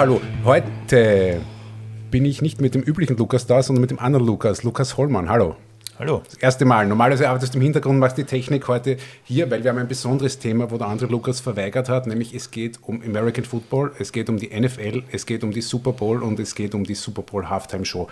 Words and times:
hallo. 0.00 0.18
Heute 0.46 1.42
bin 2.10 2.24
ich 2.24 2.40
nicht 2.40 2.58
mit 2.58 2.74
dem 2.74 2.80
üblichen 2.80 3.18
Lukas 3.18 3.46
da, 3.46 3.62
sondern 3.62 3.82
mit 3.82 3.90
dem 3.90 3.98
anderen 3.98 4.24
Lukas, 4.24 4.62
Lukas 4.62 4.96
Hollmann. 4.96 5.28
Hallo. 5.28 5.56
Hallo. 5.98 6.22
Das 6.24 6.38
erste 6.38 6.64
Mal. 6.64 6.86
Normalerweise 6.86 7.28
arbeitest 7.28 7.52
du 7.52 7.58
im 7.58 7.64
Hintergrund, 7.64 7.98
machst 7.98 8.16
die 8.16 8.24
Technik 8.24 8.66
heute 8.66 8.96
hier, 9.24 9.50
weil 9.50 9.62
wir 9.62 9.70
haben 9.70 9.76
ein 9.76 9.88
besonderes 9.88 10.38
Thema, 10.38 10.70
wo 10.70 10.78
der 10.78 10.86
andere 10.86 11.10
Lukas 11.10 11.40
verweigert 11.40 11.90
hat, 11.90 12.06
nämlich 12.06 12.34
es 12.34 12.50
geht 12.50 12.78
um 12.80 13.02
American 13.02 13.44
Football, 13.44 13.92
es 13.98 14.10
geht 14.10 14.30
um 14.30 14.38
die 14.38 14.58
NFL, 14.58 15.02
es 15.12 15.26
geht 15.26 15.44
um 15.44 15.50
die 15.50 15.60
Super 15.60 15.92
Bowl 15.92 16.22
und 16.22 16.40
es 16.40 16.54
geht 16.54 16.74
um 16.74 16.84
die 16.84 16.94
Super 16.94 17.20
Bowl 17.20 17.50
Halftime 17.50 17.84
Show. 17.84 18.08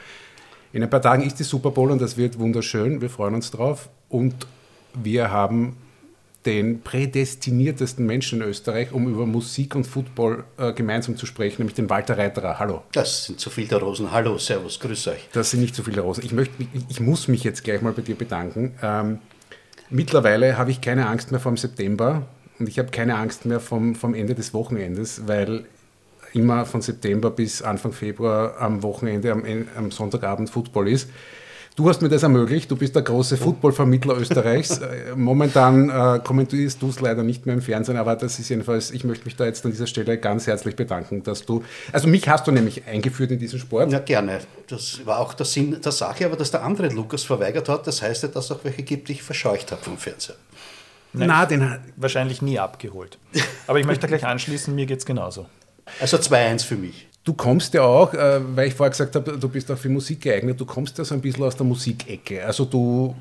In 0.74 0.82
ein 0.82 0.90
paar 0.90 1.00
Tagen 1.00 1.22
ist 1.22 1.38
die 1.38 1.44
Super 1.44 1.70
Bowl 1.70 1.90
und 1.90 2.02
das 2.02 2.18
wird 2.18 2.38
wunderschön. 2.38 3.00
Wir 3.00 3.08
freuen 3.08 3.34
uns 3.34 3.50
drauf. 3.50 3.88
Und 4.10 4.46
wir 4.92 5.30
haben 5.30 5.78
den 6.46 6.82
prädestiniertesten 6.82 8.06
Menschen 8.06 8.40
in 8.40 8.48
Österreich, 8.48 8.92
um 8.92 9.08
über 9.08 9.26
Musik 9.26 9.74
und 9.74 9.84
Football 9.84 10.44
äh, 10.56 10.72
gemeinsam 10.72 11.16
zu 11.16 11.26
sprechen, 11.26 11.56
nämlich 11.58 11.74
den 11.74 11.90
Walter 11.90 12.16
Reiterer. 12.16 12.58
Hallo. 12.58 12.82
Das 12.92 13.24
sind 13.24 13.40
zu 13.40 13.50
viele 13.50 13.76
Rosen. 13.76 14.12
Hallo, 14.12 14.38
Servus, 14.38 14.78
grüß 14.78 15.08
euch. 15.08 15.28
Das 15.32 15.50
sind 15.50 15.60
nicht 15.60 15.74
zu 15.74 15.82
viele 15.82 16.00
Rosen. 16.00 16.24
Ich, 16.24 16.32
möchte, 16.32 16.54
ich 16.88 17.00
muss 17.00 17.28
mich 17.28 17.44
jetzt 17.44 17.64
gleich 17.64 17.82
mal 17.82 17.92
bei 17.92 18.02
dir 18.02 18.14
bedanken. 18.14 18.74
Ähm, 18.82 19.18
mittlerweile 19.90 20.56
habe 20.56 20.70
ich 20.70 20.80
keine 20.80 21.08
Angst 21.08 21.32
mehr 21.32 21.40
vom 21.40 21.56
September 21.56 22.26
und 22.58 22.68
ich 22.68 22.78
habe 22.78 22.90
keine 22.90 23.16
Angst 23.16 23.44
mehr 23.44 23.60
vom, 23.60 23.94
vom 23.94 24.14
Ende 24.14 24.34
des 24.34 24.54
Wochenendes, 24.54 25.22
weil 25.26 25.64
immer 26.34 26.66
von 26.66 26.82
September 26.82 27.30
bis 27.30 27.62
Anfang 27.62 27.92
Februar 27.92 28.58
am 28.58 28.82
Wochenende, 28.82 29.32
am, 29.32 29.44
am 29.76 29.90
Sonntagabend 29.90 30.50
Football 30.50 30.88
ist. 30.88 31.08
Du 31.78 31.88
hast 31.88 32.02
mir 32.02 32.08
das 32.08 32.24
ermöglicht. 32.24 32.68
Du 32.68 32.74
bist 32.74 32.96
der 32.96 33.02
große 33.02 33.36
Footballvermittler 33.36 34.16
Österreichs. 34.18 34.78
Äh, 34.78 35.14
momentan 35.14 35.88
äh, 35.88 36.18
kommentierst 36.18 36.82
du 36.82 36.88
es 36.88 36.98
leider 36.98 37.22
nicht 37.22 37.46
mehr 37.46 37.54
im 37.54 37.62
Fernsehen, 37.62 37.96
aber 37.96 38.16
das 38.16 38.40
ist 38.40 38.48
jedenfalls, 38.48 38.90
ich 38.90 39.04
möchte 39.04 39.26
mich 39.26 39.36
da 39.36 39.44
jetzt 39.44 39.64
an 39.64 39.70
dieser 39.70 39.86
Stelle 39.86 40.18
ganz 40.18 40.48
herzlich 40.48 40.74
bedanken, 40.74 41.22
dass 41.22 41.46
du, 41.46 41.62
also 41.92 42.08
mich 42.08 42.28
hast 42.28 42.48
du 42.48 42.50
nämlich 42.50 42.84
eingeführt 42.88 43.30
in 43.30 43.38
diesen 43.38 43.60
Sport. 43.60 43.92
Ja, 43.92 44.00
gerne. 44.00 44.40
Das 44.66 45.06
war 45.06 45.20
auch 45.20 45.34
der 45.34 45.46
Sinn 45.46 45.80
der 45.80 45.92
Sache, 45.92 46.26
aber 46.26 46.34
dass 46.34 46.50
der 46.50 46.64
andere 46.64 46.88
Lukas 46.88 47.22
verweigert 47.22 47.68
hat, 47.68 47.86
das 47.86 48.02
heißt 48.02 48.24
ja, 48.24 48.28
dass 48.28 48.46
es 48.46 48.50
auch 48.50 48.64
welche 48.64 48.82
gibt, 48.82 49.06
die 49.06 49.12
ich 49.12 49.22
verscheucht 49.22 49.70
habe 49.70 49.80
vom 49.80 49.98
Fernseher. 49.98 50.34
Nein, 51.12 51.28
Na, 51.28 51.46
den 51.46 51.70
hat 51.70 51.80
wahrscheinlich 51.94 52.42
nie 52.42 52.58
abgeholt. 52.58 53.18
Aber 53.68 53.78
ich 53.78 53.86
möchte 53.86 54.08
gleich 54.08 54.26
anschließen, 54.26 54.74
mir 54.74 54.86
geht 54.86 54.98
es 54.98 55.06
genauso. 55.06 55.46
Also 56.00 56.16
2-1 56.16 56.64
für 56.64 56.76
mich. 56.76 57.07
Du 57.28 57.34
kommst 57.34 57.74
ja 57.74 57.82
auch, 57.82 58.14
äh, 58.14 58.40
weil 58.56 58.68
ich 58.68 58.74
vorher 58.74 58.88
gesagt 58.88 59.14
habe, 59.14 59.36
du 59.36 59.48
bist 59.50 59.70
auch 59.70 59.76
für 59.76 59.90
Musik 59.90 60.22
geeignet, 60.22 60.58
du 60.58 60.64
kommst 60.64 60.96
ja 60.96 61.04
so 61.04 61.14
ein 61.14 61.20
bisschen 61.20 61.44
aus 61.44 61.54
der 61.54 61.66
Musikecke. 61.66 62.42
Also 62.42 62.64
du, 62.64 63.14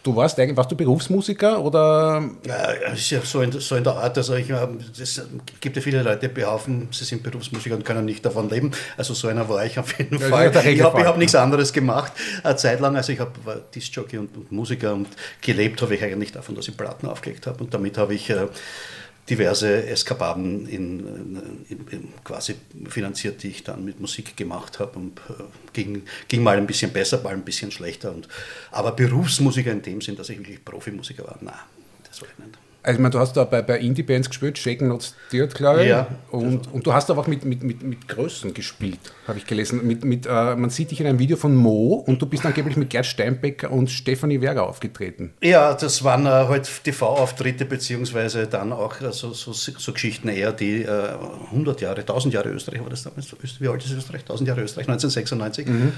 du 0.00 0.14
warst 0.14 0.38
eigentlich, 0.38 0.56
warst 0.56 0.70
du 0.70 0.76
Berufsmusiker 0.76 1.60
oder? 1.60 2.22
Ja, 2.46 2.94
so 3.24 3.42
in, 3.42 3.50
so 3.50 3.74
in 3.74 3.82
der 3.82 3.94
Art, 3.94 4.16
also 4.16 4.36
ich, 4.36 4.48
es 4.48 5.20
gibt 5.60 5.74
ja 5.74 5.82
viele 5.82 6.04
Leute, 6.04 6.28
die 6.28 6.34
behaupten, 6.34 6.86
sie 6.92 7.02
sind 7.02 7.24
Berufsmusiker 7.24 7.74
und 7.74 7.84
können 7.84 8.04
nicht 8.04 8.24
davon 8.24 8.48
leben. 8.48 8.70
Also 8.96 9.12
so 9.12 9.26
einer 9.26 9.48
war 9.48 9.66
ich 9.66 9.76
auf 9.76 9.98
jeden 9.98 10.20
ja, 10.20 10.28
Fall. 10.28 10.52
Ich 10.64 10.80
habe 10.80 11.04
hab 11.04 11.18
nichts 11.18 11.34
anderes 11.34 11.72
gemacht, 11.72 12.12
eine 12.44 12.54
Zeit 12.54 12.78
lang. 12.78 12.94
Also 12.94 13.10
ich 13.10 13.18
hab, 13.18 13.44
war 13.44 13.56
Discjockey 13.74 14.18
und, 14.18 14.36
und 14.36 14.52
Musiker 14.52 14.94
und 14.94 15.08
gelebt 15.40 15.82
habe 15.82 15.96
ich 15.96 16.04
eigentlich 16.04 16.30
davon, 16.30 16.54
dass 16.54 16.68
ich 16.68 16.76
Platten 16.76 17.08
aufgelegt 17.08 17.48
habe 17.48 17.64
und 17.64 17.74
damit 17.74 17.98
habe 17.98 18.14
ich 18.14 18.30
äh, 18.30 18.46
diverse 19.28 19.86
Eskapaden 19.86 20.68
in, 20.68 21.00
in, 21.68 21.88
in, 21.90 22.08
quasi 22.24 22.56
finanziert, 22.88 23.42
die 23.42 23.48
ich 23.48 23.64
dann 23.64 23.84
mit 23.84 24.00
Musik 24.00 24.36
gemacht 24.36 24.78
habe 24.78 24.98
und 24.98 25.18
äh, 25.30 25.44
ging, 25.72 26.02
ging 26.28 26.42
mal 26.42 26.58
ein 26.58 26.66
bisschen 26.66 26.92
besser, 26.92 27.22
mal 27.22 27.32
ein 27.32 27.44
bisschen 27.44 27.70
schlechter. 27.70 28.12
Und, 28.12 28.28
aber 28.70 28.92
Berufsmusiker 28.92 29.72
in 29.72 29.82
dem 29.82 30.00
Sinn, 30.00 30.16
dass 30.16 30.28
ich 30.28 30.38
wirklich 30.38 30.64
Profimusiker 30.64 31.24
war, 31.24 31.38
nein, 31.40 31.54
das 32.06 32.20
war 32.20 32.28
ich 32.28 32.44
nicht. 32.44 32.58
Also, 32.84 32.98
ich 32.98 33.02
meine, 33.02 33.12
du 33.12 33.18
hast 33.18 33.34
da 33.34 33.44
bei, 33.44 33.62
bei 33.62 33.78
Indie-Bands 33.78 34.28
gespielt, 34.28 34.58
Shaken 34.58 34.88
Not 34.88 35.14
Stirred, 35.28 35.54
glaube 35.54 35.84
ich. 35.84 35.88
Ja. 35.88 36.06
Und, 36.30 36.70
und 36.70 36.86
du 36.86 36.92
hast 36.92 37.10
aber 37.10 37.22
auch 37.22 37.26
mit, 37.26 37.42
mit, 37.46 37.62
mit, 37.62 37.82
mit 37.82 38.06
Größen 38.08 38.52
gespielt, 38.52 38.98
habe 39.26 39.38
ich 39.38 39.46
gelesen. 39.46 39.86
Mit, 39.86 40.04
mit, 40.04 40.26
äh, 40.26 40.54
man 40.54 40.68
sieht 40.68 40.90
dich 40.90 41.00
in 41.00 41.06
einem 41.06 41.18
Video 41.18 41.38
von 41.38 41.56
Mo 41.56 42.04
und 42.06 42.20
du 42.20 42.26
bist 42.26 42.44
angeblich 42.44 42.76
mit 42.76 42.90
Gerd 42.90 43.06
Steinbecker 43.06 43.72
und 43.72 43.90
Stefanie 43.90 44.42
Werger 44.42 44.68
aufgetreten. 44.68 45.32
Ja, 45.42 45.72
das 45.72 46.04
waren 46.04 46.26
äh, 46.26 46.28
halt 46.28 46.68
TV-Auftritte, 46.84 47.64
beziehungsweise 47.64 48.48
dann 48.48 48.70
auch 48.70 49.00
äh, 49.00 49.12
so, 49.12 49.32
so, 49.32 49.54
so, 49.54 49.92
Geschichten 49.94 50.28
eher, 50.28 50.52
die 50.52 50.82
äh, 50.82 51.14
100 51.52 51.80
Jahre, 51.80 52.00
1000 52.00 52.34
Jahre 52.34 52.50
Österreich 52.50 52.82
war 52.82 52.90
das 52.90 53.04
damals. 53.04 53.34
Wie 53.60 53.68
alt 53.68 53.82
ist 53.82 53.92
Österreich? 53.92 54.20
1000 54.20 54.46
Jahre 54.46 54.60
Österreich, 54.60 54.88
1996. 54.88 55.66
Mhm. 55.66 55.92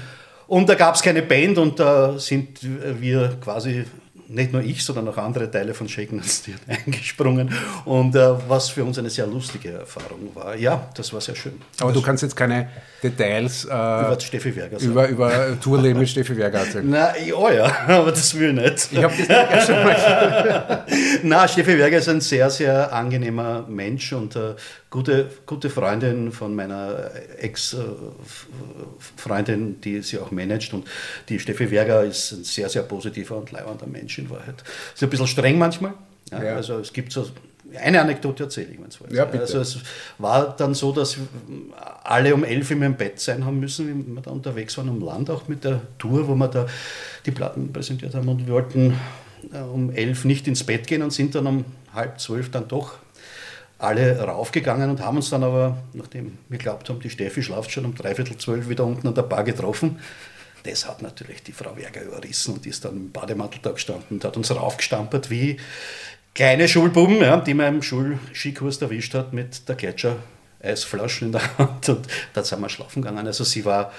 Und 0.47 0.69
da 0.69 0.75
gab 0.75 0.95
es 0.95 1.01
keine 1.01 1.21
Band 1.21 1.57
und 1.57 1.77
da 1.81 2.17
sind 2.17 2.59
wir 2.61 3.37
quasi 3.41 3.83
nicht 4.29 4.51
nur 4.51 4.61
ich, 4.61 4.83
sondern 4.83 5.07
auch 5.07 5.17
andere 5.17 5.49
Teile 5.49 5.73
von 5.73 5.87
Shaken 5.87 6.19
and 6.19 6.29
Stirred 6.29 6.59
eingesprungen 6.67 7.53
und 7.85 8.15
äh, 8.15 8.33
was 8.47 8.69
für 8.69 8.83
uns 8.83 8.97
eine 8.97 9.09
sehr 9.09 9.27
lustige 9.27 9.71
Erfahrung 9.71 10.31
war. 10.33 10.55
Ja, 10.55 10.89
das 10.95 11.13
war 11.13 11.21
sehr 11.21 11.35
schön. 11.35 11.61
Aber 11.79 11.93
du 11.93 12.01
kannst 12.01 12.23
jetzt 12.23 12.35
keine 12.35 12.69
Details 13.01 13.65
äh, 13.65 13.67
über 13.67 14.17
Steffi 14.19 14.55
Werger 14.55 14.79
sagen. 14.79 14.91
Über, 14.91 15.07
über 15.07 15.59
Tourleben 15.61 15.99
mit 15.99 16.09
Steffi 16.09 16.35
Werger 16.35 16.59
erzählen. 16.59 16.89
Na, 16.89 17.17
ja, 17.17 17.51
ja, 17.51 17.65
aber 17.87 18.11
das 18.11 18.37
will 18.37 18.49
ich 18.49 18.63
nicht. 18.63 18.89
Ich 18.91 19.03
habe 19.03 19.13
das 19.27 19.65
schon 19.65 19.83
mal 19.83 20.85
Na, 21.23 21.47
Steffi 21.47 21.77
Werger 21.77 21.99
ist 21.99 22.09
ein 22.09 22.21
sehr, 22.21 22.49
sehr 22.49 22.91
angenehmer 22.91 23.65
Mensch 23.67 24.11
und 24.13 24.35
äh, 24.35 24.55
gute, 24.89 25.29
gute 25.45 25.69
Freundin 25.69 26.31
von 26.31 26.55
meiner 26.55 27.11
Ex-Freundin, 27.37 29.79
die 29.81 30.01
sie 30.01 30.17
auch 30.19 30.31
managt. 30.31 30.73
Und 30.73 30.87
die 31.29 31.39
Steffi 31.39 31.69
Werger 31.71 32.03
ist 32.03 32.31
ein 32.31 32.43
sehr, 32.43 32.67
sehr 32.69 32.83
positiver 32.83 33.37
und 33.37 33.51
leibender 33.51 33.87
Mensch 33.87 34.16
in 34.17 34.29
Wahrheit. 34.29 34.63
Ist 34.93 35.03
ein 35.03 35.09
bisschen 35.09 35.27
streng 35.27 35.57
manchmal. 35.57 35.93
Ja, 36.31 36.43
ja. 36.43 36.55
Also 36.55 36.79
es 36.79 36.91
gibt 36.91 37.11
so 37.11 37.25
eine 37.75 38.01
Anekdote 38.01 38.43
erzähle 38.43 38.67
ich, 38.71 38.79
wenn 38.79 38.87
es 38.87 38.99
ja, 39.09 39.25
Also 39.25 39.59
es 39.59 39.79
war 40.17 40.55
dann 40.55 40.73
so, 40.73 40.91
dass 40.91 41.17
alle 42.03 42.33
um 42.33 42.43
elf 42.43 42.71
in 42.71 42.79
meinem 42.79 42.95
Bett 42.95 43.19
sein 43.19 43.45
haben 43.45 43.59
müssen, 43.59 43.87
wie 43.87 44.15
wir 44.15 44.21
da 44.21 44.31
unterwegs 44.31 44.77
waren 44.77 44.89
am 44.89 45.01
Land, 45.01 45.29
auch 45.29 45.47
mit 45.47 45.63
der 45.63 45.81
Tour, 45.97 46.27
wo 46.27 46.35
wir 46.35 46.47
da 46.47 46.65
die 47.25 47.31
Platten 47.31 47.73
präsentiert 47.73 48.15
haben. 48.15 48.27
Und 48.29 48.47
wir 48.47 48.53
wollten 48.53 48.97
äh, 49.53 49.59
um 49.59 49.91
elf 49.91 50.25
nicht 50.25 50.47
ins 50.47 50.63
Bett 50.63 50.87
gehen 50.87 51.01
und 51.01 51.11
sind 51.11 51.35
dann 51.35 51.47
um 51.47 51.65
halb 51.93 52.19
zwölf 52.19 52.51
dann 52.51 52.67
doch 52.67 52.95
alle 53.79 54.19
raufgegangen 54.19 54.89
und 54.89 55.01
haben 55.01 55.17
uns 55.17 55.29
dann 55.29 55.43
aber, 55.43 55.77
nachdem 55.93 56.37
wir 56.49 56.57
glaubt 56.57 56.89
haben, 56.89 56.99
die 56.99 57.09
Steffi 57.09 57.43
schlaft 57.43 57.71
schon 57.71 57.85
um 57.85 57.93
dreiviertel 57.93 58.37
zwölf 58.37 58.69
wieder 58.69 58.85
unten 58.85 59.07
an 59.07 59.13
der 59.13 59.21
Bar 59.21 59.43
getroffen. 59.43 59.99
Das 60.69 60.85
hat 60.85 61.01
natürlich 61.01 61.43
die 61.43 61.53
Frau 61.53 61.77
Werger 61.77 62.01
überrissen 62.01 62.55
und 62.55 62.65
ist 62.65 62.83
dann 62.83 62.97
im 62.97 63.11
Bademantel 63.11 63.59
da 63.61 63.71
gestanden 63.71 64.17
und 64.17 64.25
hat 64.25 64.35
uns 64.35 64.51
raufgestampert 64.51 65.29
wie 65.29 65.57
kleine 66.35 66.67
Schulbuben, 66.67 67.21
ja, 67.21 67.37
die 67.37 67.53
man 67.53 67.75
im 67.75 67.81
Schulskikurs 67.81 68.81
erwischt 68.81 69.13
hat 69.13 69.31
mit 69.31 69.67
der 69.69 69.75
Gletscher 69.75 70.17
Eisflaschen 70.61 71.27
in 71.27 71.31
der 71.31 71.57
Hand 71.57 71.87
und 71.87 72.07
dann 72.33 72.43
sind 72.43 72.59
wir 72.59 72.69
schlafen 72.69 73.01
gegangen. 73.01 73.25
Also 73.25 73.45
sie 73.45 73.63
war 73.63 73.93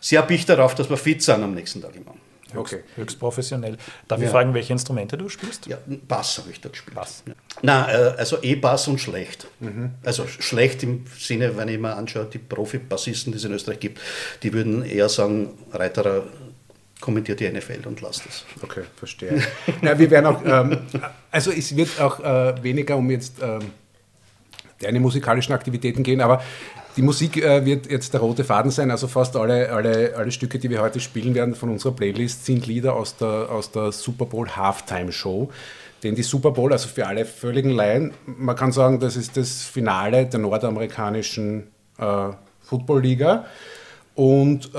sehr 0.00 0.20
erpicht 0.20 0.48
darauf, 0.48 0.74
dass 0.74 0.90
wir 0.90 0.98
fit 0.98 1.22
sind 1.22 1.42
am 1.42 1.54
nächsten 1.54 1.80
Tag 1.80 1.96
immer. 1.96 2.14
Höchst, 2.54 2.74
okay. 2.74 2.82
höchst 2.96 3.18
professionell. 3.18 3.76
Darf 4.08 4.20
ja. 4.20 4.26
ich 4.26 4.30
fragen, 4.30 4.54
welche 4.54 4.72
Instrumente 4.72 5.16
du 5.16 5.28
spielst? 5.28 5.66
Ja, 5.66 5.78
Bass 6.08 6.38
habe 6.38 6.50
ich 6.50 6.60
da 6.60 6.68
gespielt. 6.68 6.94
Bass. 6.94 7.22
Ja. 7.26 7.34
Na, 7.62 7.90
äh, 7.90 8.14
also 8.16 8.42
E-Bass 8.42 8.88
und 8.88 9.00
schlecht. 9.00 9.46
Mhm. 9.60 9.92
Also 10.04 10.26
schlecht 10.26 10.82
im 10.82 11.04
Sinne, 11.18 11.56
wenn 11.56 11.68
ich 11.68 11.78
mir 11.78 11.94
anschaue, 11.94 12.26
die 12.26 12.38
Profi-Bassisten, 12.38 13.32
die 13.32 13.38
es 13.38 13.44
in 13.44 13.52
Österreich 13.52 13.80
gibt, 13.80 14.00
die 14.42 14.52
würden 14.52 14.84
eher 14.84 15.08
sagen, 15.08 15.50
Reiterer 15.72 16.24
kommentiert 17.00 17.40
die 17.40 17.48
NFL 17.48 17.86
und 17.86 18.00
lasst 18.00 18.26
es. 18.26 18.44
Okay, 18.62 18.82
verstehe. 18.96 19.42
Na, 19.80 19.98
wir 19.98 20.10
werden 20.10 20.26
auch, 20.26 20.44
ähm, 20.44 20.78
also 21.30 21.50
es 21.50 21.74
wird 21.74 22.00
auch 22.00 22.20
äh, 22.20 22.62
weniger 22.62 22.96
um 22.96 23.10
jetzt 23.10 23.36
ähm, 23.42 23.72
deine 24.80 25.00
musikalischen 25.00 25.54
Aktivitäten 25.54 26.02
gehen, 26.02 26.20
aber 26.20 26.42
die 26.96 27.02
Musik 27.02 27.36
äh, 27.36 27.64
wird 27.64 27.90
jetzt 27.90 28.12
der 28.12 28.20
rote 28.20 28.44
Faden 28.44 28.70
sein, 28.70 28.90
also 28.90 29.08
fast 29.08 29.36
alle, 29.36 29.70
alle, 29.70 30.14
alle 30.16 30.32
Stücke, 30.32 30.58
die 30.58 30.70
wir 30.70 30.80
heute 30.80 31.00
spielen 31.00 31.34
werden 31.34 31.54
von 31.54 31.70
unserer 31.70 31.92
Playlist, 31.92 32.44
sind 32.44 32.66
Lieder 32.66 32.94
aus 32.94 33.16
der, 33.16 33.50
aus 33.50 33.70
der 33.70 33.92
Super 33.92 34.26
Bowl 34.26 34.48
Halftime 34.48 35.12
Show. 35.12 35.50
Denn 36.02 36.14
die 36.14 36.22
Super 36.22 36.50
Bowl, 36.50 36.72
also 36.72 36.88
für 36.88 37.06
alle 37.06 37.24
völligen 37.26 37.70
Laien, 37.70 38.12
man 38.24 38.56
kann 38.56 38.72
sagen, 38.72 39.00
das 39.00 39.16
ist 39.16 39.36
das 39.36 39.62
Finale 39.62 40.26
der 40.26 40.40
nordamerikanischen 40.40 41.68
äh, 41.98 42.30
Football-Liga. 42.62 43.44
Und 44.14 44.74
äh, 44.74 44.78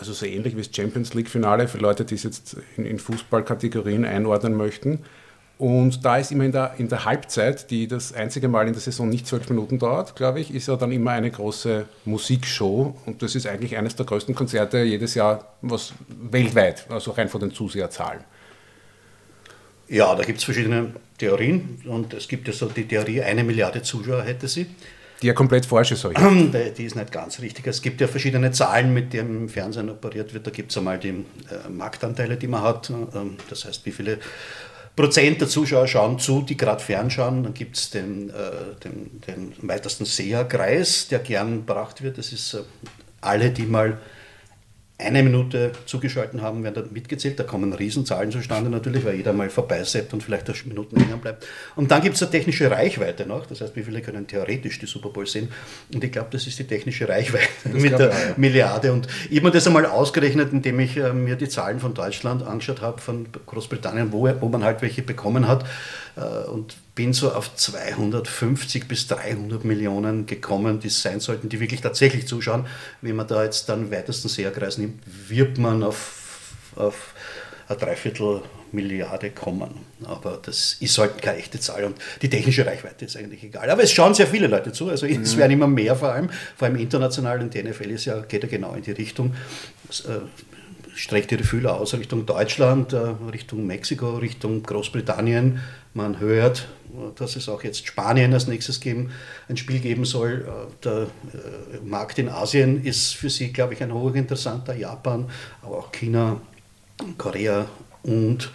also 0.00 0.12
so 0.14 0.24
ähnlich 0.24 0.56
wie 0.56 0.62
das 0.62 0.74
Champions 0.74 1.14
League-Finale 1.14 1.68
für 1.68 1.78
Leute, 1.78 2.04
die 2.04 2.14
es 2.14 2.22
jetzt 2.22 2.56
in, 2.76 2.86
in 2.86 2.98
Fußballkategorien 2.98 4.04
einordnen 4.04 4.54
möchten. 4.54 5.00
Und 5.60 6.06
da 6.06 6.16
ist 6.16 6.32
immer 6.32 6.44
in 6.44 6.52
der, 6.52 6.72
in 6.78 6.88
der 6.88 7.04
Halbzeit, 7.04 7.70
die 7.70 7.86
das 7.86 8.14
einzige 8.14 8.48
Mal 8.48 8.66
in 8.66 8.72
der 8.72 8.80
Saison 8.80 9.10
nicht 9.10 9.26
zwölf 9.26 9.46
Minuten 9.50 9.78
dauert, 9.78 10.16
glaube 10.16 10.40
ich, 10.40 10.54
ist 10.54 10.68
ja 10.68 10.76
dann 10.76 10.90
immer 10.90 11.10
eine 11.10 11.30
große 11.30 11.84
Musikshow. 12.06 12.96
Und 13.04 13.20
das 13.20 13.34
ist 13.34 13.46
eigentlich 13.46 13.76
eines 13.76 13.94
der 13.94 14.06
größten 14.06 14.34
Konzerte 14.34 14.78
jedes 14.78 15.14
Jahr, 15.14 15.52
was 15.60 15.92
weltweit, 16.08 16.86
also 16.88 17.10
rein 17.10 17.28
von 17.28 17.42
den 17.42 17.52
Zuseherzahlen. 17.52 18.24
Ja, 19.86 20.14
da 20.14 20.22
gibt 20.22 20.38
es 20.38 20.44
verschiedene 20.44 20.94
Theorien. 21.18 21.82
Und 21.84 22.14
es 22.14 22.26
gibt 22.26 22.48
ja 22.48 22.54
so 22.54 22.64
die 22.64 22.88
Theorie, 22.88 23.20
eine 23.20 23.44
Milliarde 23.44 23.82
Zuschauer 23.82 24.22
hätte 24.22 24.48
sie. 24.48 24.66
Die 25.20 25.26
ja 25.26 25.34
komplett 25.34 25.66
falsch 25.66 25.92
ist, 25.92 26.04
Die 26.78 26.84
ist 26.84 26.96
nicht 26.96 27.12
ganz 27.12 27.38
richtig. 27.40 27.66
Es 27.66 27.82
gibt 27.82 28.00
ja 28.00 28.08
verschiedene 28.08 28.50
Zahlen, 28.52 28.94
mit 28.94 29.12
denen 29.12 29.42
im 29.42 29.48
Fernsehen 29.50 29.90
operiert 29.90 30.32
wird. 30.32 30.46
Da 30.46 30.50
gibt 30.50 30.70
es 30.70 30.78
einmal 30.78 30.98
die 30.98 31.10
äh, 31.10 31.68
Marktanteile, 31.68 32.38
die 32.38 32.46
man 32.46 32.62
hat. 32.62 32.88
Ähm, 32.88 33.36
das 33.50 33.66
heißt, 33.66 33.84
wie 33.84 33.92
viele 33.92 34.18
Prozent 35.00 35.40
der 35.40 35.48
Zuschauer 35.48 35.86
schauen 35.86 36.18
zu, 36.18 36.42
die 36.42 36.56
gerade 36.56 36.82
fernschauen. 36.82 37.42
Dann 37.42 37.54
gibt 37.54 37.76
es 37.76 37.90
den, 37.90 38.28
äh, 38.30 38.34
den, 38.84 39.20
den 39.26 39.54
weitesten 39.62 40.04
Seherkreis, 40.04 41.08
der 41.08 41.20
gern 41.20 41.66
gebracht 41.66 42.02
wird. 42.02 42.18
Das 42.18 42.32
ist 42.32 42.54
äh, 42.54 42.62
alle, 43.22 43.50
die 43.50 43.62
mal 43.62 43.98
eine 45.00 45.22
Minute 45.22 45.72
zugeschaltet 45.86 46.40
haben, 46.40 46.62
werden 46.62 46.74
dann 46.74 46.92
mitgezählt. 46.92 47.38
Da 47.38 47.44
kommen 47.44 47.72
Riesenzahlen 47.72 48.30
zustande 48.30 48.70
natürlich, 48.70 49.04
weil 49.04 49.16
jeder 49.16 49.32
mal 49.32 49.50
vorbeiseppt 49.50 50.12
und 50.12 50.22
vielleicht 50.22 50.48
auch 50.50 50.64
Minuten 50.64 51.00
hängen 51.00 51.18
bleibt. 51.20 51.46
Und 51.76 51.90
dann 51.90 52.02
gibt 52.02 52.16
es 52.16 52.22
eine 52.22 52.30
technische 52.30 52.70
Reichweite 52.70 53.26
noch. 53.26 53.46
Das 53.46 53.60
heißt, 53.60 53.76
wie 53.76 53.82
viele 53.82 54.00
können 54.02 54.26
theoretisch 54.26 54.78
die 54.78 54.86
Super 54.86 55.10
Bowl 55.10 55.26
sehen? 55.26 55.48
Und 55.92 56.02
ich 56.04 56.12
glaube, 56.12 56.28
das 56.30 56.46
ist 56.46 56.58
die 56.58 56.64
technische 56.64 57.08
Reichweite 57.08 57.48
das 57.64 57.82
mit 57.82 57.98
der 57.98 58.10
ich, 58.10 58.14
ja. 58.14 58.34
Milliarde. 58.36 58.92
Und 58.92 59.08
ich 59.28 59.36
habe 59.38 59.48
mir 59.48 59.52
das 59.52 59.66
einmal 59.66 59.86
ausgerechnet, 59.86 60.52
indem 60.52 60.80
ich 60.80 60.96
äh, 60.96 61.12
mir 61.12 61.36
die 61.36 61.48
Zahlen 61.48 61.80
von 61.80 61.94
Deutschland 61.94 62.42
angeschaut 62.42 62.80
habe, 62.80 63.00
von 63.00 63.26
Großbritannien, 63.46 64.12
wo, 64.12 64.28
wo 64.40 64.48
man 64.48 64.64
halt 64.64 64.82
welche 64.82 65.02
bekommen 65.02 65.48
hat. 65.48 65.64
Äh, 66.20 66.48
und 66.48 66.76
bin 66.94 67.12
so 67.12 67.32
auf 67.32 67.54
250 67.54 68.86
bis 68.86 69.06
300 69.06 69.64
Millionen 69.64 70.26
gekommen, 70.26 70.80
die 70.80 70.88
es 70.88 71.00
sein 71.00 71.20
sollten, 71.20 71.48
die 71.48 71.60
wirklich 71.60 71.80
tatsächlich 71.80 72.26
zuschauen. 72.26 72.66
Wenn 73.00 73.16
man 73.16 73.26
da 73.26 73.42
jetzt 73.42 73.68
dann 73.68 73.90
weitesten 73.90 74.28
Seherkreis 74.28 74.76
nimmt, 74.78 75.00
wird 75.28 75.56
man 75.58 75.82
auf, 75.82 76.52
auf 76.76 77.14
eine 77.68 77.78
Dreiviertel 77.78 78.42
Milliarde 78.72 79.30
kommen. 79.30 79.70
Aber 80.04 80.38
das 80.40 80.76
ist 80.80 80.96
halt 80.98 81.20
keine 81.20 81.38
echte 81.38 81.58
Zahl 81.58 81.84
und 81.84 81.96
die 82.22 82.30
technische 82.30 82.64
Reichweite 82.64 83.04
ist 83.04 83.16
eigentlich 83.16 83.42
egal. 83.42 83.68
Aber 83.68 83.82
es 83.82 83.92
schauen 83.92 84.14
sehr 84.14 84.26
viele 84.26 84.46
Leute 84.46 84.72
zu, 84.72 84.88
also 84.88 85.06
es 85.06 85.34
mhm. 85.34 85.38
werden 85.38 85.52
immer 85.52 85.66
mehr 85.66 85.96
vor 85.96 86.12
allem, 86.12 86.30
vor 86.56 86.68
allem 86.68 86.76
international 86.76 87.40
und 87.40 87.52
die 87.54 87.62
NFL 87.62 87.90
ist 87.90 88.04
ja, 88.04 88.20
geht 88.20 88.42
ja 88.42 88.48
genau 88.48 88.74
in 88.74 88.82
die 88.82 88.92
Richtung. 88.92 89.34
Äh, 91.00 91.02
streckt 91.02 91.32
ihre 91.32 91.44
Fühler 91.44 91.80
aus 91.80 91.94
Richtung 91.94 92.26
Deutschland, 92.26 92.92
äh, 92.92 93.14
Richtung 93.32 93.66
Mexiko, 93.66 94.16
Richtung 94.16 94.62
Großbritannien. 94.62 95.60
Man 95.94 96.20
hört, 96.20 96.68
dass 97.16 97.36
es 97.36 97.48
auch 97.48 97.64
jetzt 97.64 97.86
Spanien 97.86 98.32
als 98.32 98.46
nächstes 98.46 98.80
geben, 98.80 99.10
ein 99.48 99.56
Spiel 99.56 99.80
geben 99.80 100.04
soll. 100.04 100.46
Äh, 100.46 100.84
der 100.84 101.02
äh, 101.02 101.06
Markt 101.84 102.18
in 102.18 102.28
Asien 102.28 102.84
ist 102.84 103.14
für 103.14 103.30
sie, 103.30 103.52
glaube 103.52 103.74
ich, 103.74 103.82
ein 103.82 103.92
hochinteressanter. 103.92 104.74
Japan, 104.74 105.28
aber 105.62 105.78
auch 105.78 105.92
China, 105.92 106.40
Korea 107.18 107.66
und 108.02 108.50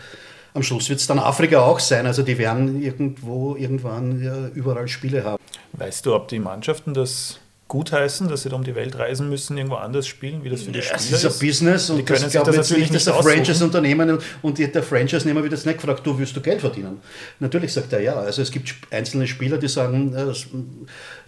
am 0.53 0.63
Schluss 0.63 0.87
wird 0.87 1.01
es 1.01 1.07
dann 1.07 1.19
Afrika 1.19 1.59
auch 1.59 1.79
sein. 1.79 2.05
Also 2.05 2.23
die 2.23 2.37
werden 2.37 2.81
irgendwo, 2.81 3.57
irgendwann 3.57 4.23
ja, 4.23 4.47
überall 4.47 4.87
Spiele 4.87 5.25
haben. 5.25 5.43
Weißt 5.73 6.05
du, 6.05 6.15
ob 6.15 6.29
die 6.29 6.39
Mannschaften 6.39 6.93
das 6.93 7.39
gutheißen, 7.67 8.27
dass 8.27 8.43
sie 8.43 8.49
da 8.49 8.55
um 8.55 8.63
die 8.63 8.75
Welt 8.75 8.97
reisen 8.99 9.27
müssen, 9.27 9.57
irgendwo 9.57 9.77
anders 9.77 10.05
spielen, 10.05 10.43
wie 10.43 10.49
das 10.49 10.61
für 10.61 10.71
die 10.71 10.83
Spieler 10.83 10.97
ist? 10.97 11.11
Es 11.11 11.23
ist 11.23 11.41
ein 11.41 11.47
Business 11.47 11.89
und, 11.89 11.99
und 11.99 12.09
das 12.09 12.31
glaube 12.31 12.51
ich 12.51 12.57
jetzt 12.57 12.77
nicht, 12.77 12.93
dass 12.93 13.03
Franchise-Unternehmen 13.05 14.19
und 14.43 14.59
der 14.59 14.83
Franchise-Nehmer 14.83 15.41
wird 15.41 15.53
jetzt 15.53 15.65
nicht 15.65 15.79
gefragt, 15.79 16.05
du 16.05 16.17
willst 16.17 16.35
du 16.35 16.41
Geld 16.41 16.61
verdienen. 16.61 17.01
Natürlich 17.39 17.73
sagt 17.73 17.91
er 17.93 18.01
ja. 18.01 18.15
Also 18.15 18.43
es 18.43 18.51
gibt 18.51 18.71
einzelne 18.91 19.25
Spieler, 19.25 19.57
die 19.57 19.67
sagen, 19.67 20.13
äh, 20.13 20.31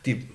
die 0.05 0.27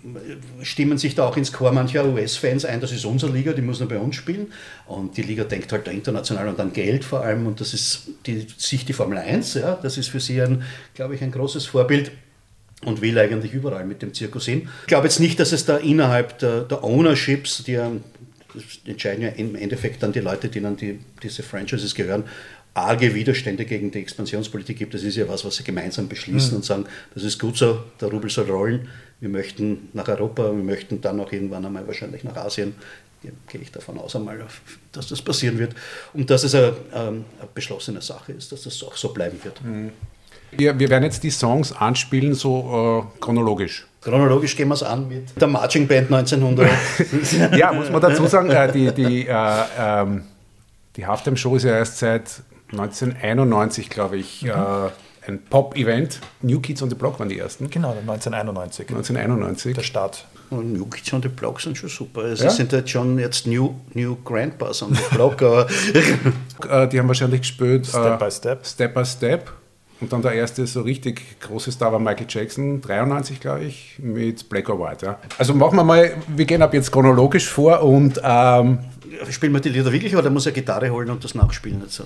stimmen 0.63 0.99
sich 0.99 1.15
da 1.15 1.25
auch 1.25 1.37
ins 1.37 1.53
Chor 1.53 1.71
mancher 1.71 2.05
US-Fans 2.05 2.65
ein, 2.65 2.81
das 2.81 2.91
ist 2.91 3.05
unsere 3.05 3.31
Liga, 3.33 3.53
die 3.53 3.63
muss 3.63 3.79
nur 3.79 3.89
bei 3.89 3.99
uns 3.99 4.17
spielen. 4.17 4.53
Und 4.87 5.17
die 5.17 5.23
Liga 5.23 5.45
denkt 5.45 5.71
halt 5.71 5.87
international 5.87 6.49
und 6.49 6.59
an 6.59 6.73
Geld 6.73 7.05
vor 7.05 7.21
allem 7.21 7.47
und 7.47 7.61
das 7.61 7.75
ist 7.75 8.09
die, 8.27 8.49
sich 8.57 8.85
die 8.85 8.93
Formel 8.93 9.19
1, 9.19 9.55
ja, 9.55 9.79
das 9.81 9.99
ist 9.99 10.09
für 10.09 10.21
sie 10.21 10.43
ein, 10.43 10.65
glaube 10.95 11.15
ich, 11.15 11.23
ein 11.23 11.31
großes 11.31 11.67
Vorbild 11.67 12.11
und 12.85 13.01
will 13.01 13.19
eigentlich 13.19 13.53
überall 13.53 13.85
mit 13.85 14.03
dem 14.03 14.15
Zirkus 14.15 14.47
hin. 14.47 14.69
Ich 14.83 14.89
glaube 14.89 15.07
jetzt 15.07 15.21
nicht, 15.21 15.39
dass 15.39 15.53
es 15.53 15.65
da 15.65 15.77
innerhalb 15.77 16.39
der, 16.39 16.63
der 16.63 16.83
Ownerships, 16.85 17.63
die 17.65 17.75
das 18.55 18.81
entscheiden 18.85 19.23
ja 19.23 19.31
im 19.31 19.55
Endeffekt 19.55 20.03
dann 20.03 20.13
die 20.13 20.21
Leute, 20.21 20.49
denen 20.49 20.77
die, 20.77 21.01
diese 21.23 21.43
Franchises 21.43 21.95
gehören, 21.95 22.25
arge 22.75 23.15
Widerstände 23.15 23.65
gegen 23.65 23.91
die 23.91 24.01
Expansionspolitik 24.01 24.79
gibt. 24.79 24.95
Das 24.95 25.03
ist 25.03 25.17
ja 25.17 25.29
was, 25.29 25.45
was 25.45 25.57
sie 25.57 25.65
gemeinsam 25.65 26.09
beschließen 26.09 26.51
mhm. 26.51 26.57
und 26.57 26.65
sagen, 26.65 26.85
das 27.15 27.25
ist 27.25 27.39
gut 27.39 27.57
so, 27.57 27.83
der 28.01 28.09
Rubel 28.09 28.31
soll 28.31 28.51
rollen, 28.51 28.89
wir 29.21 29.29
möchten 29.29 29.89
nach 29.93 30.09
Europa, 30.09 30.45
wir 30.45 30.65
möchten 30.65 31.01
dann 31.01 31.21
auch 31.21 31.33
irgendwann 31.33 31.65
einmal 31.65 31.87
wahrscheinlich 31.87 32.25
nach 32.25 32.37
Asien. 32.37 32.75
Ja, 33.23 33.31
gehe 33.49 33.61
ich 33.61 33.71
davon 33.71 33.99
aus 33.99 34.17
einmal, 34.17 34.45
dass 34.91 35.07
das 35.07 35.23
passieren 35.23 35.57
wird 35.57 35.77
und 36.13 36.29
dass 36.29 36.43
es 36.43 36.57
eine, 36.57 36.75
ähm, 36.93 37.25
eine 37.39 37.49
beschlossene 37.55 38.03
Sache 38.03 38.33
ist, 38.33 38.51
dass 38.51 38.63
das 38.63 38.83
auch 38.83 38.97
so 38.97 39.13
bleiben 39.13 39.39
wird. 39.45 39.63
Mhm. 39.63 39.93
Wir, 40.57 40.79
wir 40.79 40.91
werden 40.91 41.05
jetzt 41.05 41.23
die 41.23 41.31
Songs 41.31 41.73
anspielen, 41.73 42.35
so 42.35 43.07
äh, 43.19 43.21
chronologisch. 43.21 43.87
Chronologisch 44.03 44.57
gehen 44.57 44.69
wir 44.69 44.75
es 44.75 44.83
an 44.83 45.09
mit 45.09 45.41
der 45.41 45.49
Marching 45.49 45.87
Band 45.87 46.13
1900. 46.13 46.71
ja, 47.57 47.73
muss 47.73 47.91
man 47.91 48.01
dazu 48.01 48.27
sagen, 48.27 48.51
äh, 48.51 48.71
die, 48.71 48.93
die, 48.93 49.27
äh, 49.27 49.35
ähm, 49.79 50.25
die 50.97 51.07
Halftime 51.07 51.37
Show 51.37 51.57
ist 51.57 51.63
ja 51.63 51.77
erst 51.77 51.99
seit 51.99 52.43
1991, 52.73 53.89
glaube 53.89 54.17
ich, 54.19 54.43
mhm. 54.43 54.51
äh, 54.51 54.55
ein 55.29 55.43
Pop-Event. 55.45 56.19
New 56.43 56.61
Kids 56.61 56.83
on 56.83 56.91
the 56.91 56.97
Block 56.97 57.19
waren 57.21 57.29
die 57.29 57.39
ersten. 57.39 57.71
Genau, 57.71 57.91
1991. 57.91 58.89
1991. 58.89 59.75
Der 59.77 59.83
Start. 59.83 60.27
Und 60.51 60.73
New 60.73 60.87
Kids 60.87 61.13
on 61.13 61.23
the 61.23 61.29
Block 61.29 61.61
sind 61.61 61.79
schon 61.79 61.89
super. 61.89 62.23
Also 62.23 62.45
ja? 62.45 62.51
sind 62.51 62.73
halt 62.73 62.91
schon 62.91 63.19
jetzt 63.19 63.47
New, 63.47 63.75
New 63.95 64.17
Grandpas 64.25 64.83
on 64.83 64.95
the 64.95 65.15
Block. 65.15 65.41
aber 65.43 65.69
äh, 66.69 66.89
die 66.89 66.99
haben 66.99 67.09
wahrscheinlich 67.09 67.43
gespielt. 67.43 67.87
Step 67.87 68.19
by 68.19 68.31
Step. 68.31 68.67
Step 68.67 68.95
by 68.95 69.05
Step. 69.05 69.53
Und 70.03 70.13
dann 70.13 70.21
der 70.21 70.33
erste 70.33 70.67
so 70.67 70.83
richtig 70.83 71.39
große 71.41 71.71
Star 71.71 71.93
war 71.93 72.01
Michael 72.01 72.27
Jackson, 72.29 72.81
93 72.81 73.39
glaube 73.39 73.63
ich, 73.63 73.95
mit 73.99 74.49
Black 74.49 74.69
or 74.69 74.81
White. 74.81 75.07
Ja. 75.07 75.19
Also 75.39 75.55
machen 75.55 75.77
wir 75.77 75.85
mal, 75.85 76.15
wir 76.27 76.45
gehen 76.45 76.61
ab 76.61 76.75
jetzt 76.75 76.91
chronologisch 76.91 77.49
vor 77.49 77.83
und 77.83 78.21
ähm, 78.23 78.81
Spielen 79.31 79.53
wir 79.53 79.61
die 79.61 79.69
Lieder 79.69 79.93
wirklich 79.93 80.17
oder 80.17 80.29
muss 80.31 80.47
er 80.47 80.53
Gitarre 80.53 80.91
holen 80.91 81.11
und 81.11 81.23
das 81.23 81.37
nachspielen? 81.37 81.83
Jetzt, 81.83 82.03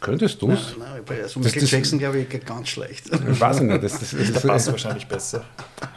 Könntest 0.00 0.42
du 0.42 0.50
es? 0.50 0.74
Nein, 0.78 0.88
nein, 0.92 1.02
bei 1.06 1.22
also 1.22 1.40
Michael 1.40 1.64
Jackson 1.64 1.98
glaube 1.98 2.18
ich 2.18 2.28
geht 2.28 2.44
ganz 2.44 2.68
schlecht. 2.68 3.06
Ich 3.06 3.40
weiß 3.40 3.60
nicht, 3.60 3.82
das, 3.82 3.98
das, 3.98 4.10
das, 4.18 4.32
das 4.32 4.42
passt 4.42 4.70
wahrscheinlich 4.70 5.06
besser. 5.06 5.44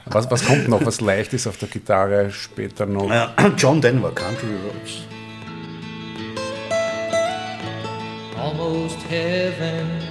Was, 0.05 0.31
was 0.31 0.46
kommt 0.46 0.70
noch, 0.70 0.86
was 0.86 1.01
leicht 1.01 1.34
ist 1.34 1.48
auf 1.48 1.58
der 1.58 1.67
Gitarre 1.67 2.31
später 2.31 2.86
noch? 2.86 3.10
Ja, 3.10 3.34
John 3.58 3.81
Denver, 3.81 4.12
Country 4.12 4.48
Roads. 4.48 5.01
Almost 8.38 8.98
Heaven 9.10 10.10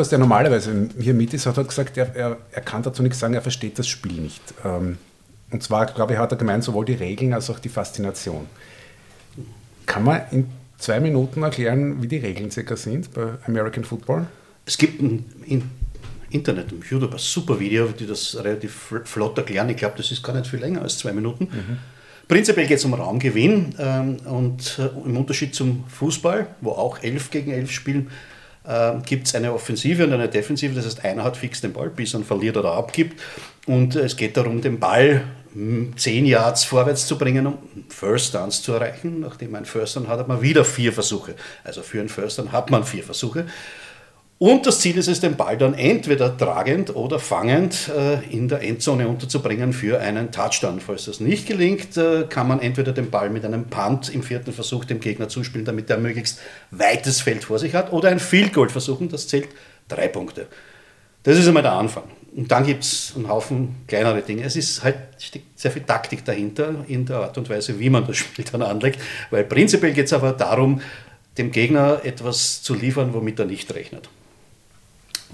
Lukas, 0.00 0.08
der 0.08 0.18
normalerweise 0.18 0.88
hier 0.98 1.12
mit 1.12 1.34
ist, 1.34 1.44
hat 1.44 1.58
halt 1.58 1.68
gesagt, 1.68 1.98
er, 1.98 2.16
er, 2.16 2.38
er 2.52 2.62
kann 2.62 2.82
dazu 2.82 3.02
nichts 3.02 3.18
sagen, 3.18 3.34
er 3.34 3.42
versteht 3.42 3.78
das 3.78 3.86
Spiel 3.86 4.12
nicht. 4.12 4.40
Ähm, 4.64 4.96
und 5.50 5.62
zwar, 5.62 5.84
glaube 5.84 6.14
ich, 6.14 6.18
hat 6.18 6.32
er 6.32 6.38
gemeint, 6.38 6.64
sowohl 6.64 6.86
die 6.86 6.94
Regeln 6.94 7.34
als 7.34 7.50
auch 7.50 7.58
die 7.58 7.68
Faszination. 7.68 8.46
Kann 9.84 10.04
man 10.04 10.22
in 10.30 10.46
zwei 10.78 11.00
Minuten 11.00 11.42
erklären, 11.42 12.02
wie 12.02 12.08
die 12.08 12.16
Regeln 12.16 12.50
circa 12.50 12.76
sind 12.76 13.12
bei 13.12 13.32
American 13.46 13.84
Football? 13.84 14.26
Es 14.64 14.78
gibt 14.78 15.02
ein 15.02 15.70
Internet, 16.30 16.72
im 16.72 16.80
YouTube, 16.80 17.12
ein 17.12 17.18
super 17.18 17.60
Video, 17.60 17.88
die 17.88 18.06
das 18.06 18.42
relativ 18.42 18.94
flott 19.04 19.36
erklären. 19.36 19.68
Ich 19.68 19.76
glaube, 19.76 19.98
das 19.98 20.10
ist 20.10 20.22
gar 20.22 20.32
nicht 20.32 20.46
viel 20.46 20.60
länger 20.60 20.80
als 20.80 20.96
zwei 20.96 21.12
Minuten. 21.12 21.44
Mhm. 21.44 21.76
Prinzipiell 22.26 22.66
geht 22.66 22.78
es 22.78 22.86
um 22.86 22.94
Raumgewinn 22.94 23.74
ähm, 23.78 24.16
und 24.24 24.78
äh, 24.78 24.86
im 25.04 25.18
Unterschied 25.18 25.54
zum 25.54 25.84
Fußball, 25.88 26.46
wo 26.62 26.70
auch 26.70 27.02
elf 27.02 27.30
gegen 27.30 27.50
elf 27.50 27.70
spielen, 27.70 28.08
äh, 28.64 28.92
gibt 29.04 29.26
es 29.26 29.34
eine 29.34 29.52
Offensive 29.52 30.04
und 30.04 30.12
eine 30.12 30.28
Defensive. 30.28 30.74
Das 30.74 30.86
heißt, 30.86 31.04
einer 31.04 31.24
hat 31.24 31.36
fix 31.36 31.60
den 31.60 31.72
Ball, 31.72 31.90
bis 31.90 32.14
er 32.14 32.20
verliert 32.20 32.56
oder 32.56 32.72
abgibt. 32.72 33.20
Und 33.66 33.96
äh, 33.96 34.00
es 34.00 34.16
geht 34.16 34.36
darum, 34.36 34.60
den 34.60 34.78
Ball 34.78 35.22
hm, 35.52 35.94
zehn 35.96 36.26
Yards 36.26 36.64
vorwärts 36.64 37.06
zu 37.06 37.18
bringen, 37.18 37.46
um 37.46 37.58
First 37.88 38.34
Downs 38.34 38.62
zu 38.62 38.72
erreichen. 38.72 39.20
Nachdem 39.20 39.52
man 39.52 39.64
First 39.64 39.96
Down 39.96 40.08
hat, 40.08 40.18
hat 40.18 40.28
man 40.28 40.42
wieder 40.42 40.64
vier 40.64 40.92
Versuche. 40.92 41.34
Also 41.64 41.82
für 41.82 42.00
einen 42.00 42.08
First 42.08 42.38
Down 42.38 42.52
hat 42.52 42.70
man 42.70 42.84
vier 42.84 43.02
Versuche. 43.02 43.46
Und 44.42 44.64
das 44.64 44.80
Ziel 44.80 44.96
ist 44.96 45.06
es, 45.06 45.20
den 45.20 45.36
Ball 45.36 45.58
dann 45.58 45.74
entweder 45.74 46.34
tragend 46.34 46.96
oder 46.96 47.18
fangend 47.18 47.90
äh, 47.94 48.24
in 48.34 48.48
der 48.48 48.62
Endzone 48.62 49.06
unterzubringen 49.06 49.74
für 49.74 50.00
einen 50.00 50.32
Touchdown. 50.32 50.80
Falls 50.80 51.04
das 51.04 51.20
nicht 51.20 51.46
gelingt, 51.46 51.98
äh, 51.98 52.24
kann 52.26 52.48
man 52.48 52.58
entweder 52.62 52.92
den 52.92 53.10
Ball 53.10 53.28
mit 53.28 53.44
einem 53.44 53.66
Punt 53.66 54.08
im 54.08 54.22
vierten 54.22 54.54
Versuch 54.54 54.86
dem 54.86 54.98
Gegner 54.98 55.28
zuspielen, 55.28 55.66
damit 55.66 55.90
er 55.90 55.98
möglichst 55.98 56.40
weites 56.70 57.20
Feld 57.20 57.44
vor 57.44 57.58
sich 57.58 57.74
hat, 57.74 57.92
oder 57.92 58.08
ein 58.08 58.18
Field 58.18 58.54
Goal 58.54 58.70
versuchen, 58.70 59.10
das 59.10 59.28
zählt 59.28 59.50
drei 59.88 60.08
Punkte. 60.08 60.46
Das 61.22 61.36
ist 61.36 61.46
einmal 61.46 61.62
der 61.62 61.72
Anfang. 61.72 62.04
Und 62.34 62.50
dann 62.50 62.64
gibt 62.64 62.84
es 62.84 63.12
einen 63.14 63.28
Haufen 63.28 63.74
kleinere 63.88 64.22
Dinge. 64.22 64.44
Es 64.44 64.56
ist 64.56 64.82
halt 64.82 64.96
steckt 65.18 65.60
sehr 65.60 65.70
viel 65.70 65.82
Taktik 65.82 66.24
dahinter 66.24 66.76
in 66.88 67.04
der 67.04 67.18
Art 67.18 67.36
und 67.36 67.50
Weise, 67.50 67.78
wie 67.78 67.90
man 67.90 68.06
das 68.06 68.16
Spiel 68.16 68.46
dann 68.50 68.62
anlegt, 68.62 69.02
weil 69.30 69.44
prinzipiell 69.44 69.92
geht 69.92 70.06
es 70.06 70.14
aber 70.14 70.32
darum, 70.32 70.80
dem 71.36 71.50
Gegner 71.50 72.00
etwas 72.04 72.62
zu 72.62 72.72
liefern, 72.72 73.12
womit 73.12 73.38
er 73.38 73.44
nicht 73.44 73.74
rechnet. 73.74 74.08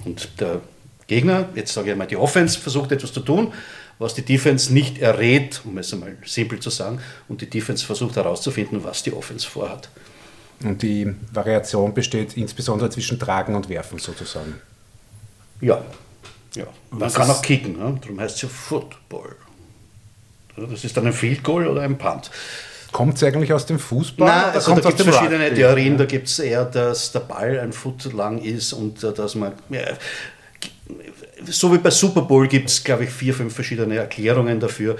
Und 0.04 0.40
der 0.40 0.60
Gegner, 1.06 1.48
jetzt 1.54 1.72
sage 1.72 1.92
ich 1.92 1.96
mal, 1.96 2.06
die 2.06 2.16
Offense 2.16 2.58
versucht 2.58 2.92
etwas 2.92 3.12
zu 3.12 3.20
tun, 3.20 3.52
was 3.98 4.14
die 4.14 4.22
Defense 4.22 4.72
nicht 4.72 4.98
errät, 4.98 5.62
um 5.64 5.78
es 5.78 5.92
einmal 5.92 6.16
simpel 6.24 6.60
zu 6.60 6.70
sagen, 6.70 7.00
und 7.28 7.40
die 7.40 7.48
Defense 7.48 7.84
versucht 7.84 8.16
herauszufinden, 8.16 8.84
was 8.84 9.02
die 9.02 9.12
Offense 9.12 9.48
vorhat. 9.48 9.88
Und 10.62 10.82
die 10.82 11.14
Variation 11.32 11.94
besteht 11.94 12.36
insbesondere 12.36 12.90
zwischen 12.90 13.18
Tragen 13.18 13.54
und 13.54 13.68
Werfen 13.68 13.98
sozusagen. 13.98 14.54
Ja, 15.60 15.84
ja. 16.54 16.66
Man 16.90 17.00
was 17.00 17.14
kann 17.14 17.30
auch 17.30 17.42
kicken, 17.42 17.78
ne? 17.78 17.98
darum 18.00 18.20
heißt 18.20 18.36
es 18.36 18.42
ja 18.42 18.48
Football. 18.48 19.36
Das 20.56 20.84
ist 20.84 20.96
dann 20.96 21.06
ein 21.06 21.12
Field 21.12 21.42
Goal 21.42 21.66
oder 21.66 21.82
ein 21.82 21.98
Punt. 21.98 22.30
Kommt 22.96 23.16
es 23.16 23.22
eigentlich 23.24 23.52
aus 23.52 23.66
dem 23.66 23.78
Fußball? 23.78 24.26
Nein, 24.26 24.54
also 24.54 24.74
da 24.74 24.80
gibt 24.80 24.98
es 24.98 25.06
verschiedene 25.06 25.44
Rugby? 25.44 25.56
Theorien. 25.56 25.98
Da 25.98 26.06
gibt 26.06 26.28
es 26.28 26.38
eher, 26.38 26.64
dass 26.64 27.12
der 27.12 27.20
Ball 27.20 27.60
ein 27.60 27.74
Foot 27.74 28.10
lang 28.14 28.38
ist 28.38 28.72
und 28.72 29.04
äh, 29.04 29.12
dass 29.12 29.34
man. 29.34 29.52
Ja, 29.68 29.82
so 31.44 31.70
wie 31.74 31.76
bei 31.76 31.90
Super 31.90 32.22
Bowl 32.22 32.48
gibt 32.48 32.70
es, 32.70 32.82
glaube 32.82 33.04
ich, 33.04 33.10
vier, 33.10 33.34
fünf 33.34 33.54
verschiedene 33.54 33.96
Erklärungen 33.96 34.58
dafür. 34.60 34.96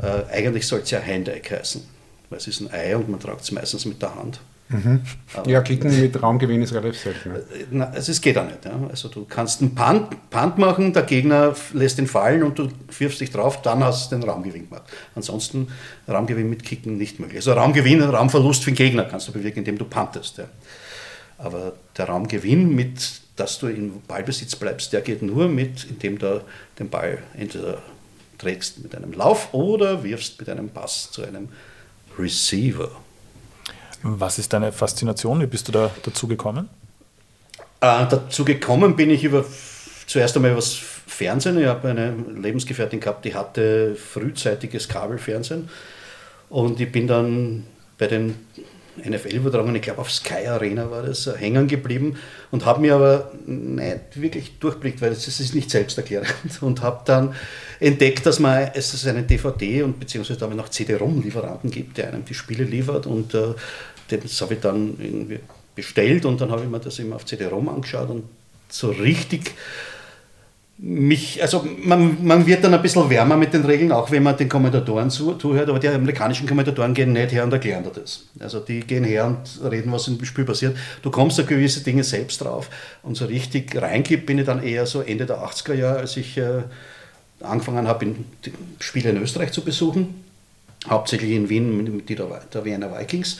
Äh, 0.00 0.34
eigentlich 0.34 0.66
soll 0.66 0.80
es 0.80 0.90
ja 0.90 1.02
Hand-Eye 1.02 1.42
heißen, 1.50 1.82
weil 2.30 2.38
es 2.38 2.46
ist 2.46 2.62
ein 2.62 2.72
Ei 2.72 2.96
und 2.96 3.10
man 3.10 3.20
tragt 3.20 3.42
es 3.42 3.52
meistens 3.52 3.84
mit 3.84 4.00
der 4.00 4.14
Hand. 4.14 4.40
Mhm. 4.68 5.02
Ja, 5.46 5.60
Kicken 5.60 6.00
mit 6.00 6.22
Raumgewinn 6.22 6.62
ist 6.62 6.72
relativ 6.72 6.98
selten. 6.98 7.34
Ne? 7.70 7.88
also 7.88 8.10
es 8.10 8.20
geht 8.20 8.38
auch 8.38 8.46
nicht. 8.46 8.64
Ja. 8.64 8.72
Also 8.88 9.08
du 9.08 9.24
kannst 9.24 9.60
einen 9.60 9.74
Punt, 9.74 10.30
Punt 10.30 10.58
machen, 10.58 10.92
der 10.92 11.02
Gegner 11.02 11.54
lässt 11.74 11.98
ihn 11.98 12.06
fallen 12.06 12.42
und 12.42 12.58
du 12.58 12.68
wirfst 12.98 13.20
dich 13.20 13.30
drauf, 13.30 13.60
dann 13.60 13.84
hast 13.84 14.10
du 14.10 14.16
den 14.16 14.28
Raumgewinn 14.28 14.68
gemacht. 14.68 14.84
Ansonsten 15.14 15.68
Raumgewinn 16.08 16.48
mit 16.48 16.64
Kicken 16.64 16.96
nicht 16.96 17.20
möglich. 17.20 17.38
Also 17.38 17.52
Raumgewinn, 17.52 18.02
Raumverlust 18.02 18.64
für 18.64 18.70
den 18.70 18.76
Gegner 18.76 19.04
kannst 19.04 19.28
du 19.28 19.32
bewirken, 19.32 19.58
indem 19.60 19.76
du 19.76 19.84
puntest. 19.84 20.38
Ja. 20.38 20.44
Aber 21.36 21.74
der 21.96 22.06
Raumgewinn, 22.06 22.74
mit 22.74 23.24
dass 23.36 23.58
du 23.58 23.66
im 23.66 24.00
Ballbesitz 24.02 24.56
bleibst, 24.56 24.92
der 24.92 25.00
geht 25.00 25.22
nur 25.22 25.48
mit, 25.48 25.84
indem 25.84 26.18
du 26.18 26.44
den 26.78 26.88
Ball 26.88 27.18
entweder 27.36 27.82
trägst 28.38 28.82
mit 28.82 28.94
einem 28.94 29.12
Lauf 29.12 29.52
oder 29.52 30.04
wirfst 30.04 30.38
mit 30.38 30.48
einem 30.48 30.68
Pass 30.68 31.10
zu 31.10 31.22
einem 31.22 31.48
Receiver. 32.18 32.90
Was 34.06 34.38
ist 34.38 34.52
deine 34.52 34.70
Faszination? 34.70 35.40
Wie 35.40 35.46
bist 35.46 35.66
du 35.66 35.72
da 35.72 35.90
dazu 36.02 36.28
gekommen? 36.28 36.68
Äh, 37.80 38.06
dazu 38.10 38.44
gekommen 38.44 38.96
bin 38.96 39.08
ich 39.08 39.24
über 39.24 39.46
zuerst 40.06 40.36
einmal 40.36 40.54
das 40.54 40.74
Fernsehen. 40.74 41.58
Ich 41.58 41.66
habe 41.66 41.88
eine 41.88 42.14
Lebensgefährtin 42.36 43.00
gehabt, 43.00 43.24
die 43.24 43.34
hatte 43.34 43.96
frühzeitiges 43.96 44.90
Kabelfernsehen. 44.90 45.70
Und 46.50 46.78
ich 46.80 46.92
bin 46.92 47.06
dann 47.06 47.64
bei 47.96 48.06
den 48.06 48.34
NFL-Übertragungen, 48.98 49.74
ich 49.76 49.82
glaube 49.82 50.00
auf 50.02 50.12
Sky 50.12 50.46
Arena 50.46 50.90
war 50.90 51.02
das, 51.02 51.26
hängen 51.38 51.66
geblieben 51.66 52.16
und 52.50 52.64
habe 52.64 52.80
mir 52.80 52.94
aber 52.94 53.32
nicht 53.46 54.20
wirklich 54.20 54.58
durchblickt, 54.60 55.00
weil 55.00 55.10
das 55.10 55.26
ist 55.26 55.54
nicht 55.54 55.70
selbsterklärend 55.70 56.62
und 56.62 56.82
habe 56.82 57.00
dann 57.04 57.34
entdeckt, 57.80 58.24
dass 58.26 58.38
man 58.38 58.70
es 58.74 59.06
eine 59.06 59.22
DVD 59.22 59.82
und 59.82 59.98
beziehungsweise 59.98 60.38
damit 60.38 60.56
noch 60.56 60.68
CD-ROM-Lieferanten 60.68 61.70
gibt, 61.70 61.98
der 61.98 62.08
einem 62.08 62.24
die 62.24 62.34
Spiele 62.34 62.64
liefert 62.64 63.06
und 63.06 63.34
äh, 63.34 63.54
das 64.08 64.40
habe 64.40 64.54
ich 64.54 64.60
dann 64.60 64.96
irgendwie 64.98 65.40
bestellt 65.74 66.24
und 66.24 66.40
dann 66.40 66.50
habe 66.50 66.62
ich 66.62 66.68
mir 66.68 66.80
das 66.80 66.98
immer 66.98 67.16
auf 67.16 67.24
CD-ROM 67.24 67.68
angeschaut 67.68 68.10
und 68.10 68.24
so 68.68 68.90
richtig 68.90 69.54
mich, 70.76 71.40
also 71.40 71.64
man, 71.84 72.24
man 72.24 72.46
wird 72.46 72.64
dann 72.64 72.74
ein 72.74 72.82
bisschen 72.82 73.08
wärmer 73.08 73.36
mit 73.36 73.54
den 73.54 73.64
Regeln, 73.64 73.92
auch 73.92 74.10
wenn 74.10 74.24
man 74.24 74.36
den 74.36 74.48
Kommentatoren 74.48 75.08
zuhört, 75.08 75.68
aber 75.68 75.78
die 75.78 75.88
amerikanischen 75.88 76.48
Kommentatoren 76.48 76.94
gehen 76.94 77.12
nicht 77.12 77.32
her 77.32 77.44
und 77.44 77.52
erklären 77.52 77.84
dir 77.84 77.90
das. 77.90 78.24
Also 78.40 78.58
die 78.58 78.80
gehen 78.80 79.04
her 79.04 79.26
und 79.26 79.70
reden, 79.70 79.92
was 79.92 80.08
im 80.08 80.22
Spiel 80.24 80.44
passiert. 80.44 80.76
Du 81.02 81.10
kommst 81.10 81.38
da 81.38 81.44
gewisse 81.44 81.82
Dinge 81.84 82.02
selbst 82.02 82.40
drauf 82.40 82.70
und 83.02 83.16
so 83.16 83.26
richtig 83.26 83.80
reingibt 83.80 84.26
bin 84.26 84.38
ich 84.38 84.46
dann 84.46 84.62
eher 84.62 84.84
so 84.86 85.00
Ende 85.00 85.26
der 85.26 85.38
80er 85.38 85.74
Jahre, 85.74 85.98
als 86.00 86.16
ich 86.16 86.36
äh, 86.38 86.62
angefangen 87.40 87.86
habe, 87.86 88.14
Spiele 88.80 89.10
in 89.10 89.22
Österreich 89.22 89.52
zu 89.52 89.62
besuchen, 89.62 90.24
hauptsächlich 90.88 91.30
in 91.30 91.48
Wien 91.48 91.96
mit 91.96 92.08
der, 92.08 92.26
der 92.52 92.64
Wiener 92.64 92.98
Vikings 92.98 93.38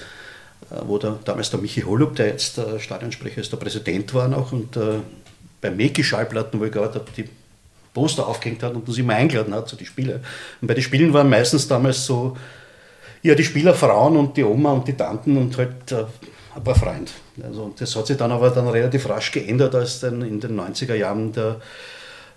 wo 0.87 0.99
der, 0.99 1.19
damals 1.25 1.51
der 1.51 1.61
Michi 1.61 1.83
Holub, 1.83 2.17
der 2.17 2.29
jetzt 2.29 2.57
der 2.57 2.79
Stadionsprecher 2.79 3.41
ist, 3.41 3.53
der 3.53 3.59
Präsident 3.59 4.13
war 4.15 4.29
noch 4.29 4.53
und 4.53 4.77
äh, 4.77 4.99
bei 5.61 5.71
Meki-Schallplatten, 5.71 6.61
wo 6.61 6.65
ich 6.65 6.73
gerade 6.73 7.01
die 7.17 7.29
Poster 7.93 8.27
aufgehängt 8.27 8.63
hat 8.63 8.75
und 8.75 8.87
uns 8.87 8.99
immer 8.99 9.15
eingeladen 9.15 9.55
hat 9.55 9.69
zu 9.69 9.77
den 9.77 9.87
Spielen. 9.87 10.21
Und 10.61 10.69
bei 10.69 10.75
den 10.75 10.83
Spielen 10.83 11.13
waren 11.13 11.31
meistens 11.31 11.67
damals 11.69 12.05
so, 12.05 12.37
ja, 13.23 13.35
die 13.35 13.45
Spieler 13.45 13.73
Frauen 13.73 14.17
und 14.17 14.37
die 14.37 14.45
Oma 14.45 14.73
und 14.73 14.87
die 14.87 14.95
Tanten 14.95 15.37
und 15.37 15.57
halt 15.57 15.93
äh, 15.93 16.05
ein 16.55 16.63
paar 16.63 16.75
Freunde. 16.75 17.11
Also, 17.43 17.73
das 17.79 17.97
hat 17.97 18.07
sich 18.07 18.17
dann 18.17 18.33
aber 18.33 18.51
dann 18.51 18.69
relativ 18.69 19.09
rasch 19.09 19.33
geändert, 19.33 19.75
als 19.75 20.01
dann 20.01 20.23
in 20.23 20.41
den 20.41 20.59
90er 20.59 20.95
Jahren 20.95 21.33
der, 21.33 21.61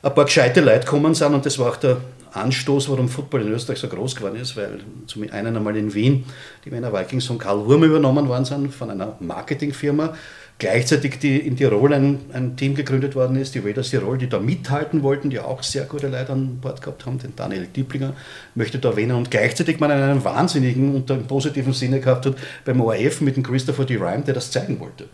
ein 0.08 0.16
paar 0.16 0.26
gescheite 0.26 0.62
Leute 0.62 0.86
gekommen 0.86 1.14
sind 1.14 1.34
und 1.34 1.46
das 1.46 1.60
war 1.60 1.70
auch 1.70 1.76
der 1.76 1.98
Anstoß, 2.32 2.90
warum 2.90 3.10
Football 3.10 3.42
in 3.42 3.52
Österreich 3.52 3.80
so 3.80 3.88
groß 3.88 4.16
geworden 4.16 4.40
ist, 4.40 4.56
weil 4.56 4.80
zum 5.06 5.24
einen 5.32 5.56
einmal 5.56 5.76
in 5.76 5.94
Wien 5.94 6.24
die 6.64 6.72
Wiener 6.72 6.94
Vikings 6.94 7.26
von 7.26 7.38
Karl 7.38 7.66
Wurm 7.66 7.84
übernommen 7.84 8.28
worden 8.28 8.46
sind, 8.46 8.74
von 8.74 8.90
einer 8.90 9.18
Marketingfirma, 9.20 10.14
gleichzeitig 10.60 11.20
die 11.20 11.38
in 11.38 11.58
Tirol 11.58 11.94
ein, 11.94 12.20
ein 12.32 12.56
Team 12.56 12.76
gegründet 12.76 13.16
worden 13.16 13.38
ist, 13.38 13.56
die 13.56 13.60
Raiders 13.60 13.90
Tirol, 13.90 14.18
die 14.18 14.30
da 14.30 14.40
mithalten 14.40 15.04
wollten, 15.04 15.30
die 15.30 15.40
auch 15.40 15.62
sehr 15.64 15.86
gute 15.86 16.08
Leute 16.08 16.32
an 16.32 16.60
Bord 16.62 16.82
gehabt 16.82 17.06
haben, 17.06 17.20
den 17.20 17.36
Daniel 17.36 17.68
Dieblinger 17.68 18.14
möchte 18.56 18.80
da 18.80 18.90
erwähnen 18.90 19.18
und 19.18 19.32
gleichzeitig 19.32 19.80
man 19.80 19.92
einen 19.92 20.24
Wahnsinnigen 20.24 20.96
unter 20.96 21.16
im 21.16 21.28
positiven 21.28 21.74
Sinne 21.74 22.00
gehabt 22.00 22.26
hat 22.26 22.36
beim 22.66 22.80
ORF 22.82 23.22
mit 23.22 23.36
dem 23.36 23.44
Christopher 23.44 23.86
D. 23.86 23.96
Rhyme, 23.96 24.24
der 24.24 24.36
das 24.36 24.52
zeigen 24.52 24.80
wollte. 24.80 25.06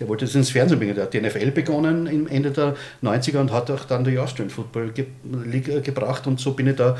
Der 0.00 0.08
wollte 0.08 0.24
das 0.24 0.34
ins 0.34 0.50
Fernsehen 0.50 0.78
bringen. 0.78 0.94
Der 0.94 1.04
hat 1.04 1.14
die 1.14 1.20
NFL 1.20 1.50
begonnen 1.50 2.06
im 2.06 2.26
Ende 2.26 2.50
der 2.50 2.74
90er 3.02 3.38
und 3.38 3.52
hat 3.52 3.70
auch 3.70 3.84
dann 3.84 4.02
die 4.02 4.18
Austrian 4.18 4.50
Football 4.50 4.90
ge 4.92 5.06
League 5.44 5.84
gebracht. 5.84 6.26
Und 6.26 6.40
so 6.40 6.52
bin 6.52 6.68
ich 6.68 6.76
da 6.76 6.96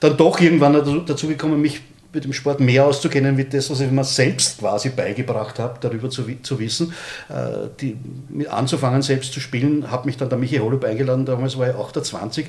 dann 0.00 0.16
doch 0.16 0.40
irgendwann 0.40 1.04
dazu 1.06 1.26
gekommen, 1.26 1.60
mich 1.60 1.82
mit 2.12 2.24
dem 2.24 2.32
Sport 2.32 2.60
mehr 2.60 2.86
auszukennen, 2.86 3.36
wie 3.36 3.44
das, 3.44 3.70
was 3.70 3.80
ich 3.80 3.90
mir 3.90 4.04
selbst 4.04 4.58
quasi 4.58 4.88
beigebracht 4.88 5.58
habe, 5.58 5.78
darüber 5.80 6.08
zu, 6.08 6.24
zu 6.42 6.58
wissen. 6.58 6.92
Äh, 7.28 7.68
die, 7.80 7.96
anzufangen, 8.48 9.02
selbst 9.02 9.32
zu 9.32 9.40
spielen, 9.40 9.90
hat 9.90 10.06
mich 10.06 10.16
dann 10.16 10.28
der 10.28 10.38
Michi 10.38 10.56
Holub 10.56 10.84
eingeladen, 10.84 11.26
damals 11.26 11.58
war 11.58 11.68
ich 11.68 11.76
28 11.76 12.46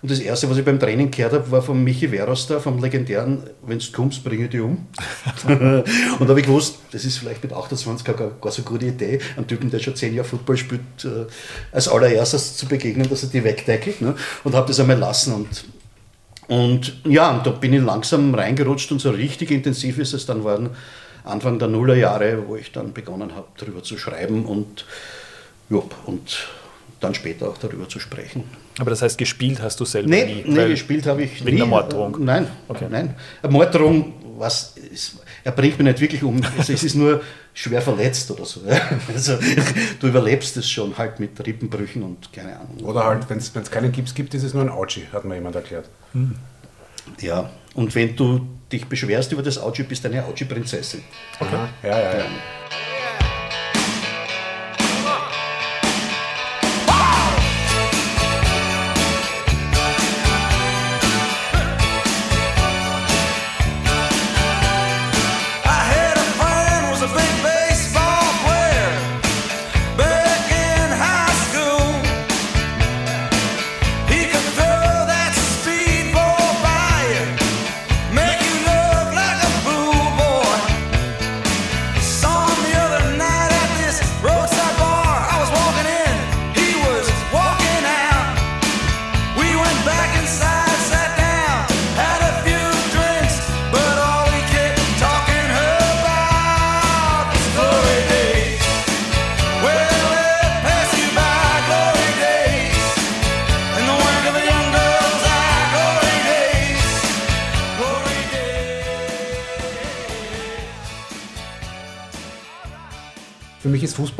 und 0.00 0.10
das 0.12 0.20
Erste, 0.20 0.48
was 0.48 0.56
ich 0.56 0.64
beim 0.64 0.78
Training 0.78 1.10
gehört 1.10 1.32
habe, 1.32 1.50
war 1.50 1.60
von 1.60 1.82
Michi 1.82 2.12
Veros 2.12 2.46
da, 2.46 2.60
vom 2.60 2.78
legendären 2.80 3.42
Wenn 3.66 3.80
du 3.80 3.84
kommst, 3.92 4.22
bringe 4.22 4.44
ich 4.44 4.50
dich 4.50 4.60
um. 4.60 4.86
und 5.48 5.84
da 6.20 6.28
habe 6.28 6.38
ich 6.38 6.46
gewusst, 6.46 6.76
das 6.92 7.04
ist 7.04 7.18
vielleicht 7.18 7.42
mit 7.42 7.52
28 7.52 8.06
gar, 8.06 8.14
gar 8.16 8.52
so 8.52 8.62
eine 8.62 8.70
gute 8.70 8.86
Idee, 8.86 9.18
einen 9.36 9.48
Typen, 9.48 9.70
der 9.70 9.80
schon 9.80 9.96
zehn 9.96 10.14
Jahre 10.14 10.28
Football 10.28 10.56
spielt, 10.56 10.80
äh, 11.04 11.26
als 11.72 11.88
allererstes 11.88 12.56
zu 12.56 12.66
begegnen, 12.66 13.08
dass 13.08 13.24
er 13.24 13.30
die 13.30 13.42
wegdeckelt. 13.42 14.00
Ne? 14.00 14.14
Und 14.44 14.54
habe 14.54 14.68
das 14.68 14.78
einmal 14.78 14.98
lassen. 14.98 15.34
Und, 15.34 15.64
und 16.46 17.00
ja, 17.04 17.36
und 17.36 17.44
da 17.44 17.50
bin 17.50 17.72
ich 17.72 17.82
langsam 17.82 18.32
reingerutscht 18.34 18.92
und 18.92 19.00
so 19.00 19.10
richtig 19.10 19.50
intensiv 19.50 19.98
ist 19.98 20.14
es 20.14 20.26
dann 20.26 20.44
worden, 20.44 20.70
Anfang 21.24 21.58
der 21.58 21.68
Nullerjahre, 21.68 22.46
wo 22.46 22.54
ich 22.54 22.70
dann 22.70 22.92
begonnen 22.92 23.34
habe, 23.34 23.48
darüber 23.58 23.82
zu 23.82 23.98
schreiben 23.98 24.46
und, 24.46 24.86
ja, 25.70 25.82
und 26.06 26.48
dann 27.00 27.14
später 27.14 27.48
auch 27.48 27.58
darüber 27.58 27.88
zu 27.88 28.00
sprechen. 28.00 28.44
Aber 28.78 28.90
das 28.90 29.02
heißt, 29.02 29.18
gespielt 29.18 29.60
hast 29.62 29.78
du 29.80 29.84
selber 29.84 30.08
nee, 30.08 30.24
nie? 30.24 30.44
Nee, 30.46 30.68
gespielt 30.68 31.06
habe 31.06 31.22
ich 31.22 31.44
wegen 31.44 31.56
nie. 31.56 31.60
der 31.60 31.66
Morddrohung? 31.66 32.16
Nein, 32.24 32.48
okay. 32.68 32.86
nein. 32.90 33.14
Morddrohung, 33.48 34.14
was, 34.38 34.76
ist, 34.76 35.18
er 35.44 35.52
bringt 35.52 35.78
mich 35.78 35.86
nicht 35.86 36.00
wirklich 36.00 36.22
um. 36.22 36.40
Also 36.56 36.72
es 36.72 36.82
ist 36.82 36.94
nur 36.94 37.20
schwer 37.54 37.82
verletzt 37.82 38.30
oder 38.30 38.44
so. 38.44 38.60
Also 39.12 39.38
du 40.00 40.06
überlebst 40.06 40.56
es 40.56 40.70
schon 40.70 40.96
halt 40.96 41.20
mit 41.20 41.44
Rippenbrüchen 41.44 42.02
und 42.02 42.32
keine 42.32 42.58
Ahnung. 42.58 42.78
Oder 42.82 43.04
halt, 43.04 43.28
wenn 43.28 43.38
es 43.38 43.70
keinen 43.70 43.92
Gips 43.92 44.14
gibt, 44.14 44.34
ist 44.34 44.44
es 44.44 44.54
nur 44.54 44.62
ein 44.62 44.70
Auchi, 44.70 45.02
hat 45.12 45.24
mir 45.24 45.34
jemand 45.34 45.56
erklärt. 45.56 45.88
Hm. 46.12 46.34
Ja, 47.20 47.50
und 47.74 47.94
wenn 47.94 48.14
du 48.14 48.46
dich 48.70 48.86
beschwerst 48.86 49.32
über 49.32 49.42
das 49.42 49.58
Auchi, 49.58 49.82
bist 49.82 50.04
du 50.04 50.08
eine 50.08 50.24
Auchi-Prinzessin. 50.24 51.02
Okay. 51.40 51.54
ja, 51.82 51.88
ja. 51.88 52.18
ja. 52.18 52.24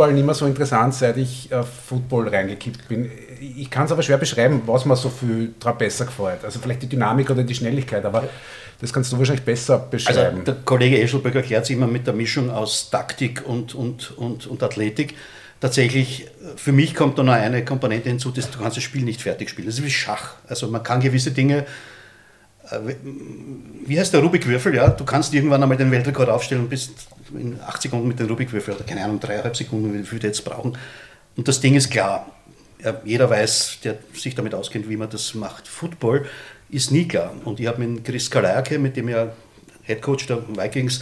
Fußball 0.08 0.12
nicht 0.14 0.24
mehr 0.24 0.34
so 0.34 0.46
interessant, 0.46 0.94
seit 0.94 1.16
ich 1.16 1.52
auf 1.52 1.68
Football 1.86 2.28
reingekippt 2.28 2.88
bin. 2.88 3.10
Ich 3.40 3.70
kann 3.70 3.86
es 3.86 3.92
aber 3.92 4.02
schwer 4.02 4.18
beschreiben, 4.18 4.62
was 4.66 4.84
mir 4.84 4.96
so 4.96 5.08
viel 5.08 5.54
daran 5.60 5.78
besser 5.78 6.06
gefällt. 6.06 6.44
Also 6.44 6.58
vielleicht 6.58 6.82
die 6.82 6.88
Dynamik 6.88 7.30
oder 7.30 7.42
die 7.42 7.54
Schnelligkeit, 7.54 8.04
aber 8.04 8.28
das 8.80 8.92
kannst 8.92 9.12
du 9.12 9.18
wahrscheinlich 9.18 9.44
besser 9.44 9.78
beschreiben. 9.78 10.40
Also 10.40 10.42
der 10.42 10.54
Kollege 10.64 11.00
Eschelberg 11.00 11.34
erklärt 11.34 11.64
es 11.64 11.70
immer 11.70 11.86
mit 11.86 12.06
der 12.06 12.14
Mischung 12.14 12.50
aus 12.50 12.90
Taktik 12.90 13.42
und, 13.46 13.74
und, 13.74 14.16
und, 14.16 14.46
und 14.46 14.62
Athletik. 14.62 15.14
Tatsächlich, 15.60 16.26
für 16.56 16.72
mich 16.72 16.94
kommt 16.94 17.18
da 17.18 17.24
noch 17.24 17.32
eine 17.32 17.64
Komponente 17.64 18.08
hinzu, 18.08 18.30
dass 18.30 18.50
du 18.50 18.58
kannst 18.60 18.76
das 18.76 18.84
Spiel 18.84 19.02
nicht 19.02 19.20
fertig 19.20 19.50
spielen. 19.50 19.66
Das 19.66 19.78
ist 19.78 19.84
wie 19.84 19.90
Schach. 19.90 20.34
Also 20.46 20.68
man 20.68 20.82
kann 20.84 21.00
gewisse 21.00 21.32
Dinge 21.32 21.58
äh, 21.58 21.64
wie 23.86 23.98
heißt 23.98 24.12
der 24.12 24.20
Rubikwürfel? 24.20 24.74
Ja, 24.74 24.88
du 24.88 25.04
kannst 25.04 25.32
irgendwann 25.32 25.62
einmal 25.62 25.78
den 25.78 25.90
Weltrekord 25.90 26.28
aufstellen 26.28 26.62
und 26.62 26.70
bist 26.70 27.08
in 27.32 27.58
acht 27.60 27.80
Sekunden 27.80 28.08
mit 28.08 28.18
dem 28.18 28.26
Rubikwürfel 28.26 28.74
oder 28.74 28.84
keine 28.84 29.04
Ahnung, 29.04 29.20
dreieinhalb 29.20 29.56
Sekunden, 29.56 29.92
wie 29.94 30.04
viel 30.04 30.22
wir 30.22 30.28
jetzt 30.28 30.44
brauchen. 30.44 30.76
Und 31.36 31.48
das 31.48 31.60
Ding 31.60 31.74
ist 31.74 31.90
klar. 31.90 32.30
Ja, 32.82 33.00
jeder 33.04 33.28
weiß, 33.28 33.78
der 33.84 33.98
sich 34.12 34.34
damit 34.34 34.54
auskennt, 34.54 34.88
wie 34.88 34.96
man 34.96 35.10
das 35.10 35.34
macht. 35.34 35.66
Football 35.66 36.26
ist 36.70 36.92
nie 36.92 37.08
klar. 37.08 37.32
Und 37.44 37.58
ich 37.60 37.66
habe 37.66 37.84
mit 37.84 38.04
Chris 38.04 38.30
Kalajake, 38.30 38.78
mit 38.78 38.96
dem 38.96 39.08
ja 39.08 39.32
Headcoach 39.82 40.26
der 40.26 40.42
Vikings, 40.48 41.00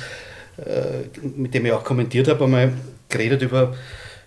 äh, 0.59 1.19
mit 1.37 1.53
dem 1.53 1.67
ich 1.67 1.73
auch 1.73 1.85
kommentiert 1.85 2.29
habe, 2.29 2.45
einmal 2.45 2.73
geredet 3.09 3.43
über, 3.43 3.75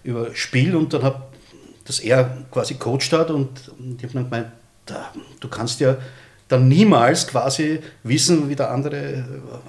über 0.04 0.36
Spiel 0.36 0.76
und 0.76 0.94
dann 0.94 1.04
habe, 1.04 1.24
dass 1.86 2.00
er 2.00 2.46
quasi 2.52 2.76
coacht 2.76 3.12
hat 3.14 3.32
und, 3.32 3.50
und 3.80 3.96
ich 3.98 4.04
habe 4.04 4.14
dann 4.14 4.26
gemeint, 4.26 4.48
da, 4.86 5.12
du 5.40 5.48
kannst 5.48 5.80
ja 5.80 5.98
dann 6.50 6.68
niemals 6.68 7.28
quasi 7.28 7.80
wissen, 8.04 8.50
wie 8.50 8.56
der 8.56 8.72
andere, 8.72 9.24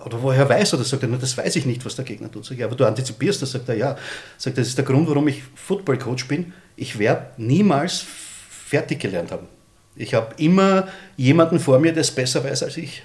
oder 0.05 0.21
woher 0.23 0.49
weiß 0.49 0.75
oder 0.75 0.83
sagt 0.83 1.03
er, 1.03 1.09
das 1.11 1.37
weiß 1.37 1.57
ich 1.57 1.66
nicht, 1.66 1.85
was 1.85 1.95
der 1.95 2.07
Gegner 2.07 2.33
tut. 2.33 2.47
Sag 2.47 2.57
ich, 2.57 2.64
aber 2.64 2.75
du 2.75 2.87
antizipierst 2.87 3.43
das, 3.43 3.53
sagt 3.53 3.69
er, 3.69 3.77
ja. 3.77 3.97
Sagt, 4.38 4.57
das 4.57 4.66
ist 4.66 4.79
der 4.79 4.85
Grund, 4.85 5.07
warum 5.07 5.29
ich 5.29 5.43
Football-Coach 5.55 6.27
bin. 6.27 6.55
Ich 6.77 6.99
werde 6.99 7.27
niemals 7.37 8.05
fertig 8.49 8.99
gelernt 8.99 9.31
haben. 9.31 9.47
Ich 9.95 10.14
habe 10.14 10.35
immer 10.38 10.88
jemanden 11.19 11.61
vor 11.61 11.79
mir, 11.79 11.93
der 11.93 12.01
es 12.01 12.11
besser 12.11 12.43
weiß 12.43 12.62
als 12.62 12.79
ich. 12.79 13.03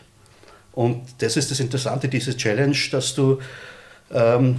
Und 0.71 1.01
das 1.17 1.35
ist 1.35 1.51
das 1.51 1.59
Interessante, 1.59 2.07
diese 2.07 2.37
Challenge, 2.37 2.77
dass 2.91 3.13
du 3.13 3.39
ähm, 4.13 4.55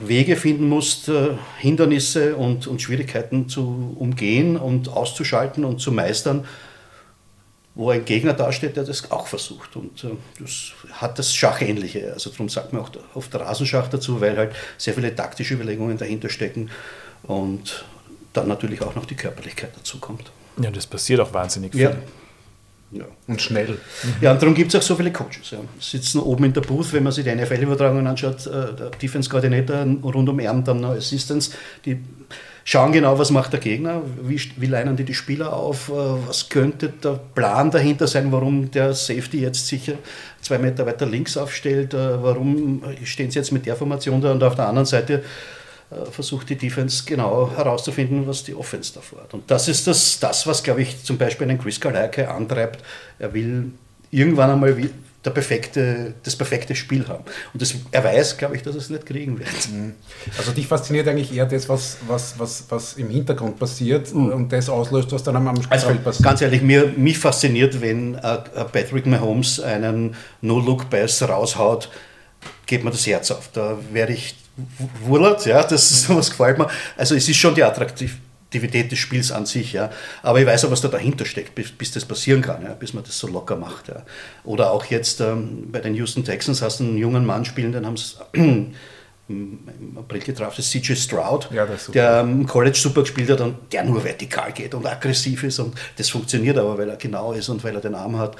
Wege 0.00 0.34
finden 0.34 0.68
musst, 0.68 1.08
äh, 1.08 1.36
Hindernisse 1.58 2.34
und, 2.34 2.66
und 2.66 2.82
Schwierigkeiten 2.82 3.48
zu 3.48 3.94
umgehen 3.98 4.56
und 4.56 4.88
auszuschalten 4.88 5.64
und 5.64 5.80
zu 5.80 5.92
meistern 5.92 6.44
wo 7.74 7.90
ein 7.90 8.04
Gegner 8.04 8.34
dasteht, 8.34 8.76
der 8.76 8.84
das 8.84 9.10
auch 9.10 9.26
versucht. 9.26 9.76
Und 9.76 10.04
äh, 10.04 10.08
das 10.38 10.72
hat 10.92 11.18
das 11.18 11.34
Schachähnliche. 11.34 12.12
Also 12.12 12.30
darum 12.30 12.48
sagt 12.48 12.72
man 12.72 12.82
auch 12.82 12.90
oft 13.14 13.34
Rasenschach 13.34 13.88
dazu, 13.88 14.20
weil 14.20 14.36
halt 14.36 14.52
sehr 14.78 14.94
viele 14.94 15.14
taktische 15.14 15.54
Überlegungen 15.54 15.96
dahinter 15.96 16.28
stecken 16.28 16.70
und 17.22 17.84
dann 18.32 18.48
natürlich 18.48 18.82
auch 18.82 18.94
noch 18.94 19.06
die 19.06 19.14
Körperlichkeit 19.14 19.70
dazu 19.76 19.98
kommt. 19.98 20.30
Ja, 20.60 20.70
das 20.70 20.86
passiert 20.86 21.20
auch 21.20 21.32
wahnsinnig 21.32 21.72
viel. 21.72 21.82
Ja. 21.82 21.96
Ja. 22.92 23.04
Und 23.26 23.40
schnell. 23.40 23.78
Ja, 24.20 24.32
und 24.32 24.42
darum 24.42 24.54
gibt 24.54 24.74
es 24.74 24.78
auch 24.78 24.86
so 24.86 24.94
viele 24.96 25.10
Coaches. 25.10 25.50
Ja. 25.50 25.60
Sitzen 25.80 26.20
oben 26.20 26.44
in 26.44 26.52
der 26.52 26.60
Booth, 26.60 26.92
wenn 26.92 27.02
man 27.02 27.12
sich 27.12 27.24
die 27.24 27.34
NFL-Übertragungen 27.34 28.06
anschaut, 28.06 28.46
äh, 28.46 28.74
der 28.74 28.90
Defense-Koordinator 28.90 29.86
rund 30.02 30.28
um 30.28 30.38
Erden, 30.38 30.62
dann 30.62 30.82
noch 30.82 30.90
Assistants, 30.90 31.52
die 31.86 32.02
schauen 32.64 32.92
genau, 32.92 33.18
was 33.18 33.30
macht 33.30 33.52
der 33.52 33.60
Gegner, 33.60 34.02
wie, 34.22 34.40
wie 34.56 34.66
leinen 34.66 34.96
die 34.96 35.04
die 35.04 35.14
Spieler 35.14 35.52
auf, 35.52 35.88
äh, 35.88 35.92
was 36.26 36.48
könnte 36.48 36.88
der 36.88 37.20
Plan 37.34 37.70
dahinter 37.70 38.06
sein, 38.06 38.30
warum 38.32 38.70
der 38.70 38.94
Safety 38.94 39.40
jetzt 39.40 39.66
sicher 39.66 39.94
zwei 40.40 40.58
Meter 40.58 40.86
weiter 40.86 41.06
links 41.06 41.36
aufstellt, 41.36 41.94
äh, 41.94 42.22
warum 42.22 42.82
stehen 43.04 43.30
sie 43.30 43.38
jetzt 43.38 43.52
mit 43.52 43.66
der 43.66 43.76
Formation 43.76 44.20
da 44.20 44.32
und 44.32 44.42
auf 44.42 44.54
der 44.54 44.68
anderen 44.68 44.86
Seite 44.86 45.22
äh, 45.92 46.10
versucht 46.10 46.48
die 46.50 46.56
Defense 46.56 47.04
genau 47.04 47.50
herauszufinden, 47.54 48.26
was 48.26 48.44
die 48.44 48.54
Offense 48.54 48.94
davor 48.94 49.22
hat. 49.22 49.34
Und 49.34 49.50
das 49.50 49.68
ist 49.68 49.86
das, 49.86 50.18
das 50.20 50.46
was, 50.46 50.62
glaube 50.62 50.82
ich, 50.82 51.02
zum 51.04 51.18
Beispiel 51.18 51.48
einen 51.48 51.58
Chris 51.58 51.80
Carlike 51.80 52.30
antreibt. 52.30 52.82
Er 53.18 53.34
will 53.34 53.72
irgendwann 54.10 54.50
einmal 54.50 54.76
der 55.24 55.30
perfekte, 55.30 56.14
das 56.22 56.34
perfekte 56.34 56.74
Spiel 56.74 57.06
haben. 57.06 57.24
Und 57.52 57.62
das, 57.62 57.74
er 57.90 58.02
weiß, 58.04 58.36
glaube 58.38 58.56
ich, 58.56 58.62
dass 58.62 58.74
er 58.74 58.80
es 58.80 58.90
nicht 58.90 59.06
kriegen 59.06 59.38
wird. 59.38 59.48
Mhm. 59.72 59.94
Also 60.36 60.50
dich 60.52 60.66
fasziniert 60.66 61.06
eigentlich 61.08 61.34
eher 61.34 61.46
das, 61.46 61.68
was, 61.68 61.98
was, 62.06 62.38
was, 62.38 62.64
was 62.68 62.94
im 62.94 63.08
Hintergrund 63.08 63.58
passiert 63.58 64.12
mhm. 64.12 64.32
und 64.32 64.52
das 64.52 64.68
auslöst, 64.68 65.12
was 65.12 65.22
dann 65.22 65.36
am 65.36 65.56
Spielfeld 65.56 65.84
also, 65.84 66.00
passiert. 66.00 66.24
Ganz 66.24 66.40
ehrlich, 66.42 66.62
mir, 66.62 66.92
mich 66.96 67.18
fasziniert, 67.18 67.80
wenn 67.80 68.16
uh, 68.16 68.64
Patrick 68.72 69.06
Mahomes 69.06 69.60
einen 69.60 70.16
No-Look-Pass 70.40 71.22
raushaut, 71.22 71.90
geht 72.66 72.82
mir 72.82 72.90
das 72.90 73.06
Herz 73.06 73.30
auf. 73.30 73.50
Da 73.52 73.78
werde 73.92 74.14
ich 74.14 74.34
wurlert, 75.04 75.46
ja, 75.46 75.62
das 75.62 75.90
ist 75.90 76.02
sowas 76.06 76.28
gefällt 76.30 76.58
mir. 76.58 76.68
Also 76.96 77.14
es 77.14 77.28
ist 77.28 77.36
schon 77.36 77.54
die 77.54 77.62
Attraktivität 77.62 78.31
Attraktivität 78.52 78.92
des 78.92 78.98
Spiels 78.98 79.32
an 79.32 79.46
sich. 79.46 79.72
Ja. 79.72 79.90
Aber 80.22 80.40
ich 80.40 80.46
weiß 80.46 80.64
auch, 80.64 80.70
was 80.70 80.80
da 80.80 80.88
dahinter 80.88 81.24
steckt, 81.24 81.54
bis, 81.54 81.72
bis 81.72 81.92
das 81.92 82.04
passieren 82.04 82.42
kann, 82.42 82.62
ja, 82.62 82.74
bis 82.74 82.92
man 82.92 83.02
das 83.04 83.18
so 83.18 83.26
locker 83.26 83.56
macht. 83.56 83.88
Ja. 83.88 84.02
Oder 84.44 84.70
auch 84.70 84.84
jetzt 84.86 85.20
ähm, 85.20 85.70
bei 85.72 85.80
den 85.80 85.94
Houston 85.94 86.24
Texans 86.24 86.60
hast 86.62 86.80
du 86.80 86.84
einen 86.84 86.98
jungen 86.98 87.24
Mann 87.24 87.44
spielen, 87.44 87.72
den 87.72 87.86
haben 87.86 87.96
sie 87.96 88.16
im 89.28 89.96
April 89.96 90.20
getroffen, 90.20 90.54
das 90.56 90.70
CJ 90.70 90.94
Stroud, 90.94 91.48
ja, 91.52 91.66
der 91.94 92.20
im 92.20 92.46
College 92.46 92.76
super 92.76 93.02
gespielt 93.02 93.30
hat 93.30 93.40
und 93.40 93.72
der 93.72 93.84
nur 93.84 94.04
vertikal 94.04 94.52
geht 94.52 94.74
und 94.74 94.84
aggressiv 94.84 95.44
ist 95.44 95.58
und 95.58 95.74
das 95.96 96.10
funktioniert 96.10 96.58
aber, 96.58 96.76
weil 96.76 96.90
er 96.90 96.96
genau 96.96 97.32
ist 97.32 97.48
und 97.48 97.62
weil 97.64 97.74
er 97.74 97.80
den 97.80 97.94
Arm 97.94 98.18
hat 98.18 98.36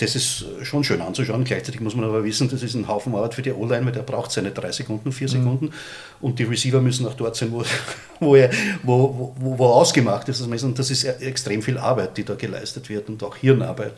das 0.00 0.16
ist 0.16 0.44
schon 0.62 0.82
schön 0.82 1.02
anzuschauen. 1.02 1.44
Gleichzeitig 1.44 1.80
muss 1.80 1.94
man 1.94 2.06
aber 2.06 2.24
wissen, 2.24 2.48
das 2.48 2.62
ist 2.62 2.74
ein 2.74 2.88
Haufen 2.88 3.14
Arbeit 3.14 3.34
für 3.34 3.42
die 3.42 3.52
O-Line, 3.52 3.84
weil 3.84 3.92
der 3.92 4.02
braucht 4.02 4.32
seine 4.32 4.50
drei 4.50 4.72
Sekunden, 4.72 5.12
vier 5.12 5.28
mhm. 5.28 5.32
Sekunden. 5.32 5.64
Mhm. 5.66 5.72
Und 6.20 6.38
die 6.38 6.44
Receiver 6.44 6.80
müssen 6.80 7.06
auch 7.06 7.14
dort 7.14 7.36
sein, 7.36 7.52
wo, 7.52 7.62
wo, 8.20 8.34
er, 8.34 8.50
wo, 8.82 9.34
wo, 9.38 9.58
wo 9.58 9.66
ausgemacht 9.66 10.28
ist. 10.28 10.40
Und 10.40 10.78
das 10.78 10.90
ist 10.90 11.04
extrem 11.04 11.60
viel 11.60 11.76
Arbeit, 11.76 12.16
die 12.16 12.24
da 12.24 12.34
geleistet 12.34 12.88
wird 12.88 13.08
und 13.08 13.22
auch 13.22 13.36
Hirnarbeit. 13.36 13.92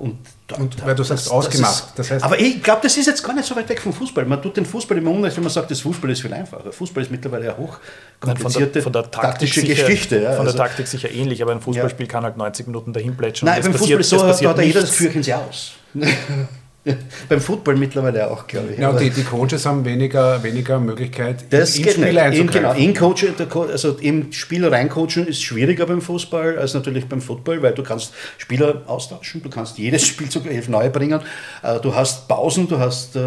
Und, 0.00 0.16
da, 0.46 0.56
und 0.56 0.82
weil 0.86 0.94
du 0.94 1.02
sagst 1.02 1.26
das, 1.26 1.30
ausgemacht. 1.30 1.70
Das, 1.70 1.80
ist, 1.80 1.98
das 1.98 2.10
heißt, 2.10 2.24
aber 2.24 2.40
ich 2.40 2.62
glaube, 2.62 2.80
das 2.82 2.96
ist 2.96 3.04
jetzt 3.04 3.22
gar 3.22 3.34
nicht 3.34 3.46
so 3.46 3.54
weit 3.54 3.68
weg 3.68 3.82
vom 3.82 3.92
Fußball. 3.92 4.24
Man 4.24 4.40
tut 4.40 4.56
den 4.56 4.64
Fußball 4.64 4.96
immer 4.96 5.10
unrecht, 5.10 5.36
wenn 5.36 5.44
man 5.44 5.52
sagt, 5.52 5.70
das 5.70 5.82
Fußball 5.82 6.08
ist 6.08 6.22
viel 6.22 6.32
einfacher. 6.32 6.72
Fußball 6.72 7.02
ist 7.02 7.10
mittlerweile 7.10 7.44
ja 7.44 7.56
hoch 7.58 7.76
komplizierte 8.18 8.80
von 8.80 8.94
der, 8.94 9.02
von 9.02 9.10
der 9.12 9.22
taktische 9.22 9.60
sicher, 9.60 9.74
Geschichte. 9.74 10.16
Ja, 10.16 10.36
von 10.36 10.46
der 10.46 10.54
also, 10.54 10.56
Taktik 10.56 10.86
sicher 10.86 11.10
ähnlich, 11.10 11.42
aber 11.42 11.52
ein 11.52 11.60
Fußballspiel 11.60 12.06
ja. 12.06 12.10
kann 12.12 12.24
halt 12.24 12.38
90 12.38 12.68
Minuten 12.68 12.94
dahin 12.94 13.14
plätschern. 13.14 13.50
Nein, 13.50 13.62
beim 13.62 13.74
Fußball 13.74 14.00
ist 14.00 14.08
so, 14.08 14.16
da 14.16 14.28
hat 14.28 14.64
jeder 14.64 14.80
das 14.80 14.96
Gefühl, 14.96 15.22
sie 15.22 15.34
aus. 15.34 15.72
Beim 17.28 17.40
Football 17.40 17.76
mittlerweile 17.76 18.30
auch, 18.30 18.46
glaube 18.46 18.72
ich. 18.72 18.78
Ja, 18.78 18.88
und 18.88 19.00
die, 19.00 19.10
die, 19.10 19.22
Coaches 19.22 19.66
haben 19.66 19.84
weniger, 19.84 20.42
weniger 20.42 20.80
Möglichkeit, 20.80 21.44
das 21.50 21.76
ins 21.76 21.92
Spiel 21.92 22.18
einzugreifen. 22.18 22.46
Genau, 22.50 22.72
in 22.72 22.94
Coach, 22.94 23.26
also 23.70 23.98
im 24.00 24.32
Spiel 24.32 24.66
reincoachen 24.66 25.26
ist 25.26 25.42
schwieriger 25.42 25.84
beim 25.84 26.00
Fußball 26.00 26.58
als 26.58 26.72
natürlich 26.72 27.06
beim 27.06 27.20
Football, 27.20 27.62
weil 27.62 27.74
du 27.74 27.82
kannst 27.82 28.14
Spieler 28.38 28.82
austauschen, 28.86 29.42
du 29.42 29.50
kannst 29.50 29.76
jedes 29.76 30.06
Spiel 30.06 30.30
zu 30.30 30.40
elf 30.40 30.68
neu 30.68 30.88
bringen. 30.88 31.20
Äh, 31.62 31.80
du 31.80 31.94
hast 31.94 32.26
Pausen, 32.28 32.66
du 32.66 32.78
hast 32.78 33.14
äh, 33.14 33.20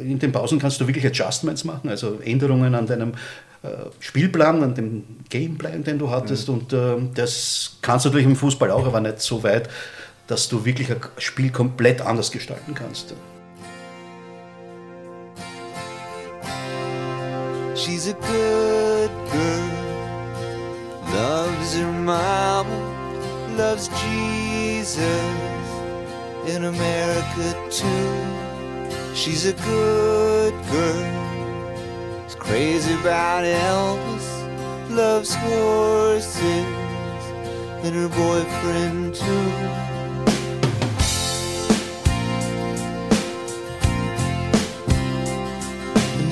in 0.00 0.20
den 0.20 0.30
Pausen 0.30 0.60
kannst 0.60 0.80
du 0.80 0.86
wirklich 0.86 1.04
Adjustments 1.04 1.64
machen, 1.64 1.90
also 1.90 2.20
Änderungen 2.24 2.72
an 2.76 2.86
deinem 2.86 3.14
äh, 3.64 3.68
Spielplan, 3.98 4.62
an 4.62 4.76
dem 4.76 5.02
Gameplan, 5.28 5.82
den 5.82 5.98
du 5.98 6.08
hattest. 6.08 6.48
Mhm. 6.48 6.54
Und 6.54 7.18
das 7.18 7.78
kannst 7.82 8.04
du 8.04 8.10
natürlich 8.10 8.28
im 8.28 8.36
Fußball 8.36 8.70
auch, 8.70 8.86
aber 8.86 9.00
nicht 9.00 9.20
so 9.20 9.42
weit 9.42 9.68
dass 10.26 10.48
du 10.48 10.64
wirklich 10.64 10.90
ein 10.90 11.00
Spiel 11.18 11.50
komplett 11.50 12.00
anders 12.00 12.30
gestalten 12.30 12.74
kannst. 12.74 13.14
She's 17.74 18.08
a 18.08 18.14
good 18.14 19.10
girl, 19.30 19.70
loves 21.12 21.74
her 21.76 21.92
mama, 21.92 22.66
loves 23.56 23.88
Jesus 23.88 25.06
in 26.48 26.64
America 26.64 27.54
too. 27.70 29.14
She's 29.14 29.46
a 29.46 29.52
good 29.52 30.54
girl, 30.70 32.26
is 32.26 32.34
crazy 32.34 32.94
about 32.94 33.44
Elvis, 33.44 34.26
loves 34.90 35.34
horses 35.34 36.66
and 37.84 37.94
her 37.94 38.08
boyfriend 38.08 39.14
too. 39.14 39.85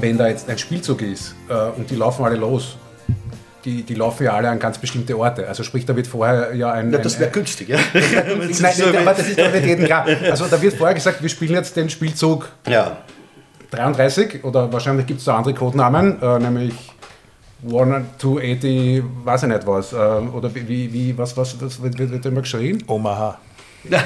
wenn 0.00 0.18
da 0.18 0.28
jetzt 0.28 0.48
ein 0.48 0.58
Spielzug 0.58 1.02
ist 1.02 1.34
äh, 1.48 1.54
und 1.76 1.90
die 1.90 1.96
laufen 1.96 2.24
alle 2.24 2.36
los, 2.36 2.76
die, 3.64 3.82
die 3.82 3.94
laufen 3.94 4.24
ja 4.24 4.32
alle 4.32 4.48
an 4.48 4.58
ganz 4.58 4.78
bestimmte 4.78 5.18
Orte. 5.18 5.46
Also 5.46 5.62
sprich, 5.62 5.84
da 5.84 5.94
wird 5.94 6.06
vorher 6.06 6.54
ja 6.54 6.72
ein... 6.72 6.92
Ja, 6.92 6.98
das 6.98 7.18
wäre 7.18 7.30
günstig, 7.30 7.68
ja. 7.68 7.78
Nein, 7.92 8.72
so 8.74 8.86
aber 8.86 9.14
das 9.14 9.28
ist 9.28 9.38
doch 9.38 9.52
nicht 9.52 9.66
jedem 9.66 9.84
klar. 9.84 10.06
Also 10.30 10.46
da 10.46 10.60
wird 10.62 10.74
vorher 10.74 10.94
gesagt, 10.94 11.22
wir 11.22 11.28
spielen 11.28 11.52
jetzt 11.52 11.76
den 11.76 11.90
Spielzug 11.90 12.48
ja. 12.66 12.98
33 13.70 14.44
oder 14.44 14.72
wahrscheinlich 14.72 15.06
gibt 15.06 15.18
es 15.18 15.26
da 15.26 15.36
andere 15.36 15.54
Codenamen, 15.54 16.22
äh, 16.22 16.38
nämlich 16.38 16.74
280, 17.68 19.02
weiß 19.24 19.42
ich 19.42 19.48
nicht 19.48 19.66
was. 19.66 19.92
Äh, 19.92 19.96
oder 19.96 20.54
wie, 20.54 20.92
wie, 20.92 21.18
was, 21.18 21.36
was, 21.36 21.60
was 21.60 21.82
wird, 21.82 21.98
wird 21.98 22.24
immer 22.24 22.40
geschrien? 22.42 22.82
Omaha. 22.86 23.38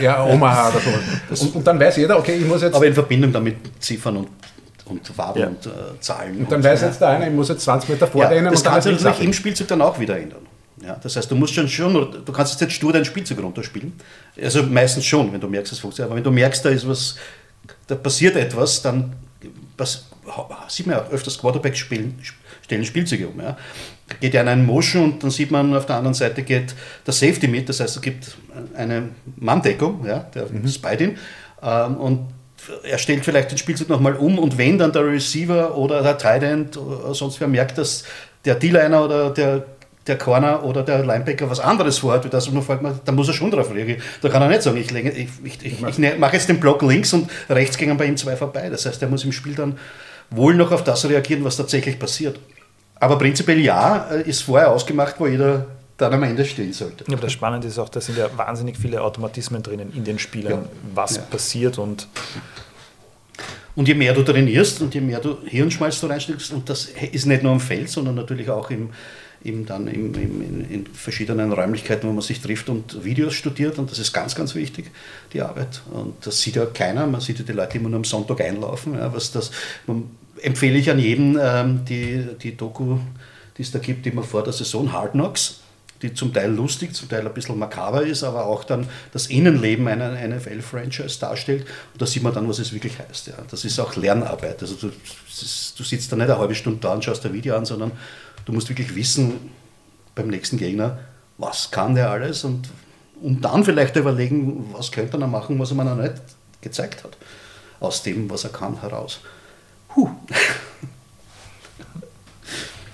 Ja, 0.01 0.25
Omaha 0.25 0.71
oder 0.71 0.81
so. 0.81 1.45
Und, 1.47 1.57
und, 1.57 1.67
dann 1.67 1.79
weiß 1.79 1.97
jeder, 1.97 2.19
okay, 2.19 2.35
ich 2.35 2.47
muss 2.47 2.63
jetzt... 2.63 2.75
Aber 2.75 2.87
in 2.87 2.95
Verbindung 2.95 3.33
damit 3.33 3.57
Ziffern 3.81 4.17
und 4.19 4.29
und 4.87 5.07
Farben 5.07 5.41
ja. 5.41 5.47
und 5.49 5.67
äh, 5.67 5.71
Zahlen. 6.01 6.39
Und 6.39 6.51
dann 6.51 6.59
und 6.59 6.65
weiß 6.65 6.81
so. 6.81 6.87
jetzt 6.87 7.01
der 7.01 7.09
eine, 7.09 7.29
ich 7.29 7.35
muss 7.35 7.49
jetzt 7.49 7.63
20 7.63 7.91
Meter 7.91 8.07
vorrennen. 8.07 8.45
Ja, 8.47 8.51
das 8.51 8.65
kannst 8.65 8.87
du 8.87 8.93
natürlich 8.93 9.21
im 9.21 9.33
Spielzug 9.33 9.69
dann 9.69 9.83
auch 9.83 9.99
wieder 9.99 10.19
ändern. 10.19 10.47
Ja, 10.85 10.97
das 11.01 11.17
heißt, 11.17 11.31
du 11.31 11.37
musst 11.37 11.55
schon, 11.55 11.69
schon, 11.69 11.95
du 12.25 12.33
kannst 12.33 12.61
jetzt 12.61 12.73
stur 12.73 12.93
deinen 12.93 13.05
Spielzug 13.05 13.41
runterspielen. 13.41 13.93
Also 14.41 14.65
meistens 14.65 15.05
schon, 15.05 15.33
wenn 15.33 15.41
du 15.41 15.49
merkst, 15.49 15.73
es 15.73 15.79
funktioniert. 15.79 16.11
Aber 16.11 16.17
wenn 16.17 16.25
du 16.25 16.31
merkst, 16.31 16.65
da 16.65 16.71
ist 16.71 16.89
was, 16.89 17.17
da 17.87 17.95
passiert 17.95 18.37
etwas, 18.37 18.83
dann 18.83 19.13
was, 19.77 20.07
sieht 20.69 20.87
man 20.87 20.97
ja 20.97 21.07
öfters 21.11 21.39
Quarterback 21.39 21.77
spielen, 21.77 22.19
stellen 22.63 22.85
Spielzüge 22.85 23.29
um. 23.29 23.41
Ja. 23.41 23.57
Geht 24.21 24.35
ja 24.35 24.43
in 24.43 24.49
einen 24.49 24.67
Motion 24.67 25.05
und 25.05 25.23
dann 25.23 25.31
sieht 25.31 25.51
man 25.51 25.75
auf 25.75 25.87
der 25.87 25.97
anderen 25.97 26.15
Seite 26.15 26.43
geht 26.43 26.75
der 27.07 27.15
Safety 27.15 27.49
mit, 27.49 27.69
das 27.69 27.81
heißt, 27.81 27.97
es 27.97 28.03
gibt 28.03 28.37
eine 28.77 29.11
Manndeckung, 29.37 30.05
ja, 30.07 30.19
der 30.35 30.49
mhm. 30.49 30.65
ist 30.65 30.83
bei 30.83 30.97
dem. 30.97 31.17
Ähm, 31.63 31.97
und 31.97 32.27
er 32.83 32.99
stellt 32.99 33.25
vielleicht 33.25 33.51
den 33.51 33.59
Spielzug 33.59 33.89
nochmal 33.89 34.15
um 34.15 34.39
und 34.39 34.59
wenn 34.59 34.79
dann 34.79 34.93
der 34.93 35.07
Receiver 35.07 35.77
oder 35.77 36.03
der 36.03 36.19
Tight 36.19 36.43
End 36.43 36.77
oder 36.77 37.15
sonst 37.15 37.41
wer 37.41 37.49
merkt, 37.49 37.79
dass 37.79 38.05
der 38.45 38.55
D-Liner 38.55 39.05
oder 39.05 39.31
der, 39.31 39.65
der 40.07 40.19
Corner 40.19 40.65
oder 40.65 40.83
der 40.83 41.05
Linebacker 41.05 41.49
was 41.49 41.61
anderes 41.61 41.99
vorhat, 41.99 42.25
wie 42.25 42.29
das 42.29 42.49
und 42.49 42.65
dann 43.05 43.15
muss 43.15 43.29
er 43.29 43.35
schon 43.35 43.51
drauf 43.51 43.73
reagieren. 43.73 44.03
Da 44.21 44.29
kann 44.29 44.43
er 44.43 44.49
nicht 44.49 44.63
sagen, 44.63 44.77
ich, 44.77 44.93
ich, 44.95 45.29
ich, 45.45 45.65
ich, 45.65 46.19
mache 46.19 46.33
jetzt 46.35 46.49
den 46.49 46.61
Block 46.61 46.83
links 46.83 47.13
und 47.13 47.29
rechts 47.49 47.77
gehen 47.77 47.97
bei 47.97 48.07
ihm 48.07 48.17
zwei 48.17 48.37
vorbei. 48.37 48.69
Das 48.69 48.87
heißt, 48.87 49.01
er 49.03 49.09
muss 49.09 49.25
im 49.25 49.33
Spiel 49.33 49.55
dann 49.55 49.79
wohl 50.31 50.55
noch 50.55 50.73
auf 50.73 50.85
das 50.85 51.09
reagieren, 51.09 51.45
was 51.45 51.57
tatsächlich 51.57 51.99
passiert. 51.99 52.39
Aber 52.97 53.19
prinzipiell 53.19 53.61
ja, 53.61 54.09
äh, 54.13 54.23
ist 54.23 54.43
vorher 54.43 54.71
ausgemacht, 54.71 55.17
wo 55.19 55.27
jeder 55.27 55.67
dann 55.97 56.13
am 56.15 56.23
Ende 56.23 56.45
stehen 56.45 56.73
sollte. 56.73 57.05
Ja, 57.07 57.15
aber 57.15 57.23
das 57.23 57.33
Spannende 57.33 57.69
ist 57.69 57.79
auch, 57.79 57.89
da 57.89 58.01
sind 58.01 58.19
ja 58.19 58.29
wahnsinnig 58.37 58.77
viele 58.77 59.03
Automatismen 59.03 59.63
drinnen 59.63 59.93
in 59.95 60.05
den 60.05 60.19
Spielern, 60.19 60.63
ja. 60.63 60.69
was 60.95 61.17
ja. 61.17 61.23
passiert 61.23 61.79
und 61.79 62.09
und 63.75 63.89
je 63.89 63.95
mehr 63.95 64.13
du 64.13 64.23
trainierst 64.23 64.83
und 64.83 64.95
je 64.95 65.01
mehr 65.01 65.19
du 65.19 65.39
Hirnschmalz 65.47 66.01
du 66.01 66.07
reinsteckst, 66.07 66.53
und 66.53 66.69
das 66.69 66.91
ist 67.13 67.27
nicht 67.27 67.43
nur 67.43 67.53
am 67.53 67.61
Feld, 67.61 67.89
sondern 67.89 68.15
natürlich 68.15 68.51
auch 68.51 68.71
im, 68.71 68.91
im, 69.45 69.65
dann 69.65 69.89
im, 69.89 70.15
im, 70.15 70.43
in, 70.43 70.71
in, 70.71 70.87
verschiedenen 70.87 71.53
Räumlichkeiten, 71.53 72.07
wo 72.07 72.13
man 72.13 72.21
sich 72.21 72.41
trifft 72.41 72.69
und 72.69 73.03
Videos 73.03 73.33
studiert. 73.33 73.79
Und 73.79 73.91
das 73.91 73.99
ist 73.99 74.13
ganz, 74.13 74.35
ganz 74.35 74.55
wichtig, 74.55 74.91
die 75.33 75.41
Arbeit. 75.41 75.81
Und 75.91 76.15
das 76.27 76.43
sieht 76.43 76.57
ja 76.57 76.67
keiner. 76.67 77.07
Man 77.07 77.23
sieht 77.23 77.39
ja 77.39 77.45
die 77.47 77.53
Leute 77.53 77.79
immer 77.79 77.89
nur 77.89 77.97
am 77.97 78.05
Sonntag 78.05 78.43
einlaufen. 78.43 78.95
Ja, 78.95 79.13
was 79.15 79.33
das, 79.33 79.51
empfehle 80.43 80.77
ich 80.77 80.91
an 80.91 80.99
jeden 80.99 81.39
ähm, 81.41 81.85
die, 81.87 82.27
die 82.43 82.55
Doku, 82.55 82.99
die 83.57 83.63
es 83.63 83.71
da 83.71 83.79
gibt, 83.79 84.07
immer 84.07 84.23
vor 84.23 84.45
der 84.45 84.53
Saison, 84.53 84.93
Hard 84.93 85.13
Knocks 85.13 85.62
die 86.03 86.13
zum 86.13 86.33
Teil 86.35 86.51
lustig, 86.51 86.95
zum 86.95 87.09
Teil 87.09 87.27
ein 87.27 87.33
bisschen 87.33 87.59
makaber 87.59 88.03
ist, 88.03 88.25
aber 88.25 88.47
auch 88.47 88.65
dann 88.65 88.89
das 89.13 89.29
Innenleben 89.29 89.87
einer 89.87 90.11
NFL-Franchise 90.11 91.21
darstellt. 91.21 91.63
Und 91.93 92.03
da 92.03 92.07
sieht 92.07 92.23
man 92.23 92.35
dann, 92.35 92.49
was 92.49 92.59
es 92.59 92.73
wirklich 92.73 92.99
heißt. 92.99 93.29
Ja. 93.29 93.35
Das 93.51 93.65
ist 93.65 93.79
auch 93.79 93.95
Lernarbeit. 93.97 94.61
Also 94.61 94.75
du, 94.75 94.89
du 94.89 95.85
sitzt 95.85 96.11
da 96.11 96.17
nicht 96.17 96.29
eine 96.29 96.39
halbe 96.39 96.55
Stunde 96.55 96.81
da 96.81 96.93
und 96.93 97.05
schaust 97.05 97.25
ein 97.25 97.33
Video 97.33 97.57
an, 97.57 97.65
sondern 97.65 97.93
du 98.45 98.53
musst 98.53 98.69
wirklich 98.69 98.95
wissen 98.95 99.51
beim 100.15 100.29
nächsten 100.29 100.59
Gegner, 100.59 100.99
was 101.39 101.71
kann 101.71 101.95
der 101.95 102.11
alles 102.11 102.45
und 102.45 102.69
um 103.23 103.41
dann 103.41 103.65
vielleicht 103.65 103.97
überlegen, 103.97 104.73
was 104.73 104.91
könnte 104.91 105.19
er 105.19 105.27
machen, 105.27 105.59
was 105.59 105.71
er 105.71 105.77
mir 105.77 105.85
noch 105.85 105.97
nicht 105.97 106.15
gezeigt 106.61 107.05
hat. 107.05 107.17
Aus 107.81 108.03
dem, 108.03 108.29
was 108.29 108.45
er 108.45 108.51
kann, 108.51 108.81
heraus. 108.81 109.21
Huh. 109.95 110.11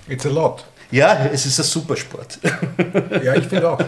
It's 0.07 0.25
a 0.25 0.29
lot. 0.29 0.65
Ja, 0.91 1.25
es 1.31 1.45
ist 1.45 1.59
ein 1.59 1.63
Supersport. 1.63 2.39
ja, 3.23 3.35
ich 3.35 3.45
finde 3.45 3.69
auch. 3.69 3.79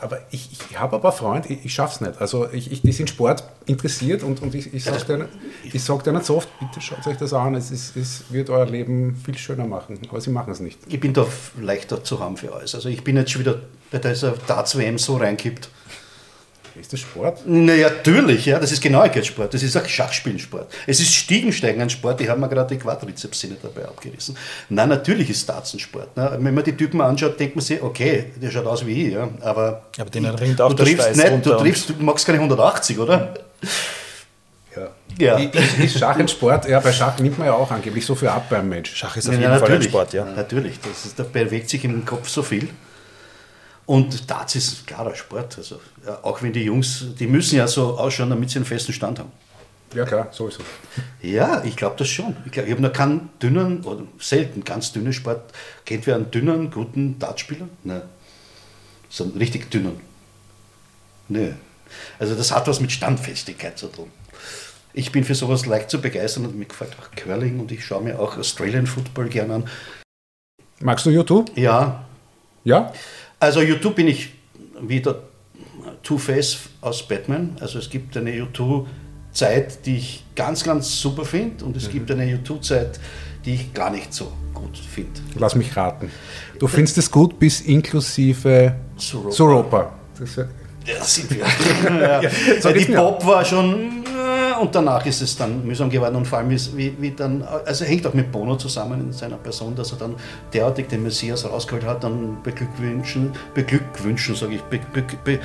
Aber 0.00 0.18
ich, 0.32 0.50
ich 0.52 0.78
habe 0.78 0.96
aber 0.96 1.12
Freunde, 1.12 1.48
ich, 1.48 1.64
ich 1.64 1.74
schaffe 1.74 1.94
es 1.94 2.00
nicht. 2.00 2.20
Also 2.20 2.50
ich, 2.50 2.72
ich, 2.72 2.82
die 2.82 2.90
sind 2.90 3.08
Sport 3.08 3.44
interessiert 3.66 4.24
und, 4.24 4.42
und 4.42 4.52
ich, 4.52 4.74
ich 4.74 4.82
sage 4.82 5.04
dir, 5.04 5.28
ich 5.62 5.82
sag 5.82 6.02
dir 6.02 6.12
nicht 6.12 6.26
so 6.26 6.38
oft, 6.38 6.48
bitte 6.58 6.80
schaut 6.80 7.06
euch 7.06 7.16
das 7.16 7.32
an, 7.32 7.54
es, 7.54 7.70
ist, 7.70 7.96
es 7.96 8.24
wird 8.30 8.50
euer 8.50 8.66
Leben 8.66 9.14
viel 9.24 9.38
schöner 9.38 9.64
machen. 9.64 10.00
Aber 10.08 10.20
sie 10.20 10.30
machen 10.30 10.52
es 10.52 10.58
nicht. 10.58 10.80
Ich 10.88 10.98
bin 10.98 11.12
da 11.12 11.24
leichter 11.60 12.02
zu 12.02 12.18
haben 12.18 12.36
für 12.36 12.52
alles. 12.52 12.74
Also 12.74 12.88
ich 12.88 13.04
bin 13.04 13.16
jetzt 13.16 13.30
schon 13.30 13.42
wieder 13.42 13.60
bei 13.92 13.98
dieser 13.98 14.32
Darts-WM 14.32 14.98
so 14.98 15.18
reinkippt. 15.18 15.68
Ist 16.80 16.92
das 16.92 17.00
Sport? 17.00 17.46
Naja, 17.46 17.90
natürlich, 17.90 18.46
ja. 18.46 18.58
Das 18.58 18.72
ist 18.72 18.80
Genauigkeitssport. 18.80 19.52
Das 19.52 19.62
ist 19.62 19.76
auch 19.76 19.86
Schachspielensport. 19.86 20.72
Es 20.86 21.00
ist 21.00 21.14
Stiegensteigen 21.14 21.82
ein 21.82 21.90
Sport. 21.90 22.20
Ich 22.20 22.28
habe 22.28 22.40
mir 22.40 22.48
gerade 22.48 22.74
die 22.74 22.80
Quadrizepssehne 22.80 23.56
dabei 23.62 23.86
abgerissen. 23.86 24.36
Nein, 24.70 24.88
natürlich 24.88 25.28
ist 25.28 25.46
Darts 25.48 25.74
ein 25.74 25.80
Sport. 25.80 26.16
Ne? 26.16 26.38
Wenn 26.38 26.54
man 26.54 26.64
die 26.64 26.76
Typen 26.76 27.00
anschaut, 27.00 27.38
denkt 27.38 27.56
man 27.56 27.64
sich, 27.64 27.82
okay, 27.82 28.26
der 28.40 28.50
schaut 28.50 28.66
aus 28.66 28.86
wie 28.86 29.08
ich. 29.08 29.12
Ja. 29.12 29.28
Aber, 29.40 29.82
aber 29.98 30.10
den 30.10 30.24
ringt 30.24 30.60
auch 30.60 30.72
du 30.72 30.82
triffst 30.82 31.16
nicht, 31.16 31.46
du 31.46 31.56
triffst, 31.56 31.90
du 31.90 31.94
magst 32.00 32.24
keine 32.24 32.38
180, 32.38 32.98
oder? 32.98 33.34
Ja. 35.18 35.38
ja. 35.38 35.50
Ist 35.82 35.98
Schach 35.98 36.16
ein 36.16 36.28
Sport? 36.28 36.66
Ja, 36.68 36.80
bei 36.80 36.92
Schach 36.92 37.18
nimmt 37.18 37.38
man 37.38 37.48
ja 37.48 37.54
auch 37.54 37.70
angeblich 37.70 38.06
so 38.06 38.14
viel 38.14 38.28
ab 38.28 38.46
beim 38.48 38.68
Match. 38.68 38.94
Schach 38.94 39.16
ist 39.16 39.28
auf 39.28 39.34
jeden 39.34 39.44
ja, 39.44 39.58
Fall 39.58 39.72
ein 39.72 39.82
Sport, 39.82 40.14
ja. 40.14 40.24
Natürlich, 40.24 40.80
das 40.80 41.04
ist, 41.04 41.18
da 41.18 41.24
bewegt 41.24 41.68
sich 41.68 41.84
im 41.84 42.04
Kopf 42.06 42.28
so 42.28 42.42
viel. 42.42 42.68
Und 43.92 44.30
Darts 44.30 44.54
ist 44.54 44.86
klarer 44.86 45.14
Sport. 45.14 45.58
Also, 45.58 45.78
ja, 46.06 46.18
auch 46.22 46.40
wenn 46.40 46.54
die 46.54 46.62
Jungs, 46.62 47.04
die 47.18 47.26
müssen 47.26 47.56
ja 47.56 47.68
so 47.68 47.98
ausschauen, 47.98 48.30
damit 48.30 48.48
sie 48.48 48.56
einen 48.56 48.64
festen 48.64 48.94
Stand 48.94 49.18
haben. 49.18 49.30
Ja, 49.94 50.06
klar, 50.06 50.28
sowieso. 50.32 50.62
Ja, 51.20 51.62
ich 51.62 51.76
glaube 51.76 51.96
das 51.98 52.08
schon. 52.08 52.34
Ich, 52.46 52.52
glaub, 52.52 52.64
ich 52.64 52.72
habe 52.72 52.80
noch 52.80 52.94
keinen 52.94 53.28
dünnen, 53.42 53.84
oder 53.84 54.04
selten 54.18 54.64
ganz 54.64 54.92
dünnen 54.92 55.12
Sport. 55.12 55.52
Kennt 55.84 56.06
wer 56.06 56.14
einen 56.14 56.30
dünnen, 56.30 56.70
guten 56.70 57.18
Dartspieler? 57.18 57.68
Nein. 57.84 58.00
So 59.10 59.24
einen 59.24 59.36
richtig 59.36 59.70
dünnen. 59.70 60.00
Nö. 61.28 61.52
Also 62.18 62.34
das 62.34 62.50
hat 62.50 62.66
was 62.68 62.80
mit 62.80 62.92
Standfestigkeit 62.92 63.76
zu 63.76 63.88
tun. 63.88 64.10
Ich 64.94 65.12
bin 65.12 65.22
für 65.22 65.34
sowas 65.34 65.66
leicht 65.66 65.90
zu 65.90 66.00
begeistern 66.00 66.46
und 66.46 66.56
mir 66.56 66.64
gefällt 66.64 66.96
auch 66.98 67.14
Curling 67.14 67.60
und 67.60 67.70
ich 67.70 67.84
schaue 67.84 68.02
mir 68.02 68.18
auch 68.18 68.38
Australian 68.38 68.86
Football 68.86 69.28
gerne 69.28 69.56
an. 69.56 69.68
Magst 70.80 71.04
du 71.04 71.10
YouTube? 71.10 71.50
Ja. 71.58 72.06
Ja? 72.64 72.90
Also 73.42 73.60
YouTube 73.60 73.96
bin 73.96 74.06
ich 74.06 74.28
wieder 74.80 75.16
Two-Face 76.04 76.58
aus 76.80 77.02
Batman. 77.02 77.56
Also 77.58 77.80
es 77.80 77.90
gibt 77.90 78.16
eine 78.16 78.32
YouTube-Zeit, 78.32 79.84
die 79.84 79.96
ich 79.96 80.24
ganz, 80.36 80.62
ganz 80.62 81.00
super 81.00 81.24
finde 81.24 81.64
und 81.64 81.76
es 81.76 81.88
mhm. 81.88 81.92
gibt 81.92 82.10
eine 82.12 82.24
YouTube-Zeit, 82.24 83.00
die 83.44 83.54
ich 83.54 83.74
gar 83.74 83.90
nicht 83.90 84.14
so 84.14 84.30
gut 84.54 84.78
finde. 84.78 85.20
Lass 85.34 85.56
mich 85.56 85.76
raten. 85.76 86.08
Du 86.60 86.68
findest 86.68 86.98
es 86.98 87.10
gut 87.10 87.36
bis 87.40 87.62
inklusive 87.62 88.76
Suropa. 88.96 89.32
Suropa. 89.32 89.92
Das 90.20 90.36
ja, 90.36 91.02
sind 91.02 91.30
wir. 91.30 91.44
ja. 92.22 92.30
So 92.60 92.70
die 92.70 92.84
Pop 92.84 93.26
war 93.26 93.44
schon 93.44 94.01
und 94.62 94.74
danach 94.74 95.04
ist 95.04 95.20
es 95.20 95.36
dann 95.36 95.66
mühsam 95.66 95.90
geworden 95.90 96.16
und 96.16 96.26
vor 96.26 96.38
allem 96.38 96.50
ist, 96.52 96.76
wie, 96.76 96.96
wie 97.00 97.10
dann, 97.10 97.42
also 97.42 97.84
hängt 97.84 98.06
auch 98.06 98.14
mit 98.14 98.30
Bono 98.30 98.56
zusammen 98.56 99.00
in 99.00 99.12
seiner 99.12 99.36
Person, 99.36 99.74
dass 99.74 99.92
er 99.92 99.98
dann 99.98 100.14
derartig 100.52 100.88
den 100.88 101.02
Messias 101.02 101.44
rausgeholt 101.44 101.84
hat, 101.84 102.04
dann 102.04 102.42
beglückwünschen, 102.42 103.32
beglückwünschen, 103.54 104.36
sage 104.36 104.54
ich, 104.54 104.62
be, 104.62 104.80
be, 104.92 105.04
be, 105.24 105.40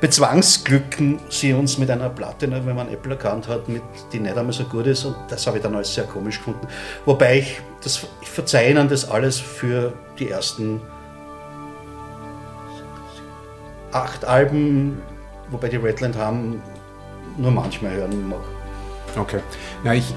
bezwangsglücken 0.00 1.20
sie 1.28 1.52
uns 1.52 1.76
mit 1.76 1.90
einer 1.90 2.08
Platte, 2.08 2.48
ne, 2.48 2.62
wenn 2.64 2.74
man 2.74 2.88
Apple 2.90 3.12
erkannt 3.12 3.46
hat, 3.46 3.68
mit, 3.68 3.82
die 4.12 4.18
nicht 4.18 4.36
einmal 4.36 4.54
so 4.54 4.64
gut 4.64 4.86
ist 4.86 5.04
und 5.04 5.16
das 5.28 5.46
habe 5.46 5.58
ich 5.58 5.62
dann 5.62 5.74
alles 5.74 5.94
sehr 5.94 6.04
komisch 6.04 6.38
gefunden. 6.38 6.66
Wobei 7.04 7.40
ich, 7.40 7.60
das, 7.84 8.06
ich 8.22 8.28
verzeihe 8.28 8.70
ihnen 8.70 8.88
das 8.88 9.10
alles 9.10 9.38
für 9.38 9.92
die 10.18 10.30
ersten 10.30 10.80
acht 13.92 14.24
Alben, 14.24 15.02
wobei 15.50 15.68
die 15.68 15.76
Redland 15.76 16.16
haben, 16.16 16.62
nur 17.36 17.50
manchmal 17.50 17.92
hören 17.92 18.28
mag. 18.28 18.61
Okay. 19.16 19.40
Na, 19.84 19.94
ich, 19.94 20.14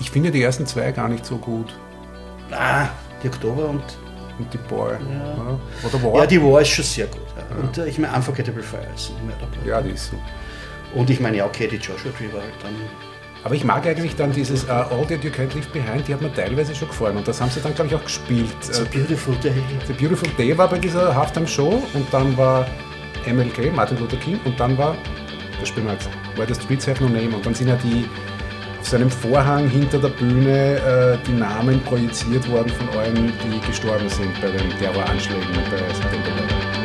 ich 0.00 0.10
finde 0.10 0.30
die 0.30 0.42
ersten 0.42 0.66
zwei 0.66 0.90
gar 0.92 1.08
nicht 1.08 1.24
so 1.24 1.36
gut. 1.36 1.74
Ah, 2.50 2.88
die 3.22 3.28
Oktober 3.28 3.68
und, 3.68 3.82
und 4.38 4.52
die 4.52 4.58
Boy. 4.58 4.92
Ja. 4.92 5.58
Oder 5.88 6.02
War. 6.02 6.20
Ja, 6.20 6.26
die 6.26 6.42
War 6.42 6.60
ist 6.60 6.68
schon 6.68 6.84
sehr 6.84 7.06
gut. 7.06 7.20
Ja. 7.36 7.56
Und 7.56 7.78
äh, 7.78 7.86
ich 7.86 7.98
meine, 7.98 8.14
Unforgettable 8.14 8.62
Fire 8.62 8.86
ist 8.94 9.10
nicht 9.10 9.24
mehr 9.26 9.36
dabei. 9.40 9.68
Ja, 9.68 9.80
die 9.80 9.90
ist 9.90 10.10
so. 10.10 10.16
Und 10.94 11.08
ich 11.08 11.20
meine, 11.20 11.38
ja, 11.38 11.46
okay, 11.46 11.68
die 11.68 11.76
Joshua 11.76 12.12
Tree 12.12 12.32
war 12.32 12.42
halt 12.42 12.54
dann. 12.62 12.74
Aber 13.44 13.54
ich 13.54 13.64
mag 13.64 13.84
eigentlich 13.86 14.14
dann 14.14 14.32
dieses 14.32 14.64
uh, 14.64 14.70
All 14.70 15.06
That 15.08 15.24
You 15.24 15.30
Can't 15.30 15.52
Leave 15.54 15.68
Behind, 15.72 16.06
die 16.06 16.14
hat 16.14 16.22
mir 16.22 16.32
teilweise 16.32 16.74
schon 16.74 16.88
gefallen 16.88 17.16
und 17.16 17.26
das 17.26 17.40
haben 17.40 17.50
sie 17.50 17.60
dann, 17.60 17.74
glaube 17.74 17.88
ich, 17.88 17.96
auch 17.96 18.04
gespielt. 18.04 18.54
The 18.60 18.84
Beautiful 18.84 19.34
Day. 19.36 19.54
The 19.88 19.92
Beautiful 19.94 20.28
Day 20.38 20.56
war 20.56 20.68
bei 20.68 20.78
dieser 20.78 21.14
Halftime 21.14 21.48
Show 21.48 21.82
und 21.92 22.06
dann 22.12 22.36
war 22.36 22.66
MLK, 23.26 23.74
Martin 23.74 23.98
Luther 23.98 24.16
King, 24.18 24.38
und 24.44 24.58
dann 24.60 24.78
war 24.78 24.96
das 25.62 25.76
wir 25.76 25.92
jetzt, 25.92 26.08
Where 26.36 26.46
the 26.46 26.60
Streets 26.60 26.86
Have 26.88 27.02
No 27.02 27.08
Name. 27.08 27.34
Und 27.36 27.46
dann 27.46 27.54
sind 27.54 27.68
ja 27.68 27.76
die 27.76 28.08
auf 28.80 28.88
seinem 28.88 29.10
Vorhang 29.10 29.68
hinter 29.68 29.98
der 29.98 30.08
Bühne 30.08 30.76
äh, 30.76 31.26
die 31.26 31.32
Namen 31.32 31.80
projiziert 31.82 32.48
worden 32.50 32.70
von 32.70 32.88
allen, 32.98 33.32
die 33.44 33.66
gestorben 33.66 34.08
sind 34.08 34.40
bei 34.40 34.48
den 34.48 34.70
Terroranschlägen 34.78 35.54
bei 35.70 35.94
September. 35.94 36.81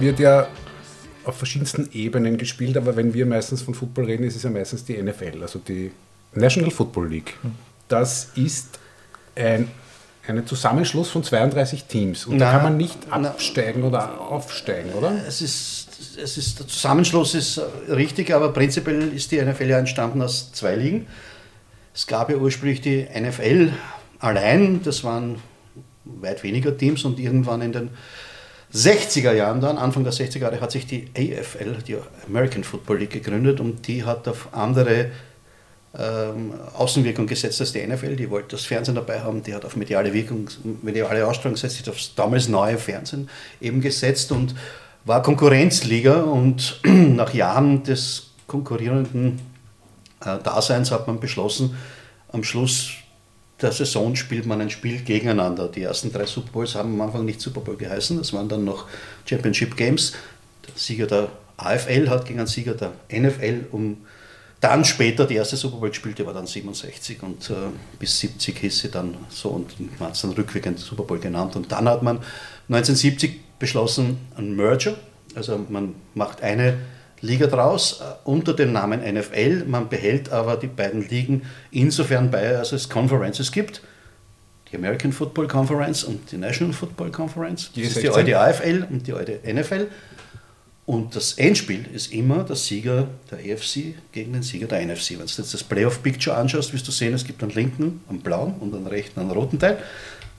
Football 0.00 0.06
wird 0.06 0.18
ja 0.18 0.48
auf 1.24 1.36
verschiedensten 1.36 1.88
Ebenen 1.92 2.38
gespielt, 2.38 2.76
aber 2.76 2.96
wenn 2.96 3.12
wir 3.12 3.26
meistens 3.26 3.62
von 3.62 3.74
Football 3.74 4.06
reden, 4.06 4.24
ist 4.24 4.36
es 4.36 4.42
ja 4.42 4.50
meistens 4.50 4.84
die 4.84 5.00
NFL, 5.00 5.42
also 5.42 5.58
die 5.58 5.92
National 6.34 6.70
Football 6.70 7.08
League. 7.08 7.34
Das 7.88 8.30
ist 8.34 8.78
ein, 9.36 9.68
ein 10.26 10.46
Zusammenschluss 10.46 11.10
von 11.10 11.22
32 11.22 11.84
Teams 11.84 12.26
und 12.26 12.38
na, 12.38 12.46
da 12.46 12.52
kann 12.52 12.62
man 12.62 12.76
nicht 12.76 12.98
absteigen 13.10 13.80
na, 13.82 13.88
oder 13.88 14.20
aufsteigen, 14.20 14.92
oder? 14.92 15.12
Es 15.26 15.42
ist, 15.42 15.88
es 16.22 16.38
ist, 16.38 16.60
der 16.60 16.68
Zusammenschluss 16.68 17.34
ist 17.34 17.60
richtig, 17.88 18.32
aber 18.32 18.52
prinzipiell 18.52 19.12
ist 19.12 19.30
die 19.32 19.42
NFL 19.42 19.68
ja 19.68 19.78
entstanden 19.78 20.22
aus 20.22 20.52
zwei 20.52 20.76
Ligen. 20.76 21.06
Es 21.92 22.06
gab 22.06 22.30
ja 22.30 22.36
ursprünglich 22.36 22.80
die 22.80 23.02
NFL 23.02 23.72
allein, 24.20 24.82
das 24.82 25.04
waren 25.04 25.36
weit 26.04 26.42
weniger 26.42 26.76
Teams 26.76 27.04
und 27.04 27.18
irgendwann 27.18 27.60
in 27.60 27.72
den 27.72 27.90
60er 28.72 29.32
Jahren 29.32 29.60
dann, 29.60 29.78
Anfang 29.78 30.04
der 30.04 30.12
60er 30.12 30.40
Jahre, 30.40 30.60
hat 30.60 30.70
sich 30.70 30.86
die 30.86 31.08
AFL, 31.16 31.82
die 31.86 31.96
American 32.26 32.62
Football 32.64 32.98
League, 32.98 33.10
gegründet 33.10 33.60
und 33.60 33.86
die 33.88 34.04
hat 34.04 34.28
auf 34.28 34.48
andere 34.52 35.06
ähm, 35.98 36.52
Außenwirkung 36.76 37.26
gesetzt 37.26 37.60
als 37.60 37.72
die 37.72 37.84
NFL. 37.84 38.14
Die 38.14 38.30
wollte 38.30 38.50
das 38.50 38.64
Fernsehen 38.64 38.94
dabei 38.94 39.20
haben, 39.20 39.42
die 39.42 39.54
hat 39.54 39.64
auf 39.64 39.74
mediale 39.74 40.12
Wirkung, 40.12 40.48
mediale 40.82 41.26
Ausstrahlung 41.26 41.54
gesetzt, 41.54 41.78
die 41.78 41.82
hat 41.82 41.88
aufs 41.88 42.14
damals 42.14 42.48
neue 42.48 42.78
Fernsehen 42.78 43.28
eben 43.60 43.80
gesetzt 43.80 44.30
und 44.30 44.54
war 45.04 45.22
Konkurrenzliga 45.22 46.22
und 46.22 46.80
nach 46.84 47.34
Jahren 47.34 47.82
des 47.82 48.30
konkurrierenden 48.46 49.40
äh, 50.24 50.38
Daseins 50.42 50.92
hat 50.92 51.06
man 51.06 51.18
beschlossen, 51.18 51.76
am 52.32 52.44
Schluss 52.44 52.90
der 53.62 53.72
Saison 53.72 54.16
spielt 54.16 54.46
man 54.46 54.60
ein 54.60 54.70
Spiel 54.70 55.02
gegeneinander. 55.02 55.68
Die 55.68 55.82
ersten 55.82 56.12
drei 56.12 56.26
Super 56.26 56.50
Bowls 56.52 56.74
haben 56.74 56.94
am 56.94 57.00
Anfang 57.02 57.24
nicht 57.24 57.40
Super 57.40 57.60
Bowl 57.60 57.76
geheißen, 57.76 58.18
das 58.18 58.32
waren 58.32 58.48
dann 58.48 58.64
noch 58.64 58.86
Championship 59.26 59.76
Games. 59.76 60.12
Der 60.66 60.74
Sieger 60.76 61.06
der 61.06 61.28
AFL 61.56 62.08
hat 62.08 62.26
gegen 62.26 62.38
einen 62.38 62.48
Sieger 62.48 62.74
der 62.74 62.92
NFL 63.12 63.66
um 63.72 63.98
dann 64.60 64.84
später 64.84 65.26
die 65.26 65.36
erste 65.36 65.56
Super 65.56 65.78
Bowl 65.78 65.88
gespielt, 65.88 66.18
die 66.18 66.26
war 66.26 66.34
dann 66.34 66.46
67 66.46 67.22
und 67.22 67.48
äh, 67.48 67.54
bis 67.98 68.18
70 68.20 68.58
hieß 68.58 68.78
sie 68.80 68.90
dann 68.90 69.16
so 69.30 69.48
und 69.48 69.98
man 69.98 70.08
hat 70.08 70.16
es 70.16 70.22
dann 70.22 70.32
rückwirkend 70.32 70.78
Super 70.78 71.04
Bowl 71.04 71.18
genannt. 71.18 71.56
Und 71.56 71.72
dann 71.72 71.88
hat 71.88 72.02
man 72.02 72.18
1970 72.68 73.40
beschlossen, 73.58 74.18
ein 74.36 74.54
Merger, 74.54 74.96
also 75.34 75.64
man 75.68 75.94
macht 76.14 76.42
eine 76.42 76.78
Liga 77.22 77.46
draus 77.46 78.00
äh, 78.00 78.04
unter 78.24 78.54
dem 78.54 78.72
Namen 78.72 79.00
NFL, 79.00 79.64
man 79.66 79.88
behält 79.88 80.30
aber 80.30 80.56
die 80.56 80.66
beiden 80.66 81.08
Ligen 81.08 81.42
insofern 81.70 82.30
bei, 82.30 82.56
als 82.56 82.72
es 82.72 82.88
Conferences 82.88 83.52
gibt. 83.52 83.82
Die 84.70 84.76
American 84.76 85.12
Football 85.12 85.48
Conference 85.48 86.04
und 86.04 86.30
die 86.30 86.36
National 86.36 86.72
Football 86.72 87.10
Conference. 87.10 87.70
Das 87.74 87.84
ist 87.84 88.02
die 88.02 88.08
alte 88.08 88.38
AFL 88.38 88.86
und 88.88 89.06
die 89.06 89.12
alte 89.12 89.40
NFL. 89.44 89.88
Und 90.86 91.14
das 91.14 91.34
Endspiel 91.34 91.86
ist 91.92 92.12
immer 92.12 92.42
der 92.42 92.56
Sieger 92.56 93.06
der 93.30 93.38
AFC 93.38 93.94
gegen 94.10 94.32
den 94.32 94.42
Sieger 94.42 94.66
der 94.66 94.84
NFC. 94.84 95.10
Wenn 95.10 95.18
du 95.18 95.24
jetzt 95.24 95.38
das 95.38 95.62
Playoff-Picture 95.62 96.36
anschaust, 96.36 96.72
wirst 96.72 96.88
du 96.88 96.90
sehen, 96.90 97.14
es 97.14 97.24
gibt 97.24 97.42
einen 97.42 97.52
linken, 97.52 98.02
einen 98.08 98.20
blauen 98.20 98.54
und 98.58 98.74
einen 98.74 98.88
rechten, 98.88 99.20
einen 99.20 99.30
roten 99.30 99.58
Teil. 99.58 99.78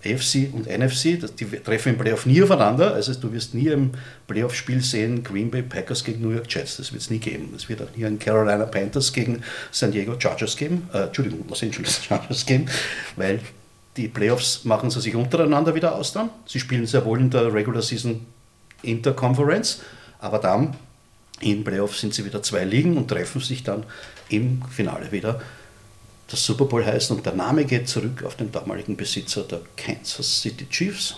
AFC 0.06 0.54
und 0.54 0.68
NFC, 0.68 1.20
die 1.38 1.46
treffen 1.46 1.94
im 1.94 1.98
Playoff 1.98 2.26
nie 2.26 2.42
aufeinander. 2.42 2.94
Also 2.94 3.14
du 3.14 3.32
wirst 3.34 3.54
nie 3.54 3.68
im 3.68 3.92
Playoff-Spiel 4.28 4.82
sehen, 4.82 5.24
Green 5.24 5.52
Bay 5.52 5.62
Packers 5.62 6.04
gegen 6.04 6.22
New 6.22 6.32
York 6.32 6.48
Jets. 6.50 6.78
Das 6.78 6.92
wird 6.92 7.02
es 7.02 7.10
nie 7.10 7.20
geben. 7.20 7.54
Es 7.56 7.70
wird 7.70 7.82
auch 7.82 7.96
nie 7.96 8.06
ein 8.06 8.20
Carolina 8.20 8.66
Panthers 8.66 9.14
gegen 9.14 9.42
San 9.72 9.92
Diego 9.92 10.20
Chargers 10.20 10.58
geben. 10.58 10.90
Äh, 10.94 11.04
Entschuldigung, 11.04 11.46
Los 11.48 11.64
Angeles 11.64 12.04
Chargers 12.08 12.46
geben, 12.46 12.66
weil 13.16 13.40
die 13.98 14.08
Playoffs 14.08 14.64
machen 14.64 14.90
sie 14.90 15.02
sich 15.02 15.16
untereinander 15.16 15.76
wieder 15.76 15.96
aus 15.96 16.14
dann. 16.14 16.30
Sie 16.46 16.60
spielen 16.60 16.86
sehr 16.86 17.04
wohl 17.06 17.20
in 17.20 17.30
der 17.30 17.54
Regular 17.54 17.82
Season 17.82 18.26
Interconference 18.84 19.82
aber 20.22 20.38
dann 20.40 20.76
im 21.42 21.64
Playoff 21.64 21.98
sind 21.98 22.14
sie 22.14 22.24
wieder 22.24 22.42
zwei 22.44 22.64
Ligen 22.64 22.96
und 22.96 23.08
treffen 23.08 23.42
sich 23.42 23.64
dann 23.64 23.84
im 24.30 24.62
Finale 24.70 25.12
wieder. 25.12 25.42
Das 26.32 26.46
Super 26.46 26.64
Bowl 26.64 26.86
heißt 26.86 27.12
und 27.12 27.26
der 27.26 27.34
Name 27.34 27.66
geht 27.66 27.90
zurück 27.90 28.24
auf 28.26 28.36
den 28.36 28.52
damaligen 28.54 28.96
Besitzer 28.96 29.44
der 29.44 29.60
Kansas 29.76 30.42
City 30.42 30.66
Chiefs. 30.70 31.16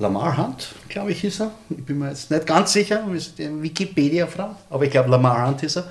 Lamar 0.00 0.36
Hunt, 0.36 0.74
glaube 0.88 1.12
ich, 1.12 1.22
ist 1.22 1.40
er. 1.40 1.52
Ich 1.70 1.84
bin 1.84 1.98
mir 1.98 2.08
jetzt 2.08 2.30
nicht 2.30 2.46
ganz 2.46 2.72
sicher, 2.72 3.04
Wikipedia-Frau, 3.08 4.56
aber 4.70 4.84
ich 4.84 4.90
glaube, 4.90 5.10
Lamar 5.10 5.46
Hunt 5.46 5.62
ist 5.62 5.76
er. 5.76 5.90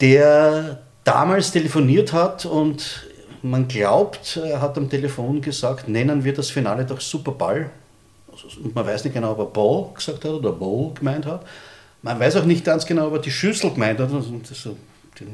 Der 0.00 0.80
damals 1.02 1.50
telefoniert 1.50 2.12
hat 2.12 2.46
und 2.46 3.08
man 3.42 3.66
glaubt, 3.66 4.36
er 4.36 4.60
hat 4.60 4.76
am 4.78 4.88
Telefon 4.88 5.40
gesagt, 5.40 5.88
nennen 5.88 6.22
wir 6.22 6.34
das 6.34 6.50
Finale 6.50 6.84
doch 6.84 7.00
Super 7.00 7.32
Bowl 7.32 7.70
und 8.62 8.74
man 8.74 8.86
weiß 8.86 9.04
nicht 9.04 9.14
genau, 9.14 9.32
ob 9.32 9.38
er 9.38 9.46
Ball 9.46 9.94
gesagt 9.94 10.24
hat 10.24 10.30
oder 10.30 10.52
Bowl 10.52 10.92
gemeint 10.94 11.26
hat. 11.26 11.44
Man 12.02 12.20
weiß 12.20 12.36
auch 12.36 12.44
nicht 12.44 12.64
ganz 12.64 12.86
genau, 12.86 13.08
ob 13.08 13.14
er 13.14 13.18
die 13.20 13.30
Schüssel 13.30 13.70
gemeint 13.70 13.98
hat, 13.98 14.12
also 14.12 14.76
die, 15.18 15.26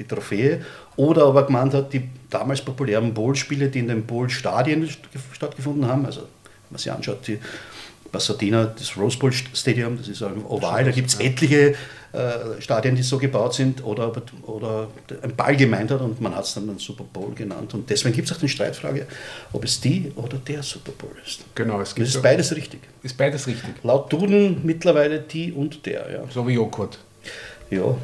die 0.00 0.06
Trophäe, 0.06 0.64
oder 0.96 1.28
ob 1.28 1.36
er 1.36 1.44
gemeint 1.44 1.74
hat, 1.74 1.92
die 1.92 2.08
damals 2.28 2.62
populären 2.62 3.14
Bowl-Spiele, 3.14 3.68
die 3.68 3.80
in 3.80 3.88
den 3.88 4.04
Bowl-Stadien 4.04 4.88
stattgefunden 5.32 5.86
haben. 5.86 6.06
Also, 6.06 6.22
wenn 6.22 6.28
man 6.70 6.78
sich 6.78 6.90
anschaut, 6.90 7.26
die 7.26 7.38
Pasadena, 8.10 8.64
das 8.64 8.96
Rose 8.96 9.18
Bowl 9.18 9.32
Stadium, 9.32 9.96
das 9.96 10.08
ist 10.08 10.22
ein 10.22 10.44
Oval, 10.44 10.84
da 10.84 10.90
gibt 10.90 11.08
es 11.08 11.20
etliche 11.20 11.74
äh, 12.12 12.60
Stadien, 12.60 12.96
die 12.96 13.02
so 13.02 13.18
gebaut 13.18 13.54
sind, 13.54 13.84
oder, 13.84 14.12
oder 14.42 14.88
ein 15.22 15.36
Ball 15.36 15.56
gemeint 15.56 15.90
hat 15.90 16.00
und 16.00 16.20
man 16.20 16.34
hat 16.34 16.44
es 16.44 16.54
dann 16.54 16.66
den 16.66 16.78
Super 16.78 17.04
Bowl 17.04 17.32
genannt. 17.34 17.72
Und 17.74 17.88
deswegen 17.88 18.14
gibt 18.14 18.28
es 18.28 18.36
auch 18.36 18.40
die 18.40 18.48
Streitfrage, 18.48 19.06
ob 19.52 19.64
es 19.64 19.80
die 19.80 20.10
oder 20.16 20.38
der 20.38 20.62
Super 20.62 20.92
Bowl 20.98 21.12
ist. 21.24 21.44
Genau, 21.54 21.80
es 21.80 21.94
gibt 21.94 22.08
das 22.08 22.16
ist 22.16 22.22
beides 22.22 22.54
richtig. 22.54 22.80
Ist 23.02 23.16
beides 23.16 23.46
richtig. 23.46 23.70
Laut 23.84 24.12
Duden 24.12 24.60
mittlerweile 24.64 25.20
die 25.20 25.52
und 25.52 25.86
der, 25.86 26.10
ja. 26.10 26.24
So 26.30 26.46
wie 26.48 26.54
Joghurt. 26.54 26.98
Ja. 27.70 27.94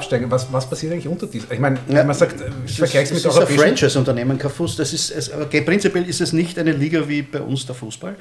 Absteigen. 0.00 0.30
Was, 0.30 0.52
was 0.52 0.68
passiert 0.68 0.92
eigentlich 0.92 1.08
unter 1.08 1.26
diesem? 1.26 1.52
Ich 1.52 1.58
meine, 1.58 1.78
ja, 1.88 2.02
man 2.04 2.16
sagt, 2.16 2.36
ich 2.66 2.76
vergleiche 2.76 3.14
es 3.14 3.24
mit 3.24 3.32
ist 3.32 3.38
ein 3.38 3.46
Franchise-Unternehmen, 3.46 4.38
kein 4.38 4.50
Fuß. 4.50 4.76
Das 4.76 4.92
ist, 4.92 5.10
es, 5.10 5.32
okay, 5.32 5.60
prinzipiell 5.60 6.08
ist 6.08 6.20
es 6.20 6.32
nicht 6.32 6.58
eine 6.58 6.72
Liga 6.72 7.08
wie 7.08 7.22
bei 7.22 7.40
uns 7.40 7.66
der 7.66 7.74
Fußball. 7.74 8.16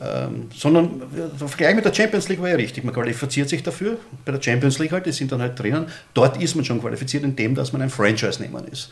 Ähm, 0.00 0.48
sondern 0.54 1.02
der 1.40 1.48
Vergleich 1.48 1.74
mit 1.74 1.84
der 1.84 1.92
Champions 1.92 2.28
League 2.28 2.40
war 2.40 2.48
ja 2.48 2.54
richtig. 2.54 2.84
Man 2.84 2.94
qualifiziert 2.94 3.48
sich 3.48 3.62
dafür. 3.62 3.96
Bei 4.24 4.32
der 4.32 4.40
Champions 4.40 4.78
League 4.78 4.92
halt, 4.92 5.06
die 5.06 5.12
sind 5.12 5.32
dann 5.32 5.40
halt 5.40 5.58
drinnen. 5.58 5.86
Dort 6.14 6.40
ist 6.40 6.54
man 6.54 6.64
schon 6.64 6.80
qualifiziert, 6.80 7.24
indem 7.24 7.54
dass 7.54 7.72
man 7.72 7.82
ein 7.82 7.90
Franchise-Nehmer 7.90 8.62
ist. 8.70 8.90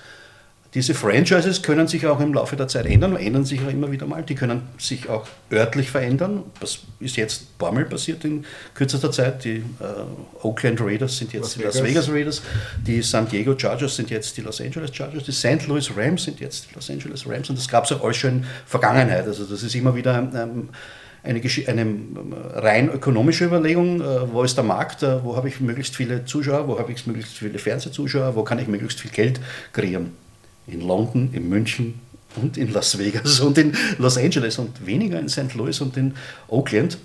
Diese 0.76 0.92
Franchises 0.92 1.62
können 1.62 1.88
sich 1.88 2.06
auch 2.06 2.20
im 2.20 2.34
Laufe 2.34 2.54
der 2.54 2.68
Zeit 2.68 2.84
ändern, 2.84 3.16
ändern 3.16 3.46
sich 3.46 3.62
auch 3.62 3.70
immer 3.70 3.90
wieder 3.90 4.06
mal. 4.06 4.22
Die 4.22 4.34
können 4.34 4.60
sich 4.76 5.08
auch 5.08 5.26
örtlich 5.50 5.90
verändern. 5.90 6.42
Das 6.60 6.80
ist 7.00 7.16
jetzt 7.16 7.44
ein 7.44 7.46
paar 7.56 7.72
Mal 7.72 7.86
passiert 7.86 8.26
in 8.26 8.44
kürzester 8.74 9.10
Zeit. 9.10 9.42
Die 9.44 9.64
äh, 9.80 10.42
Oakland 10.42 10.78
Raiders 10.82 11.16
sind 11.16 11.32
jetzt 11.32 11.44
Las 11.44 11.54
die 11.54 11.62
Las 11.62 11.82
Vegas 11.82 12.10
Raiders, 12.10 12.42
die 12.86 13.00
San 13.00 13.26
Diego 13.26 13.58
Chargers 13.58 13.96
sind 13.96 14.10
jetzt 14.10 14.36
die 14.36 14.42
Los 14.42 14.60
Angeles 14.60 14.94
Chargers, 14.94 15.24
die 15.24 15.32
St. 15.32 15.66
Louis 15.66 15.90
Rams 15.96 16.24
sind 16.24 16.40
jetzt 16.40 16.68
die 16.68 16.74
Los 16.74 16.90
Angeles 16.90 17.26
Rams 17.26 17.48
und 17.48 17.58
das 17.58 17.68
gab 17.68 17.86
es 17.86 17.92
auch 17.92 18.04
alles 18.04 18.18
schon 18.18 18.30
in 18.30 18.46
Vergangenheit. 18.66 19.26
Also 19.26 19.46
das 19.46 19.62
ist 19.62 19.74
immer 19.74 19.94
wieder 19.94 20.12
ein, 20.12 20.36
eine, 21.22 21.40
eine 21.68 21.86
rein 22.52 22.90
ökonomische 22.90 23.46
Überlegung, 23.46 24.02
äh, 24.02 24.30
wo 24.30 24.42
ist 24.42 24.58
der 24.58 24.64
Markt, 24.64 25.02
äh, 25.02 25.24
wo 25.24 25.36
habe 25.36 25.48
ich 25.48 25.58
möglichst 25.58 25.96
viele 25.96 26.26
Zuschauer, 26.26 26.68
wo 26.68 26.78
habe 26.78 26.92
ich 26.92 27.06
möglichst 27.06 27.38
viele 27.38 27.58
Fernsehzuschauer, 27.58 28.36
wo 28.36 28.42
kann 28.42 28.58
ich 28.58 28.68
möglichst 28.68 29.00
viel 29.00 29.10
Geld 29.10 29.40
kreieren. 29.72 30.25
In 30.66 30.80
London, 30.80 31.30
in 31.32 31.48
München 31.48 32.00
und 32.36 32.56
in 32.56 32.72
Las 32.72 32.98
Vegas 32.98 33.40
und 33.46 33.58
in 33.58 33.72
Los 33.98 34.16
Angeles 34.16 34.58
und 34.58 34.86
weniger 34.86 35.18
in 35.18 35.28
St. 35.28 35.54
Louis 35.54 35.80
und 35.80 35.96
in 35.96 36.14
Oakland. 36.48 36.98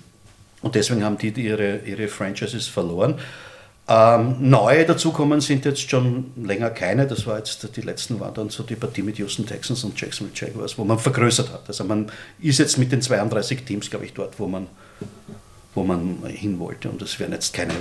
Und 0.62 0.74
deswegen 0.74 1.04
haben 1.04 1.18
die 1.18 1.28
ihre, 1.28 1.78
ihre 1.78 2.08
Franchises 2.08 2.68
verloren. 2.68 3.16
Ähm, 3.88 4.36
neue 4.38 4.86
dazukommen 4.86 5.40
sind 5.40 5.64
jetzt 5.64 5.90
schon 5.90 6.30
länger 6.36 6.70
keine. 6.70 7.06
Das 7.06 7.26
war 7.26 7.38
jetzt, 7.38 7.76
die 7.76 7.80
letzten 7.80 8.20
waren 8.20 8.32
dann 8.32 8.48
so 8.48 8.62
die 8.62 8.76
Partie 8.76 9.02
mit 9.02 9.18
Houston 9.18 9.44
Texans 9.44 9.82
und 9.82 10.00
Jacksonville 10.00 10.34
Jaguars, 10.34 10.78
wo 10.78 10.84
man 10.84 10.98
vergrößert 11.00 11.52
hat. 11.52 11.62
Also 11.66 11.82
man 11.84 12.10
ist 12.40 12.58
jetzt 12.58 12.78
mit 12.78 12.92
den 12.92 13.02
32 13.02 13.64
Teams, 13.64 13.90
glaube 13.90 14.04
ich, 14.04 14.12
dort, 14.12 14.38
wo 14.38 14.46
man, 14.46 14.68
wo 15.74 15.82
man 15.82 16.22
hin 16.26 16.60
wollte. 16.60 16.90
Und 16.90 17.02
es 17.02 17.18
werden 17.18 17.32
jetzt 17.32 17.52
keine 17.52 17.74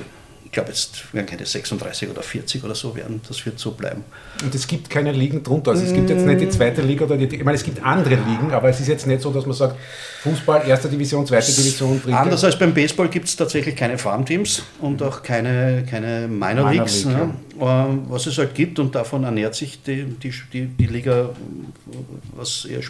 ich 0.52 0.54
glaube, 0.54 0.68
jetzt 0.68 1.14
werden 1.14 1.28
keine 1.28 1.46
36 1.46 2.10
oder 2.10 2.22
40 2.22 2.62
oder 2.66 2.76
so 2.76 2.94
werden. 2.94 3.22
Das 3.26 3.46
wird 3.46 3.58
so 3.58 3.72
bleiben. 3.72 4.04
Und 4.44 4.54
es 4.54 4.68
gibt 4.68 4.90
keine 4.90 5.14
Ligen 5.14 5.44
drunter. 5.44 5.72
Also 5.72 5.86
es 5.86 5.94
gibt 5.94 6.10
jetzt 6.10 6.26
nicht 6.26 6.42
die 6.42 6.50
zweite 6.50 6.82
Liga 6.82 7.06
oder 7.06 7.16
die. 7.16 7.34
Ich 7.34 7.44
meine, 7.46 7.56
es 7.56 7.64
gibt 7.64 7.82
andere 7.82 8.16
Ligen, 8.16 8.52
aber 8.52 8.68
es 8.68 8.82
ist 8.82 8.90
jetzt 8.90 9.08
nicht 9.08 9.22
so, 9.22 9.32
dass 9.32 9.46
man 9.46 9.56
sagt, 9.56 9.78
Fußball, 10.24 10.68
erste 10.68 10.90
Division, 10.90 11.26
zweite 11.26 11.54
Division, 11.54 12.02
dritte. 12.02 12.18
Anders 12.18 12.44
als 12.44 12.60
beim 12.60 12.74
Baseball 12.74 13.08
gibt 13.08 13.30
es 13.30 13.38
tatsächlich 13.38 13.78
keine 13.78 13.98
Farmteams 13.98 14.64
und 14.82 15.02
auch 15.02 15.24
keine, 15.24 15.86
keine 15.90 16.28
Minor, 16.28 16.70
Minor 16.70 16.72
Leagues. 16.72 17.06
League, 17.06 17.16
ne? 17.16 17.34
ja. 17.58 17.88
Was 18.10 18.26
es 18.26 18.38
halt 18.38 18.54
gibt 18.54 18.78
und 18.78 18.94
davon 18.94 19.24
ernährt 19.24 19.56
sich 19.56 19.82
die, 19.82 20.04
die, 20.04 20.34
die, 20.52 20.66
die 20.66 20.86
Liga, 20.88 21.30
was 22.36 22.66
eher 22.66 22.82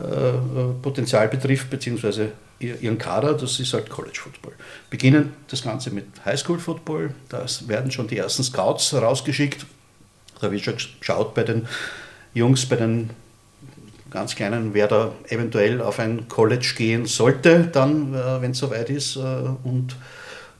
Spielerpotenzial 0.00 1.28
betrifft, 1.28 1.70
beziehungsweise 1.70 2.32
ihren 2.58 2.98
Kader, 2.98 3.34
das 3.34 3.58
ist 3.58 3.72
halt 3.72 3.88
College 3.88 4.18
Football. 4.20 4.52
Beginnen 4.90 5.32
das 5.48 5.62
Ganze 5.62 5.90
mit 5.90 6.06
Highschool 6.24 6.58
Football, 6.58 7.14
da 7.28 7.46
werden 7.66 7.90
schon 7.90 8.06
die 8.06 8.18
ersten 8.18 8.42
Scouts 8.42 8.92
rausgeschickt. 8.94 9.64
Da 10.40 10.50
wird 10.50 10.62
schon 10.62 10.76
geschaut 10.76 11.34
bei 11.34 11.42
den 11.42 11.66
Jungs, 12.34 12.66
bei 12.66 12.76
den 12.76 13.10
ganz 14.10 14.34
Kleinen, 14.34 14.74
wer 14.74 14.88
da 14.88 15.12
eventuell 15.28 15.80
auf 15.80 15.98
ein 15.98 16.28
College 16.28 16.74
gehen 16.76 17.06
sollte, 17.06 17.68
dann, 17.72 18.14
äh, 18.14 18.42
wenn 18.42 18.50
es 18.50 18.58
soweit 18.58 18.90
ist. 18.90 19.16
Äh, 19.16 19.20
und 19.62 19.96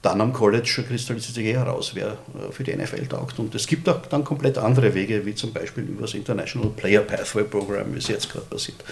dann 0.02 0.20
am 0.20 0.32
College 0.32 0.84
kristallisiert 0.86 1.34
sich 1.34 1.46
heraus, 1.46 1.92
wer 1.94 2.12
äh, 2.12 2.52
für 2.52 2.62
die 2.62 2.74
NFL 2.74 3.06
taugt. 3.06 3.38
Und 3.38 3.54
es 3.54 3.66
gibt 3.66 3.88
auch 3.88 4.00
dann 4.06 4.24
komplett 4.24 4.56
andere 4.56 4.94
Wege, 4.94 5.26
wie 5.26 5.34
zum 5.34 5.52
Beispiel 5.52 5.84
über 5.84 6.02
das 6.02 6.14
International 6.14 6.70
Player 6.70 7.02
Pathway 7.02 7.44
Program, 7.44 7.92
wie 7.92 7.98
es 7.98 8.08
jetzt 8.08 8.30
gerade 8.30 8.46
passiert. 8.46 8.82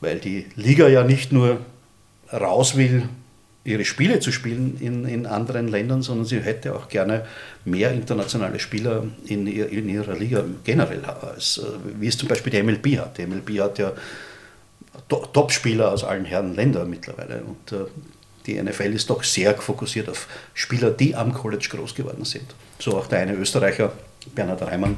Weil 0.00 0.18
die 0.18 0.46
Liga 0.54 0.88
ja 0.88 1.04
nicht 1.04 1.32
nur 1.32 1.60
raus 2.32 2.76
will, 2.76 3.08
ihre 3.64 3.84
Spiele 3.84 4.20
zu 4.20 4.32
spielen 4.32 4.78
in, 4.80 5.06
in 5.06 5.26
anderen 5.26 5.68
Ländern, 5.68 6.02
sondern 6.02 6.24
sie 6.24 6.40
hätte 6.40 6.74
auch 6.74 6.88
gerne 6.88 7.26
mehr 7.64 7.92
internationale 7.92 8.58
Spieler 8.58 9.04
in, 9.26 9.46
in 9.46 9.88
ihrer 9.88 10.16
Liga 10.16 10.44
generell, 10.64 11.04
als, 11.04 11.58
äh, 11.58 12.00
wie 12.00 12.06
es 12.06 12.16
zum 12.16 12.28
Beispiel 12.28 12.50
die 12.50 12.62
MLB 12.62 12.98
hat. 12.98 13.18
Die 13.18 13.26
MLB 13.26 13.60
hat 13.60 13.78
ja 13.78 13.92
Top-Spieler 15.08 15.92
aus 15.92 16.04
allen 16.04 16.24
Herren 16.24 16.54
Ländern 16.54 16.88
mittlerweile 16.88 17.42
und 17.42 17.72
äh, 17.72 17.84
die 18.46 18.60
NFL 18.60 18.94
ist 18.94 19.10
doch 19.10 19.22
sehr 19.22 19.54
fokussiert 19.54 20.08
auf 20.08 20.26
Spieler, 20.54 20.90
die 20.90 21.14
am 21.14 21.34
College 21.34 21.68
groß 21.70 21.94
geworden 21.94 22.24
sind. 22.24 22.54
So 22.78 22.96
auch 22.96 23.06
der 23.06 23.20
eine 23.20 23.34
Österreicher, 23.34 23.92
Bernhard 24.34 24.62
Reimann. 24.62 24.96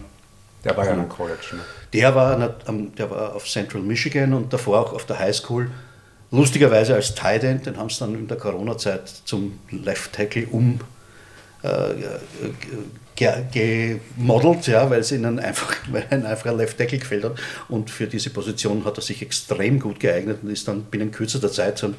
Der 0.64 0.76
war 0.76 0.84
ja 0.84 0.92
am 0.92 1.08
College. 1.08 1.38
Ne? 1.52 1.60
Der 1.92 2.14
war, 2.14 2.36
der 2.38 3.10
war 3.10 3.34
auf 3.34 3.46
Central 3.46 3.82
Michigan 3.82 4.32
und 4.34 4.52
davor 4.52 4.80
auch 4.80 4.92
auf 4.92 5.06
der 5.06 5.18
High 5.18 5.34
School 5.34 5.70
Lustigerweise 6.32 6.94
als 6.94 7.14
Tight 7.14 7.42
End, 7.42 7.66
den 7.66 7.76
haben 7.76 7.90
sie 7.90 7.98
dann 7.98 8.14
in 8.14 8.28
der 8.28 8.36
Corona-Zeit 8.36 9.08
zum 9.24 9.58
Left 9.70 10.12
Tackle 10.12 10.46
um 10.46 10.78
äh, 11.62 13.26
gemodelt, 13.52 14.66
ja, 14.68 14.88
weil 14.88 15.00
es 15.00 15.10
ihnen 15.10 15.40
einfach, 15.40 15.74
weil 15.90 16.06
ein 16.10 16.24
einfacher 16.24 16.54
Left 16.54 16.78
Tackle 16.78 16.98
gefällt 16.98 17.24
hat. 17.24 17.32
Und 17.68 17.90
für 17.90 18.06
diese 18.06 18.30
Position 18.30 18.84
hat 18.84 18.96
er 18.96 19.02
sich 19.02 19.22
extrem 19.22 19.80
gut 19.80 19.98
geeignet 19.98 20.38
und 20.42 20.50
ist 20.50 20.68
dann 20.68 20.84
binnen 20.84 21.10
kürzester 21.10 21.50
Zeit 21.50 21.82
ein 21.82 21.96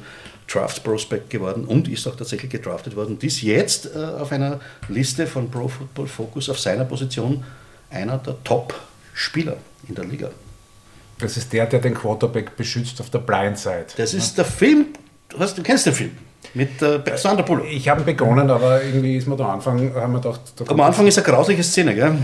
Draft 0.50 0.82
Prospect 0.82 1.28
geworden 1.28 1.66
und 1.66 1.86
ist 1.88 2.06
auch 2.06 2.16
tatsächlich 2.16 2.50
gedraftet 2.50 2.96
worden 2.96 3.14
und 3.14 3.24
ist 3.24 3.42
jetzt 3.42 3.94
äh, 3.94 3.98
auf 3.98 4.32
einer 4.32 4.60
Liste 4.88 5.26
von 5.26 5.50
Pro 5.50 5.68
Football 5.68 6.06
Focus 6.06 6.48
auf 6.48 6.58
seiner 6.58 6.84
Position 6.84 7.44
einer 7.92 8.18
der 8.18 8.42
Top-Spieler 8.44 9.56
in 9.88 9.94
der 9.94 10.04
Liga. 10.04 10.30
Das 11.18 11.36
ist 11.36 11.52
der, 11.52 11.66
der 11.66 11.80
den 11.80 11.94
Quarterback 11.94 12.56
beschützt 12.56 13.00
auf 13.00 13.10
der 13.10 13.20
Blind 13.20 13.58
Side. 13.58 13.86
Das 13.96 14.14
ist 14.14 14.36
der 14.36 14.44
Film, 14.44 14.86
du, 15.28 15.38
hast, 15.38 15.56
du 15.56 15.62
kennst 15.62 15.86
den 15.86 15.94
Film? 15.94 16.10
Mit 16.54 16.82
äh, 16.82 17.00
Sandra 17.16 17.42
Bullock. 17.42 17.66
Ich 17.70 17.88
habe 17.88 18.02
begonnen, 18.02 18.50
aber 18.50 18.82
irgendwie 18.82 19.16
ist 19.16 19.28
mir 19.28 19.38
am 19.38 19.50
Anfang, 19.50 19.94
haben 19.94 20.12
wir 20.12 20.20
gedacht... 20.20 20.40
Am 20.66 20.80
Anfang 20.80 21.06
ist 21.06 21.16
eine 21.16 21.26
grausige 21.26 21.62
Szene, 21.62 21.94
gell? 21.94 22.18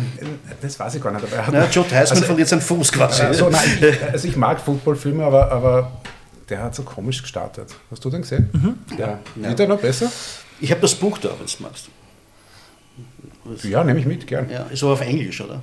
Das 0.61 0.79
weiß 0.79 0.97
ich 0.97 1.03
gar 1.03 1.12
nicht. 1.12 1.25
Aber 1.25 1.57
ja, 1.57 1.66
Joe 1.71 1.85
Theismann 1.85 2.19
also, 2.19 2.25
verliert 2.25 2.49
seinen 2.49 2.61
Fuß 2.61 2.93
quasi. 2.93 3.23
Also, 3.23 3.49
nein, 3.49 3.79
ich, 3.81 4.03
also 4.03 4.29
ich 4.29 4.37
mag 4.37 4.61
Footballfilme, 4.61 5.25
aber, 5.25 5.51
aber 5.53 5.93
der 6.49 6.62
hat 6.62 6.75
so 6.75 6.83
komisch 6.83 7.23
gestartet. 7.23 7.75
Hast 7.91 8.05
du 8.05 8.11
den 8.11 8.23
gesehen? 8.23 8.51
Mhm. 8.53 8.99
Ja. 8.99 9.19
ja. 9.37 9.49
Wird 9.49 9.59
der 9.61 9.69
noch 9.69 9.81
besser? 9.81 10.11
Ich 10.61 10.71
habe 10.73 10.81
das 10.81 10.95
Buch 10.95 11.19
da, 11.19 11.29
wenn 11.29 11.47
du 11.47 11.62
magst. 11.62 11.89
Ja, 13.63 13.85
nehme 13.85 14.01
ich 14.01 14.07
mit, 14.07 14.27
gern. 14.27 14.49
Ja, 14.51 14.67
ist 14.71 14.83
aber 14.83 14.93
auf 14.93 15.01
Englisch, 15.01 15.41
oder? 15.41 15.63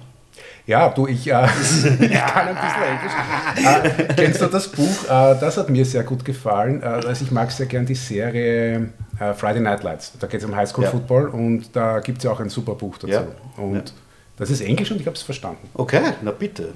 Ja, 0.68 0.90
du, 0.90 1.06
ich, 1.08 1.28
äh, 1.28 1.32
kann 1.32 1.48
ein 1.48 2.56
bisschen 2.56 2.84
Englisch. 2.84 4.10
Äh, 4.10 4.14
kennst 4.16 4.42
du 4.42 4.48
das 4.48 4.68
Buch? 4.68 5.04
Äh, 5.06 5.40
das 5.40 5.58
hat 5.58 5.70
mir 5.70 5.86
sehr 5.86 6.04
gut 6.04 6.26
gefallen. 6.26 6.82
Äh, 6.82 6.86
also 6.86 7.24
ich 7.24 7.32
mag 7.32 7.52
sehr 7.52 7.68
gern 7.68 7.86
die 7.86 7.96
Serie 7.96 8.90
äh, 9.20 9.34
Friday 9.34 9.62
Night 9.62 9.84
Lights. 9.84 10.14
Da 10.20 10.26
geht 10.26 10.42
es 10.42 10.46
um 10.46 10.56
Highschool 10.56 10.86
ja. 10.86 10.90
Football 10.90 11.28
und 11.30 11.76
da 11.76 12.00
gibt 12.00 12.18
es 12.20 12.24
ja 12.24 12.32
auch 12.32 12.40
ein 12.40 12.50
super 12.50 12.74
Buch 12.74 12.98
dazu. 12.98 13.14
Ja. 13.14 13.28
Und 13.58 13.76
ja. 13.76 13.84
das 14.38 14.50
ist 14.50 14.62
Englisch 14.62 14.90
und 14.90 15.00
ich 15.00 15.06
habe 15.06 15.16
es 15.16 15.22
verstanden. 15.22 15.70
Okay, 15.76 16.02
na 16.24 16.32
bitte. 16.32 16.74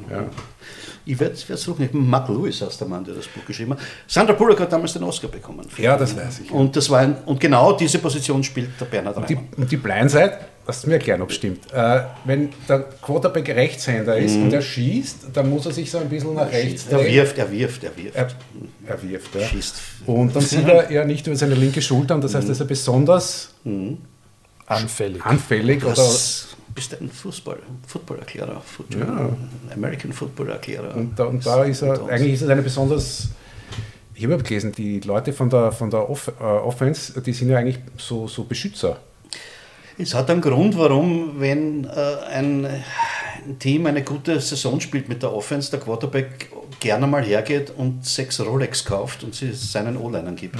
Ich 1.05 1.19
werde 1.19 1.33
es 1.33 1.63
suchen. 1.63 1.89
Mark 1.91 2.29
Lewis 2.29 2.61
heißt 2.61 2.79
der 2.79 2.87
Mann, 2.87 3.03
der 3.03 3.15
das 3.15 3.27
Buch 3.27 3.43
geschrieben 3.43 3.71
hat. 3.71 3.79
Sandra 4.05 4.33
Bullock 4.33 4.59
hat 4.59 4.71
damals 4.71 4.93
den 4.93 5.03
Oscar 5.03 5.29
bekommen. 5.29 5.65
Ja, 5.77 5.97
das 5.97 6.15
weiß 6.15 6.41
ich. 6.41 6.51
Und, 6.51 6.75
das 6.75 6.87
war 6.91 6.99
ein, 6.99 7.15
und 7.25 7.39
genau 7.39 7.73
diese 7.73 7.97
Position 7.97 8.43
spielt 8.43 8.79
der 8.79 8.85
Bernhard 8.85 9.17
und 9.17 9.27
die, 9.27 9.39
und 9.57 9.71
die 9.71 9.77
Blindside 9.77 10.37
Lass 10.69 10.85
mir 10.85 10.93
erklären, 10.93 11.19
ob 11.23 11.31
es 11.31 11.37
stimmt. 11.37 11.73
Äh, 11.73 12.01
wenn 12.25 12.49
der 12.67 12.81
Quarterback 13.01 13.49
Rechtshänder 13.49 14.15
ist 14.15 14.35
mhm. 14.35 14.43
und 14.43 14.53
er 14.53 14.61
schießt, 14.61 15.29
dann 15.33 15.49
muss 15.49 15.65
er 15.65 15.71
sich 15.71 15.89
so 15.89 15.97
ein 15.97 16.07
bisschen 16.07 16.35
nach 16.35 16.51
rechts 16.51 16.87
drehen. 16.87 16.99
Er 16.99 17.11
wirft, 17.11 17.37
er 17.39 17.51
wirft, 17.51 17.83
er 17.83 17.97
wirft. 17.97 18.15
Er, 18.15 18.27
er 18.85 19.01
wirft, 19.01 19.33
ja. 19.33 19.47
Schießt. 19.47 19.75
Und 20.05 20.35
dann 20.35 20.43
sieht 20.43 20.67
er 20.67 20.91
ja 20.91 21.05
nicht 21.05 21.25
über 21.25 21.35
seine 21.35 21.55
linke 21.55 21.81
Schulter 21.81 22.13
und 22.13 22.23
das 22.23 22.35
heißt, 22.35 22.45
mhm. 22.45 22.51
dass 22.51 22.59
er 22.59 22.67
besonders 22.67 23.49
mhm. 23.63 23.97
anfällig. 24.67 25.25
anfällig 25.25 25.83
oder 25.83 26.07
bist 26.75 27.01
ein 27.01 27.09
Fußball, 27.09 27.57
Footballerklärer, 27.87 28.61
Football, 28.63 29.01
ja. 29.01 29.73
American 29.73 30.13
Footballerklärer. 30.13 30.95
Und 30.95 31.17
da, 31.17 31.23
und 31.23 31.43
da 31.43 31.63
ist 31.63 31.81
er, 31.81 32.07
eigentlich 32.09 32.33
ist 32.33 32.43
es 32.43 32.49
eine 32.49 32.61
besonders 32.61 33.29
ich 34.13 34.25
habe 34.25 34.37
gelesen, 34.43 34.73
die 34.73 34.99
Leute 34.99 35.33
von 35.33 35.49
der, 35.49 35.71
von 35.71 35.89
der 35.89 36.07
Off, 36.07 36.31
äh, 36.39 36.43
Offense, 36.43 37.19
die 37.21 37.33
sind 37.33 37.49
ja 37.49 37.57
eigentlich 37.57 37.79
so, 37.97 38.27
so 38.27 38.43
Beschützer. 38.43 38.99
Es 40.01 40.13
hat 40.13 40.29
einen 40.29 40.39
Grund, 40.39 40.77
warum, 40.77 41.41
wenn 41.41 41.83
äh, 41.83 41.89
ein, 42.31 42.65
Team 43.59 43.85
eine 43.85 44.01
gute 44.01 44.39
Saison 44.39 44.79
spielt 44.79 45.09
mit 45.09 45.23
der 45.23 45.33
Offense, 45.33 45.71
der 45.71 45.81
Quarterback 45.81 46.49
gerne 46.79 47.07
mal 47.07 47.23
hergeht 47.23 47.71
und 47.75 48.05
sechs 48.05 48.39
Rolex 48.39 48.85
kauft 48.85 49.23
und 49.23 49.35
sie 49.35 49.53
seinen 49.53 49.97
O-Linern 49.97 50.35
gibt. 50.35 50.59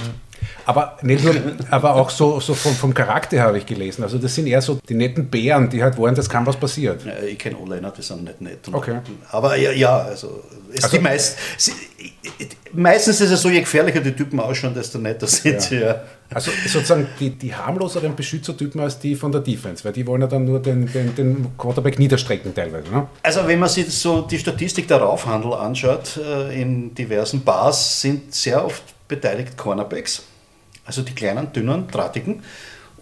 Aber 0.66 0.98
nicht 1.02 1.24
nur, 1.24 1.34
aber 1.70 1.94
auch 1.96 2.10
so, 2.10 2.40
so 2.40 2.54
vom, 2.54 2.72
vom 2.74 2.94
Charakter 2.94 3.40
habe 3.40 3.58
ich 3.58 3.66
gelesen. 3.66 4.02
Also 4.02 4.18
das 4.18 4.34
sind 4.34 4.46
eher 4.46 4.62
so 4.62 4.78
die 4.88 4.94
netten 4.94 5.28
Bären, 5.28 5.68
die 5.68 5.82
halt 5.82 5.96
wollen, 5.96 6.14
dass 6.14 6.28
kann 6.28 6.46
was 6.46 6.56
passiert. 6.56 7.04
Ja, 7.04 7.12
ich 7.26 7.38
kenne 7.38 7.56
O-Liner, 7.58 7.90
die 7.90 8.02
sind 8.02 8.24
nicht 8.24 8.40
nett. 8.40 8.68
Okay. 8.70 9.00
Aber 9.30 9.56
ja, 9.56 9.72
ja 9.72 9.98
also, 9.98 10.44
also 10.74 10.88
die 10.88 10.98
meist, 10.98 11.36
sie, 11.56 11.72
meistens 12.72 13.20
ist 13.20 13.30
es 13.30 13.42
so, 13.42 13.50
je 13.50 13.60
gefährlicher 13.60 14.00
die 14.00 14.12
Typen 14.12 14.40
ausschauen, 14.40 14.74
desto 14.74 14.98
netter 14.98 15.26
sind 15.26 15.60
sie. 15.60 15.80
Ja. 15.80 16.02
Also 16.32 16.52
sozusagen 16.68 17.08
die, 17.18 17.30
die 17.30 17.52
harmloseren 17.52 18.14
Beschützertypen 18.14 18.80
als 18.80 19.00
die 19.00 19.16
von 19.16 19.32
der 19.32 19.40
Defense, 19.40 19.84
weil 19.84 19.92
die 19.92 20.06
wollen 20.06 20.20
ja 20.20 20.28
dann 20.28 20.44
nur 20.44 20.60
den, 20.60 20.86
den, 20.92 21.14
den 21.16 21.58
Quarterback 21.58 21.98
niederstrecken 21.98 22.54
teilweise. 22.54 22.88
Ne? 22.88 23.08
Also 23.22 23.46
wenn 23.48 23.58
man 23.58 23.68
sich 23.68 23.92
so 23.92 24.20
die 24.22 24.38
Statistik 24.38 24.86
der 24.86 24.98
Raufhandel 24.98 25.54
anschaut, 25.54 25.99
äh, 26.16 26.60
in 26.60 26.94
diversen 26.94 27.42
Bars 27.42 28.00
sind 28.00 28.34
sehr 28.34 28.64
oft 28.64 28.82
beteiligt 29.08 29.56
Cornerbacks, 29.56 30.22
also 30.84 31.02
die 31.02 31.14
kleinen, 31.14 31.52
dünnen, 31.52 31.88
drahtigen 31.88 32.42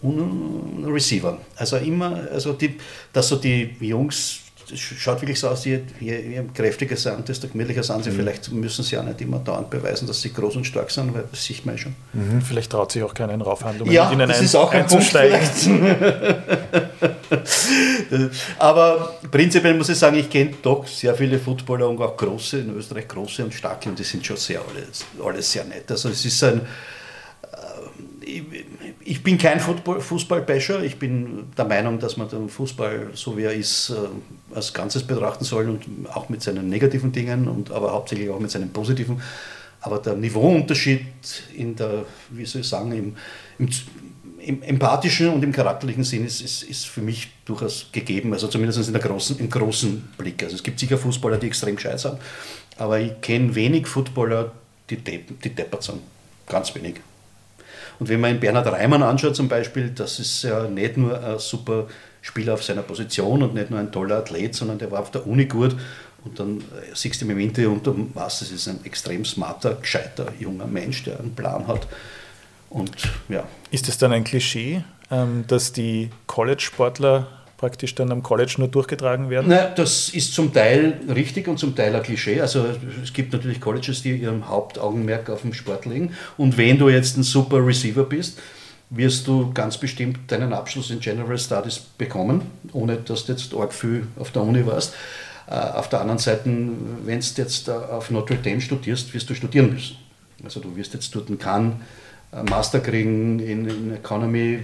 und 0.03 0.87
Receiver. 0.87 1.39
Also 1.57 1.77
immer, 1.77 2.29
also 2.33 2.53
die, 2.53 2.79
dass 3.13 3.29
so 3.29 3.37
die 3.37 3.77
Jungs 3.81 4.41
schaut 4.75 5.21
wirklich 5.21 5.39
so 5.39 5.49
aus, 5.49 5.65
je, 5.65 5.81
je, 6.01 6.17
je 6.17 6.43
kräftiger 6.55 6.97
sind, 6.97 7.29
desto 7.29 7.49
gemütlicher 7.49 7.83
sind 7.83 8.05
sie. 8.05 8.11
Mhm. 8.11 8.17
Vielleicht 8.17 8.53
müssen 8.53 8.85
sie 8.85 8.99
auch 8.99 9.05
nicht 9.05 9.21
immer 9.21 9.39
dauernd 9.39 9.71
beweisen, 9.71 10.07
dass 10.07 10.21
sie 10.21 10.33
groß 10.33 10.57
und 10.57 10.65
stark 10.65 10.91
sind, 10.91 11.15
weil 11.15 11.25
das 11.31 11.45
sieht 11.45 11.65
man 11.65 11.79
schon. 11.79 11.95
Mhm. 12.13 12.43
Vielleicht 12.43 12.71
traut 12.71 12.93
sich 12.93 13.03
auch 13.03 13.15
keinen 13.15 13.41
Raufhandlungen 13.41 13.93
ja, 13.93 14.05
mit 14.05 14.15
ihnen 14.15 14.29
das 14.29 14.39
ein, 14.39 14.45
ist 14.45 14.55
auch 14.55 14.73
ein 14.73 14.83
einzusteigen. 14.83 15.39
Aber 18.59 19.15
prinzipiell 19.31 19.75
muss 19.75 19.89
ich 19.89 19.99
sagen, 19.99 20.17
ich 20.17 20.31
kenne 20.31 20.55
doch 20.63 20.87
sehr 20.87 21.15
viele 21.15 21.39
Footballer 21.39 21.89
und 21.89 22.01
auch 22.01 22.17
große, 22.17 22.59
in 22.59 22.77
Österreich 22.77 23.09
große 23.09 23.45
und 23.45 23.55
starke 23.55 23.89
und 23.89 23.99
die 23.99 24.05
sind 24.05 24.25
schon 24.25 24.37
sehr 24.37 24.61
alles, 24.61 25.05
alles 25.25 25.53
sehr 25.53 25.65
nett. 25.65 25.91
Also 25.91 26.09
es 26.09 26.25
ist 26.25 26.43
ein, 26.45 26.61
ich 29.05 29.23
bin 29.23 29.39
kein 29.39 29.61
Fußball-Basher. 29.61 30.83
Ich 30.83 30.99
bin 30.99 31.47
der 31.57 31.65
Meinung, 31.65 31.99
dass 31.99 32.17
man 32.17 32.29
den 32.29 32.49
Fußball, 32.49 33.11
so 33.15 33.37
wie 33.37 33.45
er 33.45 33.53
ist, 33.53 33.91
äh, 33.91 34.55
als 34.55 34.73
Ganzes 34.73 35.03
betrachten 35.03 35.45
soll 35.45 35.69
und 35.69 35.85
auch 36.11 36.29
mit 36.29 36.43
seinen 36.43 36.69
negativen 36.69 37.13
Dingen, 37.13 37.49
und 37.49 37.71
aber 37.71 37.93
hauptsächlich 37.93 38.31
auch 38.31 38.41
mit 38.41 38.51
seinen 38.51 38.71
positiven. 38.71 39.21
Aber 39.81 39.99
der 39.99 40.15
Niveauunterschied 40.15 41.07
in 41.55 41.77
der, 41.77 42.05
wie 42.31 42.45
soll 42.45 42.63
ich 42.63 42.69
sagen, 42.69 42.93
im, 42.93 43.17
im, 43.59 43.69
im 44.41 44.63
empathischen 44.63 45.29
und 45.29 45.43
im 45.45 45.53
charakterlichen 45.53 46.05
Sinn 46.05 46.27
ist, 46.27 46.41
ist, 46.41 46.65
ist, 46.65 46.87
für 46.87 47.01
mich 47.01 47.29
durchaus 47.45 47.87
gegeben, 47.93 48.33
also 48.33 48.49
zumindest 48.49 48.87
in 48.87 48.93
der 48.93 49.03
großen, 49.03 49.39
im 49.39 49.49
großen 49.49 50.09
Blick. 50.19 50.43
Also 50.43 50.57
es 50.57 50.63
gibt 50.63 50.81
sicher 50.81 50.99
Fußballer, 50.99 51.39
die 51.39 51.47
extrem 51.47 51.77
gescheit 51.77 52.01
sind, 52.01 52.19
aber 52.77 52.99
ich 53.01 53.21
kenne 53.21 53.55
wenig 53.55 53.87
Footballer, 53.87 54.53
die, 54.91 54.97
die 54.97 55.55
deppert 55.55 55.83
sind. 55.83 56.01
Ganz 56.47 56.75
wenig. 56.75 56.97
Und 57.99 58.09
wenn 58.09 58.21
man 58.21 58.33
in 58.33 58.41
Bernhard 58.41 58.67
Reimann 58.67 59.03
anschaut 59.03 59.37
zum 59.37 59.49
Beispiel, 59.49 59.91
das 59.91 60.21
ist 60.21 60.43
ja 60.43 60.65
nicht 60.69 60.97
nur 60.97 61.23
ein 61.23 61.39
super 61.39 61.87
Spieler 62.23 62.55
auf 62.55 62.63
seiner 62.63 62.83
Position 62.83 63.43
und 63.43 63.55
nicht 63.55 63.71
nur 63.71 63.81
ein 63.81 63.91
toller 63.91 64.19
Athlet, 64.19 64.55
sondern 64.55 64.79
der 64.79 64.91
war 64.91 65.01
auf 65.01 65.11
der 65.11 65.27
Uni 65.27 65.47
gut 65.47 65.77
und 66.25 66.39
dann 66.39 66.59
äh, 66.59 66.95
siehst 66.95 67.21
du 67.21 67.27
im 67.27 67.37
Winter 67.37 67.69
unter 67.69 67.95
was, 68.15 68.41
das 68.41 68.51
ist 68.51 68.69
ein 68.69 68.81
extrem 68.85 69.25
smarter, 69.25 69.75
gescheiter 69.75 70.27
junger 70.39 70.67
Mensch, 70.67 71.05
der 71.05 71.19
einen 71.19 71.35
Plan 71.35 71.67
hat. 71.67 71.87
Und, 72.71 72.91
ja. 73.29 73.45
Ist 73.71 73.89
es 73.89 73.99
dann 73.99 74.13
ein 74.13 74.25
Klischee, 74.25 74.85
ähm, 75.11 75.45
dass 75.47 75.73
die 75.73 76.11
College-Sportler 76.27 77.27
praktisch 77.59 77.95
dann 77.95 78.11
am 78.11 78.23
College 78.23 78.55
nur 78.59 78.69
durchgetragen 78.69 79.29
werden? 79.29 79.49
Nein, 79.49 79.73
das 79.77 80.09
ist 80.09 80.33
zum 80.33 80.55
Teil 80.55 81.01
richtig 81.13 81.49
und 81.49 81.59
zum 81.59 81.75
Teil 81.75 81.95
ein 81.95 82.03
Klischee. 82.03 82.41
Also 82.41 82.65
es 83.03 83.13
gibt 83.13 83.33
natürlich 83.35 83.61
Colleges, 83.61 84.03
die 84.03 84.13
ihren 84.13 84.49
Hauptaugenmerk 84.49 85.29
auf 85.29 85.43
dem 85.43 85.53
Sport 85.53 85.85
legen. 85.85 86.15
Und 86.39 86.57
wenn 86.57 86.79
du 86.79 86.89
jetzt 86.89 87.19
ein 87.19 87.25
super 87.25 87.65
Receiver 87.67 88.05
bist, 88.05 88.39
wirst 88.91 89.27
du 89.27 89.53
ganz 89.53 89.77
bestimmt 89.77 90.19
deinen 90.29 90.55
Abschluss 90.55 90.91
in 90.91 91.01
General 91.01 91.37
Studies 91.37 91.79
bekommen, 91.79 92.43
ohne 92.73 92.97
dass 92.97 93.27
du 93.27 93.33
jetzt 93.33 93.53
arg 93.53 93.75
viel 93.75 94.07
auf 94.17 94.31
der 94.31 94.43
Uni 94.43 94.65
warst. 94.65 94.95
Äh, 95.49 95.55
auf 95.55 95.89
der 95.89 96.01
anderen 96.01 96.19
Seite, 96.19 96.45
wenn 96.47 97.21
du 97.21 97.27
jetzt 97.37 97.69
auf 97.69 98.11
Notre 98.11 98.37
Dame 98.37 98.61
studierst, 98.61 99.13
wirst 99.13 99.29
du 99.29 99.35
studieren 99.35 99.75
müssen. 99.75 99.97
Also 100.45 100.61
du 100.61 100.75
wirst 100.77 100.95
jetzt 100.95 101.15
dort 101.15 101.39
keinen 101.41 101.83
Master 102.49 102.81
kriegen 102.81 103.41
in, 103.41 103.67
in 103.69 103.95
Economy 103.95 104.61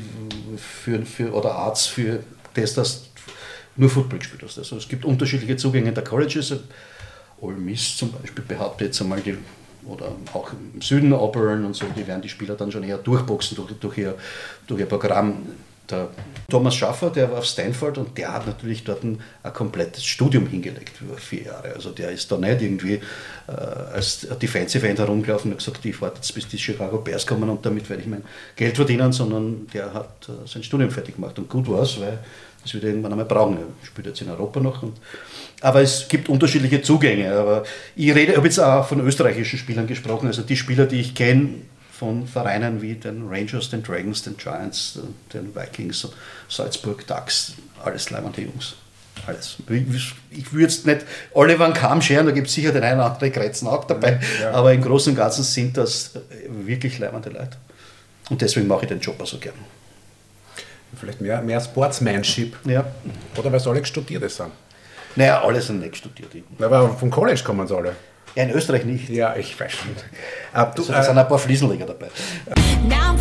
für, 0.56 1.04
für, 1.04 1.32
oder 1.32 1.52
Arts 1.54 1.86
für 1.86 2.20
das, 2.54 2.74
dass 2.74 3.02
nur 3.76 3.90
Football 3.90 4.18
gespielt 4.18 4.42
hast. 4.44 4.58
Also 4.58 4.76
es 4.76 4.88
gibt 4.88 5.04
unterschiedliche 5.04 5.56
Zugänge 5.56 5.92
der 5.92 6.04
Colleges. 6.04 6.54
Ole 7.40 7.56
Miss 7.56 7.96
zum 7.96 8.12
Beispiel 8.12 8.44
behauptet 8.44 8.88
jetzt 8.88 9.02
einmal, 9.02 9.20
die, 9.20 9.36
oder 9.86 10.12
auch 10.32 10.50
im 10.52 10.80
Süden 10.80 11.12
Auburn 11.12 11.64
und 11.64 11.74
so, 11.74 11.86
die 11.96 12.06
werden 12.06 12.22
die 12.22 12.28
Spieler 12.28 12.54
dann 12.54 12.70
schon 12.70 12.84
eher 12.84 12.98
durchboxen 12.98 13.56
durch, 13.56 13.72
durch, 13.80 13.98
ihr, 13.98 14.14
durch 14.66 14.80
ihr 14.80 14.86
Programm 14.86 15.42
der 15.90 16.08
Thomas 16.48 16.74
Schaffer, 16.74 17.10
der 17.10 17.30
war 17.30 17.38
auf 17.38 17.44
Stanford 17.44 17.98
und 17.98 18.16
der 18.16 18.32
hat 18.32 18.46
natürlich 18.46 18.84
dort 18.84 19.04
ein, 19.04 19.20
ein 19.42 19.52
komplettes 19.52 20.04
Studium 20.04 20.46
hingelegt 20.46 21.00
über 21.00 21.16
vier 21.16 21.44
Jahre. 21.44 21.74
Also 21.74 21.90
der 21.90 22.10
ist 22.10 22.30
da 22.30 22.36
nicht 22.38 22.62
irgendwie 22.62 23.00
äh, 23.46 23.52
als 23.52 24.26
Defensive 24.40 24.86
End 24.88 24.98
herumgelaufen 24.98 25.50
und 25.50 25.58
gesagt, 25.58 25.84
ich 25.84 26.00
warte 26.00 26.16
jetzt 26.16 26.34
bis 26.34 26.48
die 26.48 26.58
Chicago 26.58 26.98
Bears 26.98 27.26
kommen 27.26 27.48
und 27.50 27.64
damit 27.66 27.88
werde 27.90 28.02
ich 28.02 28.08
mein 28.08 28.24
Geld 28.56 28.76
verdienen, 28.76 29.12
sondern 29.12 29.66
der 29.72 29.92
hat 29.92 30.28
äh, 30.28 30.48
sein 30.48 30.62
Studium 30.62 30.90
fertig 30.90 31.16
gemacht 31.16 31.38
und 31.38 31.48
gut 31.48 31.68
war 31.68 31.82
es, 31.82 32.00
weil 32.00 32.18
das 32.62 32.72
wird 32.72 32.84
er 32.84 32.90
irgendwann 32.90 33.12
einmal 33.12 33.26
brauchen. 33.26 33.58
Er 33.58 33.86
spielt 33.86 34.06
jetzt 34.06 34.22
in 34.22 34.30
Europa 34.30 34.58
noch. 34.58 34.82
Und, 34.82 34.94
aber 35.60 35.82
es 35.82 36.08
gibt 36.08 36.30
unterschiedliche 36.30 36.80
Zugänge. 36.80 37.30
Aber 37.30 37.62
ich 37.94 38.14
rede, 38.14 38.32
ich 38.32 38.36
habe 38.38 38.46
jetzt 38.46 38.58
auch 38.58 38.86
von 38.86 39.00
österreichischen 39.00 39.58
Spielern 39.58 39.86
gesprochen, 39.86 40.28
also 40.28 40.40
die 40.40 40.56
Spieler, 40.56 40.86
die 40.86 41.00
ich 41.00 41.14
kenne, 41.14 41.56
von 41.98 42.26
Vereinen 42.26 42.82
wie 42.82 42.94
den 42.94 43.28
Rangers, 43.28 43.70
den 43.70 43.82
Dragons, 43.82 44.22
den 44.22 44.36
Giants, 44.36 44.98
den 45.32 45.54
Vikings, 45.54 46.08
Salzburg, 46.48 47.06
Ducks, 47.06 47.52
alles 47.82 48.10
leibende 48.10 48.42
Jungs. 48.42 48.74
Alles. 49.26 49.56
Ich, 50.30 50.52
würde 50.52 50.64
jetzt 50.64 50.86
nicht 50.86 51.06
alle 51.34 51.58
Van 51.58 51.72
Kam 51.72 52.02
scheren, 52.02 52.26
da 52.26 52.32
gibt 52.32 52.48
es 52.48 52.54
sicher 52.54 52.72
den 52.72 52.82
einen 52.82 52.98
oder 52.98 53.12
anderen 53.12 53.32
Kretzen 53.32 53.68
auch 53.68 53.84
dabei, 53.84 54.20
ja. 54.40 54.50
aber 54.50 54.72
im 54.72 54.82
Großen 54.82 55.12
und 55.12 55.16
Ganzen 55.16 55.44
sind 55.44 55.76
das 55.76 56.10
wirklich 56.48 56.98
leibende 56.98 57.30
Leute. 57.30 57.56
Und 58.28 58.42
deswegen 58.42 58.66
mache 58.66 58.82
ich 58.82 58.88
den 58.88 59.00
Job 59.00 59.20
auch 59.22 59.26
so 59.26 59.38
gern. 59.38 59.54
Vielleicht 60.98 61.20
mehr, 61.20 61.42
mehr 61.42 61.60
Sportsmanship. 61.60 62.56
Ja. 62.64 62.84
Oder 63.36 63.52
weil 63.52 63.60
es 63.60 63.66
alle 63.66 63.84
Studierte 63.84 64.28
sind. 64.28 64.50
Naja, 65.16 65.42
alle 65.42 65.60
sind 65.60 65.80
nicht 65.80 65.96
studiert. 65.96 66.30
Aber 66.60 66.88
vom 66.90 67.10
College 67.10 67.42
kommen 67.44 67.66
sie 67.66 67.76
alle. 67.76 67.94
Ja, 68.34 68.42
in 68.42 68.50
Österreich 68.50 68.84
nicht. 68.84 69.08
Ja, 69.08 69.36
ich 69.36 69.58
weiß 69.58 69.72
schon. 69.72 69.90
Äh, 69.90 70.66
du, 70.74 70.82
also, 70.82 70.92
da 70.92 71.02
sind 71.02 71.18
ein 71.18 71.28
paar 71.28 71.38
Fliesenleger 71.38 71.86
dabei. 71.86 72.08
Now 72.88 73.14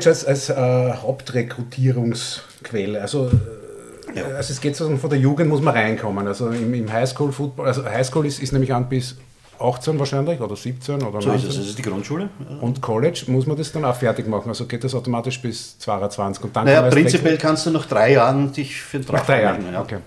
College 0.00 0.08
als, 0.08 0.24
als 0.24 0.50
äh, 0.50 0.92
Hauptrekrutierungsquelle. 0.94 3.00
Also, 3.00 3.28
äh, 3.28 4.18
ja. 4.18 4.24
also 4.36 4.52
es 4.52 4.60
geht 4.60 4.76
sozusagen 4.76 5.00
von 5.00 5.10
der 5.10 5.18
Jugend 5.18 5.48
muss 5.48 5.60
man 5.60 5.74
reinkommen. 5.74 6.24
Also 6.26 6.48
im, 6.48 6.74
im 6.74 6.92
Highschool-Football, 6.92 7.66
also 7.66 7.84
Highschool 7.84 8.26
ist, 8.26 8.42
ist 8.42 8.52
nämlich 8.52 8.72
an 8.72 8.88
bis 8.88 9.16
18 9.58 9.98
wahrscheinlich 9.98 10.40
oder 10.40 10.56
17 10.56 11.02
oder 11.02 11.20
so 11.20 11.28
19. 11.28 11.34
Ist 11.34 11.44
es. 11.44 11.56
Das 11.56 11.66
ist 11.66 11.78
die 11.78 11.82
Grundschule. 11.82 12.30
Und 12.60 12.80
College 12.80 13.24
muss 13.26 13.46
man 13.46 13.58
das 13.58 13.72
dann 13.72 13.84
auch 13.84 13.96
fertig 13.96 14.26
machen. 14.26 14.48
Also 14.48 14.64
geht 14.66 14.82
das 14.84 14.94
automatisch 14.94 15.42
bis 15.42 15.78
22 15.78 16.44
und 16.44 16.56
dann 16.56 16.64
naja, 16.64 16.80
kann 16.80 16.90
prinzipiell 16.90 17.36
kannst 17.36 17.66
du 17.66 17.70
nach 17.70 17.84
drei 17.86 18.12
Jahren 18.12 18.52
dich 18.52 18.80
für 18.80 18.98
den 18.98 19.06
Draft 19.06 19.28
Nach 19.28 19.34
drei 19.34 19.42
Jahren, 19.42 19.72
ja. 19.72 19.82
okay. 19.82 19.98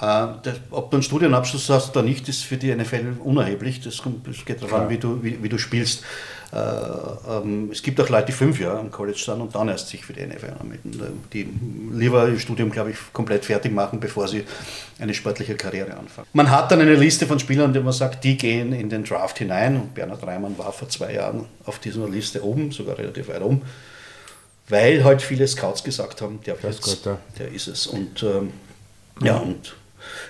Äh, 0.00 0.26
das, 0.42 0.54
ob 0.70 0.90
du 0.90 0.96
einen 0.96 1.02
Studienabschluss 1.02 1.68
hast 1.70 1.90
oder 1.90 2.02
nicht, 2.02 2.28
ist 2.28 2.44
für 2.44 2.56
die 2.56 2.74
NFL 2.74 3.16
unerheblich. 3.22 3.80
Das, 3.80 4.02
das 4.24 4.44
geht 4.44 4.62
darauf 4.62 4.74
an, 4.74 4.88
wie 4.88 4.98
du, 4.98 5.22
wie, 5.22 5.42
wie 5.42 5.48
du 5.48 5.58
spielst. 5.58 6.02
Äh, 6.52 6.56
ähm, 6.56 7.70
es 7.72 7.82
gibt 7.82 8.00
auch 8.00 8.08
Leute, 8.08 8.26
die 8.26 8.32
fünf 8.32 8.60
Jahre 8.60 8.78
am 8.78 8.90
College 8.90 9.18
sind 9.18 9.40
und 9.40 9.54
dann 9.54 9.68
erst 9.68 9.88
sich 9.88 10.04
für 10.04 10.12
die 10.12 10.24
NFL 10.24 10.52
anmelden. 10.60 10.92
Äh, 10.92 11.32
die 11.32 11.48
lieber 11.92 12.28
ihr 12.28 12.38
Studium, 12.38 12.70
glaube 12.70 12.90
ich, 12.90 12.96
komplett 13.12 13.44
fertig 13.44 13.72
machen, 13.72 13.98
bevor 13.98 14.28
sie 14.28 14.44
eine 15.00 15.14
sportliche 15.14 15.56
Karriere 15.56 15.96
anfangen. 15.96 16.28
Man 16.32 16.50
hat 16.50 16.70
dann 16.70 16.80
eine 16.80 16.94
Liste 16.94 17.26
von 17.26 17.40
Spielern, 17.40 17.72
die 17.72 17.80
man 17.80 17.92
sagt, 17.92 18.22
die 18.22 18.36
gehen 18.36 18.72
in 18.72 18.88
den 18.88 19.02
Draft 19.04 19.38
hinein. 19.38 19.76
Und 19.76 19.94
Bernhard 19.94 20.24
Reimann 20.24 20.56
war 20.56 20.72
vor 20.72 20.88
zwei 20.88 21.14
Jahren 21.14 21.46
auf 21.64 21.80
dieser 21.80 22.08
Liste 22.08 22.44
oben, 22.44 22.70
sogar 22.70 22.98
relativ 22.98 23.28
weit 23.28 23.42
oben, 23.42 23.62
weil 24.68 25.02
halt 25.02 25.22
viele 25.22 25.48
Scouts 25.48 25.82
gesagt 25.82 26.22
haben, 26.22 26.40
der, 26.46 26.62
ist, 26.62 27.08
der 27.38 27.48
ist 27.48 27.66
es. 27.66 27.88
Und 27.88 28.22
ähm, 28.22 28.52
ja, 29.20 29.36
und 29.38 29.74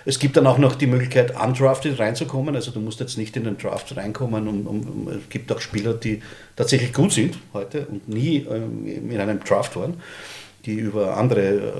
es 0.04 0.18
gibt 0.18 0.36
dann 0.36 0.46
auch 0.46 0.58
noch 0.58 0.74
die 0.74 0.86
Möglichkeit, 0.86 1.34
undrafted 1.40 1.98
reinzukommen. 1.98 2.54
Also 2.54 2.70
du 2.70 2.80
musst 2.80 3.00
jetzt 3.00 3.18
nicht 3.18 3.36
in 3.36 3.44
den 3.44 3.58
Draft 3.58 3.96
reinkommen. 3.96 4.48
Um, 4.48 4.66
um, 4.66 5.08
es 5.08 5.28
gibt 5.28 5.50
auch 5.52 5.60
Spieler, 5.60 5.94
die 5.94 6.22
tatsächlich 6.56 6.92
gut 6.92 7.12
sind 7.12 7.38
heute 7.52 7.86
und 7.86 8.08
nie 8.08 8.46
ähm, 8.50 8.86
in 8.86 9.20
einem 9.20 9.40
Draft 9.40 9.76
waren. 9.76 9.94
die 10.66 10.74
über 10.74 11.16
andere 11.16 11.72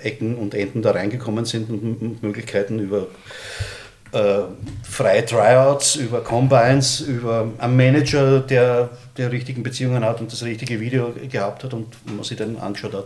äh, 0.00 0.06
Ecken 0.06 0.36
und 0.36 0.54
Enden 0.54 0.82
da 0.82 0.92
reingekommen 0.92 1.44
sind 1.44 1.68
und 1.70 2.22
Möglichkeiten 2.22 2.78
über 2.78 3.08
äh, 4.12 4.42
freie 4.82 5.24
Tryouts, 5.26 5.96
über 5.96 6.22
Combines, 6.22 7.00
über 7.00 7.50
einen 7.58 7.76
Manager, 7.76 8.40
der 8.40 8.90
der 9.16 9.32
richtigen 9.32 9.62
Beziehungen 9.62 10.04
hat 10.04 10.20
und 10.20 10.30
das 10.30 10.42
richtige 10.42 10.80
Video 10.80 11.12
gehabt 11.30 11.64
hat 11.64 11.74
und 11.74 11.88
man 12.04 12.22
sich 12.22 12.36
dann 12.36 12.56
angeschaut 12.56 12.94
hat, 12.94 13.04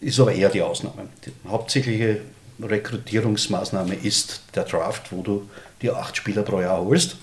ist 0.00 0.18
aber 0.20 0.32
eher 0.32 0.48
die 0.48 0.62
Ausnahme. 0.62 1.08
Die 1.24 1.32
hauptsächliche 1.48 2.20
Rekrutierungsmaßnahme 2.62 3.94
ist 3.94 4.42
der 4.54 4.64
Draft, 4.64 5.12
wo 5.12 5.22
du 5.22 5.48
dir 5.82 5.96
acht 5.96 6.16
Spieler 6.16 6.42
pro 6.42 6.60
Jahr 6.60 6.78
holst. 6.78 7.16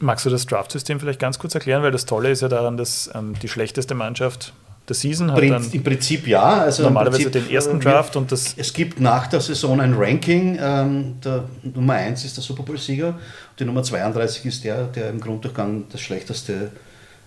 Magst 0.00 0.26
du 0.26 0.30
das 0.30 0.46
Draft-System 0.46 1.00
vielleicht 1.00 1.20
ganz 1.20 1.38
kurz 1.38 1.54
erklären? 1.54 1.82
Weil 1.82 1.90
das 1.90 2.06
Tolle 2.06 2.30
ist 2.30 2.42
ja 2.42 2.48
daran, 2.48 2.76
dass 2.76 3.10
ähm, 3.14 3.34
die 3.40 3.48
schlechteste 3.48 3.94
Mannschaft 3.94 4.52
der 4.88 4.94
Season 4.94 5.30
hat 5.30 5.42
dann 5.42 5.70
Im 5.70 5.82
Prinzip 5.82 6.26
ja. 6.26 6.60
Also 6.60 6.84
normalerweise 6.84 7.24
Prinzip, 7.24 7.46
den 7.46 7.54
ersten 7.54 7.76
äh, 7.76 7.80
Draft 7.80 8.16
und 8.16 8.32
das. 8.32 8.54
Es 8.56 8.72
gibt 8.72 9.00
nach 9.00 9.26
der 9.26 9.40
Saison 9.40 9.80
ein 9.80 9.94
Ranking. 9.94 10.58
Ähm, 10.60 11.20
der 11.22 11.44
Nummer 11.62 11.94
1 11.94 12.24
ist 12.24 12.36
der 12.36 12.42
Super 12.42 12.62
Bowl-Sieger. 12.62 13.18
Die 13.58 13.64
Nummer 13.64 13.82
32 13.82 14.46
ist 14.46 14.64
der, 14.64 14.84
der 14.84 15.10
im 15.10 15.20
Grunddurchgang 15.20 15.84
das 15.92 16.00
schlechteste 16.00 16.70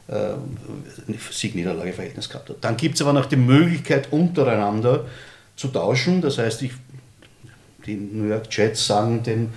äh, 0.08 0.14
Sieg-Niederlage-Verhältnis 1.32 2.30
gehabt 2.30 2.50
hat. 2.50 2.58
Dann 2.62 2.78
gibt 2.78 2.96
es 2.96 3.02
aber 3.02 3.14
noch 3.14 3.28
die 3.28 3.36
Möglichkeit, 3.36 4.12
untereinander 4.12 5.06
zu 5.56 5.68
tauschen. 5.68 6.22
Das 6.22 6.40
heißt, 6.40 6.64
ich, 6.64 6.72
die 7.86 7.96
New 7.96 8.28
York 8.28 8.48
Jets 8.50 8.86
sagen 8.86 9.24
den 9.24 9.50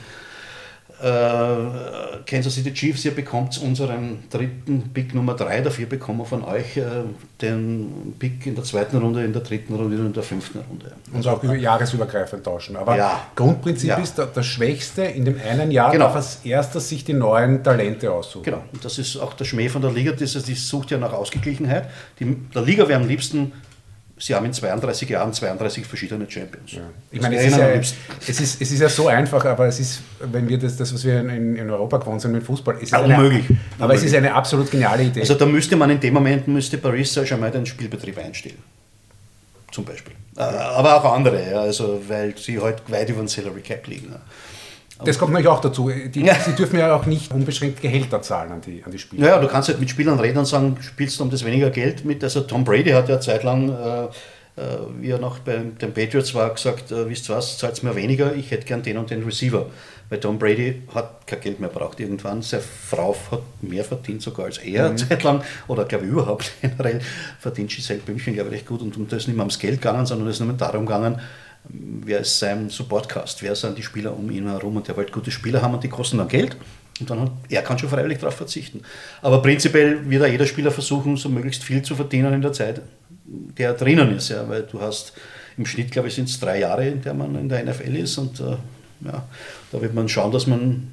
äh, 1.03 2.22
Kansas 2.25 2.55
City 2.55 2.72
Chiefs, 2.72 3.05
ihr 3.05 3.14
bekommt 3.14 3.59
unseren 3.59 4.25
dritten 4.31 4.91
Pick 4.95 5.14
Nummer 5.14 5.35
3, 5.35 5.61
dafür 5.61 5.87
bekommen 5.87 6.20
wir 6.20 6.25
von 6.25 6.45
euch 6.45 6.77
äh, 6.77 6.83
den 7.43 8.14
Pick 8.18 8.47
in 8.47 8.55
der 8.55 8.64
zweiten 8.64 8.97
Runde, 8.97 9.25
in 9.25 9.33
der 9.33 9.43
dritten 9.43 9.75
Runde 9.75 9.99
und 9.99 10.07
in 10.07 10.12
der 10.12 10.22
fünften 10.22 10.61
Runde. 10.61 10.93
Und 11.12 11.27
auch 11.27 11.43
über 11.43 11.57
jahresübergreifend 11.57 12.45
tauschen. 12.45 12.77
Aber 12.77 12.97
ja. 12.97 13.27
Grundprinzip 13.35 13.91
ja. 13.91 13.97
ist, 13.97 14.16
der, 14.16 14.27
der 14.27 14.43
Schwächste 14.43 15.03
in 15.03 15.25
dem 15.25 15.39
einen 15.47 15.70
Jahr 15.70 15.91
genau. 15.91 16.07
darf 16.07 16.16
als 16.16 16.41
erster 16.45 16.81
sich 16.81 17.05
die 17.05 17.12
neuen 17.12 17.62
Talente 17.62 18.11
aussuchen. 18.11 18.45
Genau, 18.45 18.62
und 18.72 18.85
das 18.85 18.99
ist 18.99 19.16
auch 19.16 19.35
der 19.35 19.45
Schmäh 19.45 19.68
von 19.68 19.83
der 19.83 19.91
Liga, 19.91 20.12
das, 20.12 20.33
die 20.45 20.55
sucht 20.55 20.91
ja 20.91 20.99
nach 20.99 21.12
Ausgeglichenheit. 21.12 21.91
Die, 22.20 22.37
der 22.55 22.62
Liga 22.62 22.89
wäre 22.89 23.01
am 23.01 23.09
liebsten 23.09 23.53
sie 24.16 24.34
haben 24.34 24.46
in 24.46 24.52
32 24.52 25.08
Jahren 25.08 25.32
32 25.32 25.86
verschiedene 25.86 26.30
Champions. 26.30 26.72
Ja. 26.72 26.82
Ich 27.10 27.20
meine, 27.20 27.36
es 27.36 27.46
ist, 27.46 27.56
ja, 27.56 27.68
es, 27.70 27.94
ist, 28.28 28.62
es 28.62 28.72
ist 28.72 28.80
ja 28.80 28.88
so 28.88 29.08
einfach, 29.08 29.44
aber 29.44 29.66
es 29.66 29.80
ist, 29.80 30.02
wenn 30.20 30.48
wir 30.48 30.58
das, 30.58 30.76
das 30.76 30.94
was 30.94 31.04
wir 31.04 31.20
in, 31.20 31.56
in 31.56 31.70
Europa 31.70 31.98
gewohnt 31.98 32.20
sind 32.20 32.32
mit 32.32 32.42
Fußball, 32.42 32.76
es 32.76 32.84
ist 32.84 32.94
eine, 32.94 33.14
unmöglich. 33.16 33.44
Aber 33.78 33.84
unmöglich. 33.84 33.98
es 33.98 34.04
ist 34.12 34.16
eine 34.16 34.32
absolut 34.34 34.70
geniale 34.70 35.04
Idee. 35.04 35.20
Also 35.20 35.34
da 35.34 35.46
müsste 35.46 35.76
man 35.76 35.90
in 35.90 36.00
dem 36.00 36.14
Moment, 36.14 36.46
müsste 36.48 36.78
Paris 36.78 37.12
Saint-Germain 37.12 37.52
den 37.52 37.66
Spielbetrieb 37.66 38.18
einstellen. 38.18 38.58
Zum 39.72 39.84
Beispiel. 39.84 40.14
Äh, 40.36 40.42
aber 40.42 40.94
auch 40.94 41.12
andere, 41.12 41.58
also 41.58 42.00
weil 42.06 42.36
sie 42.38 42.60
halt 42.60 42.82
weit 42.90 43.08
über 43.08 43.22
den 43.22 43.28
Salary 43.28 43.60
Cap 43.60 43.86
liegen. 43.88 44.14
Das 45.03 45.18
kommt 45.18 45.32
natürlich 45.32 45.49
auch 45.49 45.61
dazu. 45.61 45.90
Die, 45.90 46.20
ja. 46.20 46.34
Sie 46.34 46.53
dürfen 46.53 46.78
ja 46.78 46.95
auch 46.95 47.07
nicht 47.07 47.32
unbeschränkt 47.32 47.82
Gehälter 47.82 48.22
zahlen 48.22 48.53
an 48.53 48.61
die, 48.61 48.82
an 48.84 48.92
die 48.92 48.99
Spieler. 48.99 49.26
Ja, 49.26 49.38
du 49.40 49.49
kannst 49.49 49.68
halt 49.68 49.80
mit 49.80 49.90
Spielern 49.90 50.20
reden 50.20 50.38
und 50.38 50.47
sagen, 50.47 50.76
spielst 50.80 51.18
du 51.18 51.24
um 51.24 51.30
das 51.30 51.45
weniger 51.45 51.70
Geld 51.70 52.05
mit. 52.05 52.22
Also 52.22 52.42
Tom 52.42 52.64
Brady 52.64 52.90
hat 52.90 53.09
ja 53.09 53.20
zeitlang, 53.20 53.70
äh, 53.70 54.05
äh, 54.05 54.09
wie 55.01 55.11
er 55.11 55.18
noch 55.18 55.40
bei 55.40 55.57
den 55.57 55.92
Patriots 55.92 56.32
war, 56.34 56.55
gesagt, 56.55 56.92
äh, 56.92 57.09
wisst 57.09 57.28
ihr 57.28 57.36
was, 57.36 57.59
zahlt 57.59 57.82
mir 57.82 57.97
weniger, 57.97 58.34
ich 58.36 58.53
hätte 58.53 58.66
gern 58.66 58.82
den 58.82 58.99
und 58.99 59.11
den 59.11 59.24
Receiver. 59.24 59.66
Weil 60.11 60.20
Tom 60.20 60.38
Brady 60.38 60.82
hat 60.95 61.26
kein 61.26 61.40
Geld 61.40 61.61
mehr 61.61 61.70
braucht 61.70 61.99
irgendwann. 61.99 62.42
Seine 62.42 62.62
Frau 62.62 63.16
hat 63.30 63.40
mehr 63.62 63.84
verdient 63.84 64.22
sogar 64.22 64.47
als 64.47 64.59
er 64.59 64.90
mhm. 64.90 64.99
zeitlang, 64.99 65.42
oder 65.66 65.86
glaube 65.86 66.05
ich 66.05 66.12
überhaupt 66.12 66.53
generell, 66.61 67.01
verdient 67.40 67.70
Giselle 67.70 68.01
Bündchen, 68.01 68.34
glaube 68.34 68.51
ich, 68.51 68.57
recht 68.57 68.66
gut. 68.66 68.82
Und 68.82 68.97
um 68.97 69.09
das 69.09 69.22
ist 69.22 69.26
nicht 69.28 69.36
mehr 69.36 69.45
ums 69.45 69.59
Geld 69.59 69.80
gegangen, 69.80 70.07
sondern 70.07 70.28
es 70.28 70.38
ist 70.38 70.47
nur 70.47 70.53
darum 70.53 70.86
gegangen, 70.86 71.20
wer 71.68 72.20
ist 72.20 72.38
sein 72.38 72.68
Supportcast, 72.70 73.42
wer 73.42 73.54
sind 73.54 73.78
die 73.78 73.82
Spieler 73.82 74.16
um 74.16 74.30
ihn 74.30 74.48
herum 74.48 74.76
und 74.76 74.86
der 74.86 74.96
wollte 74.96 75.12
gute 75.12 75.30
Spieler 75.30 75.62
haben 75.62 75.74
und 75.74 75.84
die 75.84 75.88
kosten 75.88 76.18
dann 76.18 76.28
Geld. 76.28 76.56
Und 77.00 77.10
dann 77.10 77.30
er 77.48 77.62
kann 77.62 77.78
schon 77.78 77.88
freiwillig 77.88 78.18
darauf 78.18 78.36
verzichten. 78.36 78.82
Aber 79.20 79.42
prinzipiell 79.42 80.08
wird 80.08 80.22
auch 80.22 80.28
jeder 80.28 80.46
Spieler 80.46 80.70
versuchen, 80.70 81.16
so 81.16 81.28
möglichst 81.28 81.64
viel 81.64 81.82
zu 81.82 81.96
verdienen 81.96 82.34
in 82.34 82.42
der 82.42 82.52
Zeit, 82.52 82.82
der 83.24 83.74
drinnen 83.74 84.16
ist. 84.16 84.28
Ja, 84.28 84.48
weil 84.48 84.62
du 84.62 84.80
hast 84.80 85.12
im 85.56 85.66
Schnitt, 85.66 85.90
glaube 85.90 86.08
ich, 86.08 86.14
sind 86.14 86.28
es 86.28 86.38
drei 86.38 86.60
Jahre, 86.60 86.86
in 86.86 87.02
der 87.02 87.14
man 87.14 87.34
in 87.34 87.48
der 87.48 87.64
NFL 87.64 87.96
ist. 87.96 88.16
Und 88.18 88.38
äh, 88.40 88.56
ja, 89.04 89.26
da 89.75 89.83
wird 89.83 89.93
man 89.93 90.09
schauen, 90.09 90.31
dass 90.31 90.47
man 90.47 90.89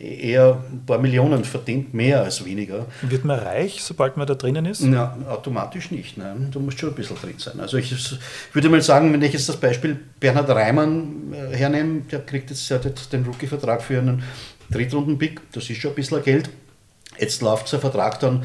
eher 0.00 0.64
ein 0.72 0.86
paar 0.86 0.98
Millionen 0.98 1.44
verdient, 1.44 1.92
mehr 1.92 2.22
als 2.22 2.42
weniger. 2.46 2.86
Wird 3.02 3.26
man 3.26 3.38
reich, 3.38 3.82
sobald 3.82 4.16
man 4.16 4.26
da 4.26 4.34
drinnen 4.34 4.64
ist? 4.64 4.80
Ja, 4.80 5.18
automatisch 5.28 5.90
nicht. 5.90 6.16
Nein. 6.16 6.48
Du 6.50 6.58
musst 6.58 6.80
schon 6.80 6.88
ein 6.88 6.94
bisschen 6.94 7.16
drin 7.16 7.34
sein. 7.36 7.60
Also 7.60 7.76
ich, 7.76 7.92
ich 7.92 8.18
würde 8.54 8.70
mal 8.70 8.80
sagen, 8.80 9.12
wenn 9.12 9.20
ich 9.20 9.34
jetzt 9.34 9.50
das 9.50 9.58
Beispiel 9.58 10.00
Bernhard 10.18 10.48
Reimann 10.48 11.34
äh, 11.34 11.54
hernehme, 11.54 12.00
der 12.10 12.20
kriegt 12.20 12.48
jetzt, 12.48 12.66
jetzt 12.70 13.12
den 13.12 13.24
Rookie-Vertrag 13.24 13.82
für 13.82 13.98
einen 13.98 14.22
Drittrunden-Pick, 14.70 15.52
das 15.52 15.68
ist 15.68 15.76
schon 15.78 15.90
ein 15.90 15.94
bisschen 15.94 16.22
Geld. 16.22 16.48
Jetzt 17.18 17.42
läuft 17.42 17.68
sein 17.68 17.80
Vertrag 17.80 18.18
dann 18.20 18.44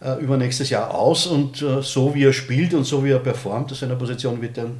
äh, 0.00 0.20
übernächstes 0.20 0.70
Jahr 0.70 0.92
aus 0.92 1.28
und 1.28 1.62
äh, 1.62 1.80
so 1.82 2.12
wie 2.12 2.24
er 2.24 2.32
spielt 2.32 2.74
und 2.74 2.82
so 2.82 3.04
wie 3.04 3.10
er 3.10 3.20
performt, 3.20 3.70
aus 3.70 3.78
seiner 3.78 3.94
Position 3.94 4.42
wird 4.42 4.58
er 4.58 4.70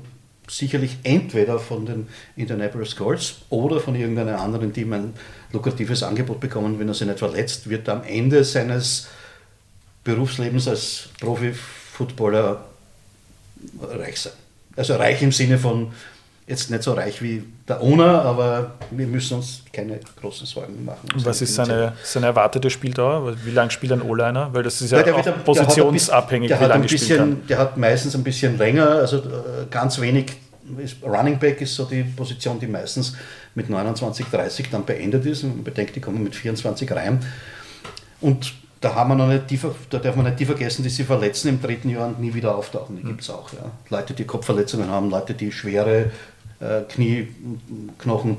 sicherlich 0.50 0.98
entweder 1.02 1.58
von 1.58 1.86
den 1.86 2.08
Indianapolis 2.36 2.96
Colts 2.96 3.36
oder 3.50 3.80
von 3.80 3.94
irgendeinem 3.94 4.36
anderen 4.36 4.72
Team 4.72 4.92
ein 4.92 5.14
lukratives 5.52 6.02
Angebot 6.02 6.40
bekommen, 6.40 6.78
wenn 6.78 6.88
er 6.88 6.94
sich 6.94 7.06
nicht 7.06 7.18
verletzt, 7.18 7.68
wird 7.68 7.88
am 7.88 8.02
Ende 8.04 8.44
seines 8.44 9.08
Berufslebens 10.04 10.68
als 10.68 11.08
Profi-Footballer 11.20 12.64
reich 13.80 14.20
sein. 14.20 14.32
Also 14.76 14.94
reich 14.96 15.22
im 15.22 15.32
Sinne 15.32 15.58
von 15.58 15.92
jetzt 16.48 16.70
nicht 16.70 16.82
so 16.82 16.94
reich 16.94 17.20
wie 17.22 17.44
der 17.68 17.82
Owner, 17.82 18.22
aber 18.22 18.72
wir 18.90 19.06
müssen 19.06 19.36
uns 19.36 19.62
keine 19.72 20.00
großen 20.20 20.46
Sorgen 20.46 20.84
machen. 20.84 21.08
Was 21.16 21.42
ist 21.42 21.54
seine, 21.54 21.92
seine 22.02 22.26
erwartete 22.26 22.70
Spieldauer? 22.70 23.36
Wie 23.44 23.50
lange 23.50 23.70
spielt 23.70 23.92
ein 23.92 24.02
O-Liner? 24.02 24.52
Weil 24.52 24.62
das 24.62 24.80
ist 24.80 24.90
ja, 24.90 25.06
ja 25.06 25.14
auch 25.14 25.24
wird, 25.24 25.44
positionsabhängig, 25.44 26.48
der 26.48 26.60
wie 26.60 26.64
lange 26.64 26.86
bisschen, 26.86 27.46
Der 27.46 27.58
hat 27.58 27.76
meistens 27.76 28.14
ein 28.14 28.24
bisschen 28.24 28.56
länger, 28.56 28.88
also 28.88 29.18
äh, 29.18 29.66
ganz 29.70 30.00
wenig. 30.00 30.32
Running 31.02 31.38
Back 31.38 31.60
ist 31.62 31.74
so 31.74 31.84
die 31.84 32.02
Position, 32.02 32.60
die 32.60 32.66
meistens 32.66 33.16
mit 33.54 33.70
29, 33.70 34.26
30 34.26 34.70
dann 34.70 34.84
beendet 34.84 35.24
ist. 35.24 35.42
man 35.42 35.64
bedenkt, 35.64 35.96
die 35.96 36.00
kommen 36.00 36.22
mit 36.22 36.34
24 36.34 36.90
rein. 36.92 37.20
Und 38.20 38.52
da, 38.80 38.94
haben 38.94 39.10
wir 39.10 39.14
noch 39.14 39.28
nicht 39.28 39.50
die, 39.50 39.58
da 39.90 39.98
darf 39.98 40.14
man 40.16 40.26
nicht 40.26 40.38
die 40.38 40.44
vergessen, 40.44 40.82
die 40.82 40.88
sich 40.88 41.06
verletzen 41.06 41.48
im 41.48 41.60
dritten 41.60 41.88
Jahr 41.88 42.06
und 42.06 42.20
nie 42.20 42.32
wieder 42.34 42.54
auftauchen. 42.54 42.96
Die 42.96 43.02
gibt 43.02 43.22
es 43.22 43.30
auch. 43.30 43.52
Ja. 43.52 43.70
Leute, 43.90 44.14
die 44.14 44.24
Kopfverletzungen 44.24 44.88
haben, 44.88 45.10
Leute, 45.10 45.34
die 45.34 45.50
schwere 45.50 46.10
äh, 46.60 46.82
Knie, 46.88 47.28
Knochen, 47.98 48.36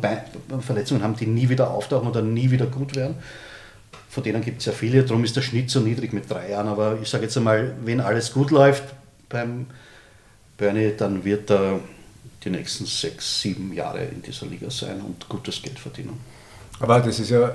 Verletzungen 0.61 1.03
haben, 1.03 1.15
die 1.15 1.27
nie 1.27 1.49
wieder 1.49 1.71
auftauchen 1.71 2.07
oder 2.07 2.21
nie 2.21 2.51
wieder 2.51 2.65
gut 2.65 2.95
werden. 2.95 3.15
Von 4.09 4.23
denen 4.23 4.41
gibt 4.41 4.59
es 4.59 4.65
ja 4.65 4.71
viele, 4.71 5.03
darum 5.03 5.23
ist 5.23 5.35
der 5.35 5.41
Schnitt 5.41 5.69
so 5.69 5.79
niedrig 5.79 6.13
mit 6.13 6.29
drei 6.29 6.49
Jahren. 6.49 6.67
Aber 6.67 6.97
ich 7.01 7.09
sage 7.09 7.25
jetzt 7.25 7.37
einmal, 7.37 7.75
wenn 7.85 7.99
alles 7.99 8.33
gut 8.33 8.51
läuft 8.51 8.83
beim 9.29 9.67
Bernie, 10.57 10.93
dann 10.97 11.23
wird 11.23 11.51
er 11.51 11.79
die 12.43 12.49
nächsten 12.49 12.85
sechs, 12.85 13.41
sieben 13.41 13.73
Jahre 13.73 14.03
in 14.05 14.21
dieser 14.21 14.45
Liga 14.47 14.69
sein 14.69 15.01
und 15.01 15.27
gutes 15.29 15.61
Geld 15.61 15.77
verdienen. 15.77 16.19
Aber 16.79 16.99
das 17.01 17.19
ist 17.19 17.29
ja 17.29 17.53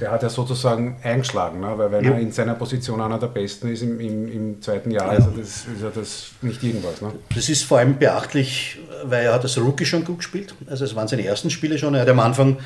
der 0.00 0.10
hat 0.10 0.22
ja 0.22 0.28
sozusagen 0.28 0.96
eingeschlagen, 1.02 1.60
ne? 1.60 1.72
weil 1.76 1.92
wenn 1.92 2.04
ja. 2.04 2.12
er 2.12 2.18
in 2.18 2.32
seiner 2.32 2.54
Position 2.54 3.00
einer 3.00 3.18
der 3.18 3.28
Besten 3.28 3.68
ist 3.68 3.82
im, 3.82 4.00
im, 4.00 4.32
im 4.32 4.62
zweiten 4.62 4.90
Jahr, 4.90 5.06
ja. 5.06 5.10
also 5.18 5.30
das, 5.30 5.66
ist 5.66 5.82
ja 5.82 5.90
das 5.94 6.30
nicht 6.42 6.62
irgendwas. 6.62 7.00
Ne? 7.00 7.12
Das 7.34 7.48
ist 7.48 7.62
vor 7.62 7.78
allem 7.78 7.98
beachtlich, 7.98 8.78
weil 9.04 9.26
er 9.26 9.34
hat 9.34 9.42
als 9.42 9.56
Rookie 9.58 9.84
schon 9.84 10.04
gut 10.04 10.18
gespielt. 10.18 10.54
Also 10.66 10.84
es 10.84 10.96
waren 10.96 11.06
seine 11.06 11.24
ersten 11.24 11.50
Spiele 11.50 11.78
schon. 11.78 11.94
Er 11.94 12.02
hat 12.02 12.08
am 12.08 12.20
Anfang 12.20 12.58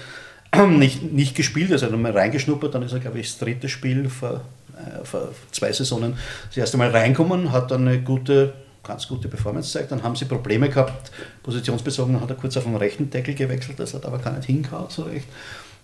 nicht, 0.68 1.02
nicht 1.12 1.34
gespielt, 1.34 1.70
also 1.70 1.86
er 1.86 1.92
hat 1.92 1.98
mal 1.98 2.12
reingeschnuppert, 2.12 2.74
dann 2.74 2.82
ist 2.82 2.92
er, 2.92 3.00
glaube 3.00 3.18
ich, 3.18 3.30
das 3.30 3.38
dritte 3.38 3.68
Spiel 3.68 4.08
vor, 4.08 4.40
äh, 4.74 5.04
vor 5.04 5.28
zwei 5.52 5.70
Saisonen 5.72 6.16
das 6.48 6.56
erste 6.56 6.78
Mal 6.78 6.90
reinkommen, 6.90 7.52
hat 7.52 7.70
dann 7.70 7.86
eine 7.86 8.00
gute 8.00 8.54
ganz 8.88 9.06
gute 9.06 9.28
Performance 9.28 9.70
zeigt. 9.70 9.92
Dann 9.92 10.02
haben 10.02 10.16
sie 10.16 10.24
Probleme 10.24 10.70
gehabt, 10.70 11.12
positionsbezogen, 11.42 12.14
dann 12.14 12.22
hat 12.22 12.30
er 12.30 12.36
kurz 12.36 12.56
auf 12.56 12.64
den 12.64 12.74
rechten 12.74 13.10
Deckel 13.10 13.34
gewechselt, 13.34 13.78
das 13.78 13.92
hat 13.92 14.06
aber 14.06 14.18
gar 14.18 14.32
nicht 14.32 14.46
hingehauen 14.46 14.86
so 14.88 15.02
recht. 15.02 15.26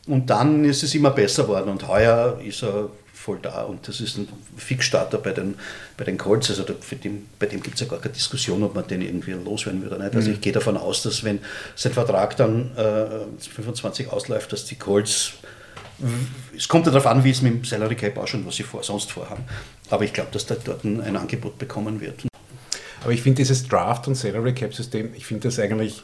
Und 0.07 0.29
dann 0.29 0.65
ist 0.65 0.83
es 0.83 0.95
immer 0.95 1.11
besser 1.11 1.45
geworden 1.45 1.71
und 1.71 1.89
heuer 1.89 2.39
ist 2.45 2.63
er 2.63 2.91
voll 3.13 3.39
da 3.41 3.63
und 3.63 3.89
das 3.89 4.01
ist 4.01 4.19
ein 4.19 4.29
Fixstarter 4.59 5.17
bei 5.17 5.33
den, 5.33 5.55
bei 5.97 6.05
den 6.05 6.19
Colts. 6.19 6.51
Also 6.51 6.63
den, 6.65 7.27
bei 7.39 7.47
dem 7.47 7.63
gibt 7.63 7.77
es 7.77 7.81
ja 7.81 7.87
gar 7.87 7.99
keine 7.99 8.13
Diskussion, 8.13 8.63
ob 8.63 8.75
man 8.75 8.87
den 8.87 9.01
irgendwie 9.01 9.33
loswerden 9.33 9.81
würde 9.83 9.97
oder 9.97 10.05
nicht. 10.05 10.15
Also 10.15 10.29
mhm. 10.29 10.35
ich 10.35 10.41
gehe 10.43 10.53
davon 10.53 10.77
aus, 10.77 11.03
dass 11.03 11.25
wenn 11.25 11.39
sein 11.75 11.93
Vertrag 11.93 12.37
dann 12.37 12.77
äh, 12.77 13.41
25 13.41 14.13
ausläuft, 14.13 14.53
dass 14.53 14.67
die 14.67 14.77
Colts 14.77 15.33
es 16.57 16.69
kommt 16.69 16.87
ja 16.87 16.93
darauf 16.93 17.07
an, 17.07 17.23
wie 17.25 17.31
es 17.31 17.41
mit 17.41 17.53
dem 17.55 17.65
Salary 17.65 17.95
Cap 17.95 18.19
ausschaut 18.19 18.41
und 18.41 18.47
was 18.49 18.57
sie 18.57 18.65
vor, 18.65 18.83
sonst 18.83 19.13
vorhaben. 19.13 19.45
Aber 19.91 20.05
ich 20.05 20.13
glaube, 20.13 20.31
dass 20.33 20.45
da 20.45 20.57
dort 20.63 20.85
ein, 20.85 21.01
ein 21.01 21.17
Angebot 21.17 21.59
bekommen 21.59 22.01
wird. 22.01 22.25
Aber 23.03 23.13
ich 23.13 23.23
finde 23.23 23.37
dieses 23.37 23.69
Draft- 23.69 24.09
und 24.09 24.15
Salary 24.15 24.55
Cap-System, 24.55 25.13
ich 25.15 25.27
finde 25.27 25.49
das 25.49 25.59
eigentlich 25.59 26.03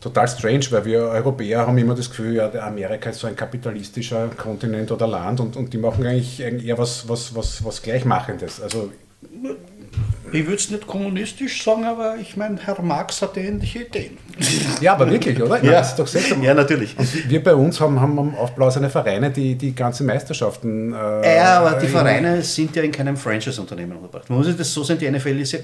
total 0.00 0.28
strange, 0.28 0.66
weil 0.70 0.84
wir 0.84 1.00
Europäer 1.00 1.66
haben 1.66 1.78
immer 1.78 1.94
das 1.94 2.10
Gefühl, 2.10 2.34
ja, 2.34 2.50
Amerika 2.60 3.10
ist 3.10 3.20
so 3.20 3.26
ein 3.26 3.36
kapitalistischer 3.36 4.28
Kontinent 4.36 4.90
oder 4.92 5.06
Land 5.06 5.40
und, 5.40 5.56
und 5.56 5.72
die 5.72 5.78
machen 5.78 6.06
eigentlich 6.06 6.40
eher 6.40 6.78
was, 6.78 7.08
was, 7.08 7.34
was, 7.34 7.64
was 7.64 7.82
Gleichmachendes. 7.82 8.60
Also 8.60 8.90
Ich 10.32 10.44
würde 10.44 10.56
es 10.56 10.70
nicht 10.70 10.86
kommunistisch 10.86 11.62
sagen, 11.62 11.84
aber 11.84 12.16
ich 12.16 12.36
meine, 12.36 12.58
Herr 12.64 12.80
Marx 12.82 13.22
hatte 13.22 13.40
ähnliche 13.40 13.80
Ideen. 13.84 14.18
Ja, 14.80 14.92
aber 14.92 15.10
wirklich, 15.10 15.40
oder? 15.40 15.62
Ja, 15.64 15.72
das 15.72 15.90
ist 15.90 15.98
doch 15.98 16.06
seltsam. 16.06 16.42
ja 16.42 16.52
natürlich. 16.52 16.98
Und 16.98 17.30
wir 17.30 17.42
bei 17.42 17.54
uns 17.54 17.80
haben, 17.80 17.98
haben 18.00 18.34
aufblasene 18.34 18.90
Vereine, 18.90 19.30
die 19.30 19.54
die 19.54 19.74
ganze 19.74 20.04
Meisterschaften. 20.04 20.92
Äh, 20.92 21.36
ja, 21.36 21.60
aber 21.60 21.78
die 21.78 21.86
Vereine 21.86 22.42
sind 22.42 22.76
ja 22.76 22.82
in 22.82 22.92
keinem 22.92 23.16
Franchise-Unternehmen 23.16 23.96
unterbracht. 23.96 24.28
Man 24.28 24.38
muss 24.38 24.54
das 24.54 24.72
so 24.72 24.84
sehen, 24.84 24.98
die 24.98 25.10
NFL 25.10 25.40
ist 25.40 25.52
ja 25.52 25.60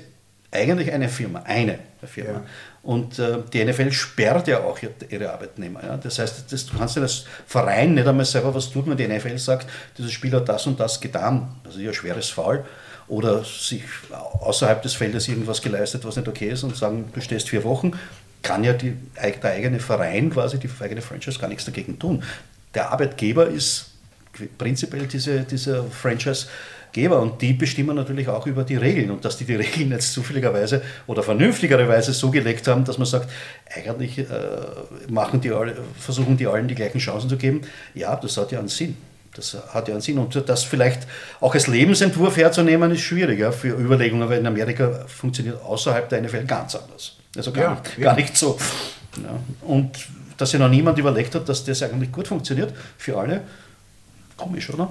eigentlich 0.50 0.90
eine 0.92 1.08
Firma, 1.08 1.42
eine 1.44 1.78
Firma. 2.06 2.30
Ja. 2.30 2.42
Und 2.82 3.18
äh, 3.20 3.38
die 3.52 3.64
NFL 3.64 3.92
sperrt 3.92 4.48
ja 4.48 4.60
auch 4.60 4.78
ihre 5.08 5.32
Arbeitnehmer. 5.32 5.84
Ja? 5.84 5.96
Das 5.96 6.18
heißt, 6.18 6.52
das, 6.52 6.66
du 6.66 6.76
kannst 6.76 6.96
ja 6.96 7.02
als 7.02 7.24
Verein 7.46 7.94
nicht 7.94 8.06
einmal 8.06 8.24
selber 8.24 8.52
was 8.54 8.70
tun, 8.70 8.84
wenn 8.86 8.96
die 8.96 9.06
NFL 9.06 9.38
sagt, 9.38 9.68
dieser 9.96 10.08
Spieler 10.08 10.40
hat 10.40 10.48
das 10.48 10.66
und 10.66 10.80
das 10.80 11.00
getan. 11.00 11.54
Das 11.62 11.76
ist 11.76 11.82
ja 11.82 11.90
ein 11.90 11.94
schweres 11.94 12.30
Foul. 12.30 12.64
Oder 13.06 13.44
sich 13.44 13.84
außerhalb 14.12 14.82
des 14.82 14.94
Feldes 14.94 15.28
irgendwas 15.28 15.62
geleistet, 15.62 16.04
was 16.04 16.16
nicht 16.16 16.26
okay 16.26 16.50
ist 16.50 16.64
und 16.64 16.76
sagen, 16.76 17.10
du 17.12 17.20
stehst 17.20 17.48
vier 17.50 17.62
Wochen, 17.62 17.92
kann 18.42 18.64
ja 18.64 18.72
die, 18.72 18.96
der 19.16 19.50
eigene 19.50 19.78
Verein, 19.78 20.30
quasi 20.30 20.58
die 20.58 20.70
eigene 20.80 21.02
Franchise 21.02 21.38
gar 21.38 21.48
nichts 21.48 21.64
dagegen 21.64 21.98
tun. 21.98 22.24
Der 22.74 22.90
Arbeitgeber 22.90 23.46
ist 23.46 23.90
prinzipiell 24.58 25.06
diese, 25.06 25.40
dieser 25.40 25.84
Franchise 25.84 26.46
Geber 26.92 27.20
und 27.20 27.40
die 27.40 27.52
bestimmen 27.52 27.96
natürlich 27.96 28.28
auch 28.28 28.46
über 28.46 28.64
die 28.64 28.76
Regeln 28.76 29.10
und 29.10 29.24
dass 29.24 29.36
die 29.36 29.44
die 29.44 29.54
Regeln 29.54 29.90
jetzt 29.90 30.12
zufälligerweise 30.12 30.82
oder 31.06 31.22
vernünftigerweise 31.22 32.12
so 32.12 32.30
gelegt 32.30 32.68
haben, 32.68 32.84
dass 32.84 32.98
man 32.98 33.06
sagt, 33.06 33.30
eigentlich 33.74 34.18
äh, 34.18 34.24
machen 35.08 35.40
die 35.40 35.52
versuchen 35.98 36.36
die 36.36 36.46
allen 36.46 36.68
die 36.68 36.74
gleichen 36.74 36.98
Chancen 36.98 37.28
zu 37.28 37.36
geben. 37.36 37.62
Ja, 37.94 38.16
das 38.16 38.36
hat 38.36 38.52
ja 38.52 38.58
einen 38.58 38.68
Sinn. 38.68 38.96
Das 39.34 39.56
hat 39.72 39.88
ja 39.88 39.94
einen 39.94 40.02
Sinn. 40.02 40.18
Und 40.18 40.48
das 40.48 40.64
vielleicht 40.64 41.06
auch 41.40 41.54
als 41.54 41.66
Lebensentwurf 41.66 42.36
herzunehmen, 42.36 42.90
ist 42.90 43.00
schwierig 43.00 43.38
ja, 43.38 43.50
für 43.50 43.68
Überlegungen, 43.68 44.28
weil 44.28 44.40
in 44.40 44.46
Amerika 44.46 45.06
funktioniert 45.06 45.62
außerhalb 45.62 46.08
der 46.08 46.22
NFL 46.22 46.44
ganz 46.44 46.74
anders. 46.74 47.16
Also 47.36 47.52
gar, 47.52 47.62
ja, 47.62 47.70
nicht, 47.70 47.98
ja. 47.98 48.04
gar 48.04 48.16
nicht 48.16 48.36
so. 48.36 48.58
Ja. 49.22 49.38
Und 49.66 49.90
dass 50.36 50.50
sich 50.50 50.60
noch 50.60 50.68
niemand 50.68 50.98
überlegt 50.98 51.34
hat, 51.34 51.48
dass 51.48 51.64
das 51.64 51.82
eigentlich 51.82 52.12
gut 52.12 52.28
funktioniert 52.28 52.74
für 52.98 53.16
alle, 53.16 53.42
komisch, 54.36 54.68
oder? 54.70 54.90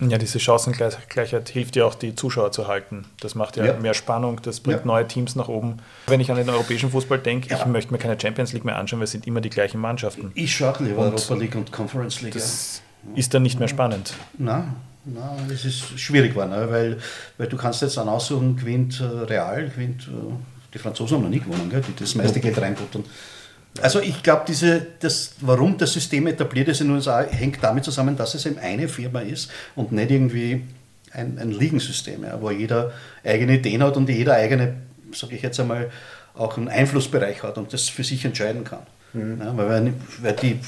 Ja, 0.00 0.16
diese 0.16 0.38
Chancengleichheit 0.38 1.48
hilft 1.48 1.74
ja 1.74 1.84
auch, 1.84 1.94
die 1.94 2.14
Zuschauer 2.14 2.52
zu 2.52 2.68
halten. 2.68 3.06
Das 3.20 3.34
macht 3.34 3.56
ja, 3.56 3.64
ja. 3.64 3.72
mehr 3.74 3.94
Spannung, 3.94 4.40
das 4.42 4.60
bringt 4.60 4.80
ja. 4.80 4.86
neue 4.86 5.08
Teams 5.08 5.34
nach 5.34 5.48
oben. 5.48 5.78
Wenn 6.06 6.20
ich 6.20 6.30
an 6.30 6.36
den 6.36 6.48
europäischen 6.48 6.90
Fußball 6.90 7.18
denke, 7.18 7.48
ja. 7.48 7.58
ich 7.58 7.66
möchte 7.66 7.92
mir 7.92 7.98
keine 7.98 8.18
Champions 8.20 8.52
League 8.52 8.64
mehr 8.64 8.76
anschauen, 8.76 9.00
weil 9.00 9.04
es 9.04 9.10
sind 9.10 9.26
immer 9.26 9.40
die 9.40 9.50
gleichen 9.50 9.80
Mannschaften. 9.80 10.30
Ich 10.34 10.54
schaue 10.54 10.84
lieber 10.84 11.02
Europa 11.02 11.34
League 11.34 11.56
und 11.56 11.72
Conference 11.72 12.20
League. 12.20 12.34
Das 12.34 12.80
ist 13.16 13.34
dann 13.34 13.42
nicht 13.42 13.58
mehr 13.58 13.68
spannend. 13.68 14.14
Nein, 14.38 14.76
nein 15.04 15.50
es 15.52 15.64
ist 15.64 15.98
schwierig 15.98 16.30
geworden, 16.30 16.50
ne? 16.50 16.70
weil, 16.70 16.98
weil 17.36 17.48
du 17.48 17.56
kannst 17.56 17.82
jetzt 17.82 17.96
dann 17.96 18.08
aussuchen, 18.08 18.56
gewinnt 18.56 19.00
äh, 19.00 19.04
Real, 19.04 19.68
gewinnt, 19.68 20.02
äh, 20.02 20.34
die 20.74 20.78
Franzosen 20.78 21.16
haben 21.16 21.24
noch 21.24 21.30
nie 21.30 21.40
gewonnen, 21.40 21.70
gell? 21.70 21.82
die 21.86 21.94
das 21.96 22.14
meiste 22.14 22.38
Geld 22.38 22.60
reinbuttern. 22.60 23.04
Also 23.82 24.00
ich 24.00 24.22
glaube, 24.22 24.52
das, 25.00 25.32
warum 25.40 25.78
das 25.78 25.92
System 25.92 26.26
etabliert 26.26 26.68
ist 26.68 26.80
in 26.80 26.88
den 26.88 26.96
USA, 26.96 27.22
hängt 27.22 27.62
damit 27.62 27.84
zusammen, 27.84 28.16
dass 28.16 28.34
es 28.34 28.46
eben 28.46 28.58
eine 28.58 28.88
Firma 28.88 29.20
ist 29.20 29.50
und 29.76 29.92
nicht 29.92 30.10
irgendwie 30.10 30.64
ein, 31.12 31.38
ein 31.38 31.52
Ligensystem, 31.52 32.24
ja, 32.24 32.40
wo 32.40 32.50
jeder 32.50 32.92
eigene 33.24 33.54
Ideen 33.54 33.82
hat 33.82 33.96
und 33.96 34.08
jeder 34.08 34.34
eigene, 34.34 34.74
sage 35.12 35.36
ich 35.36 35.42
jetzt 35.42 35.58
einmal, 35.60 35.90
auch 36.34 36.56
einen 36.56 36.68
Einflussbereich 36.68 37.42
hat 37.42 37.58
und 37.58 37.72
das 37.72 37.88
für 37.88 38.04
sich 38.04 38.24
entscheiden 38.24 38.64
kann. 38.64 38.86
Mhm. 39.12 39.40
Ja, 39.40 39.56
weil, 39.56 39.92
weil 40.20 40.32
die, 40.34 40.60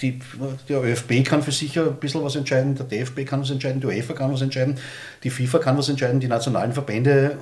die, 0.00 0.20
der 0.68 0.82
ÖFB 0.82 1.24
kann 1.24 1.42
für 1.42 1.52
sich 1.52 1.78
ein 1.78 1.96
bisschen 1.96 2.22
was 2.22 2.36
entscheiden, 2.36 2.74
der 2.74 2.86
DFB 2.86 3.24
kann 3.26 3.40
was 3.40 3.50
entscheiden, 3.50 3.80
die 3.80 3.86
UEFA 3.86 4.12
kann 4.12 4.32
was 4.32 4.42
entscheiden, 4.42 4.78
die 5.24 5.30
FIFA 5.30 5.58
kann 5.58 5.78
was 5.78 5.88
entscheiden, 5.88 6.20
die 6.20 6.28
nationalen 6.28 6.72
Verbände, 6.72 7.38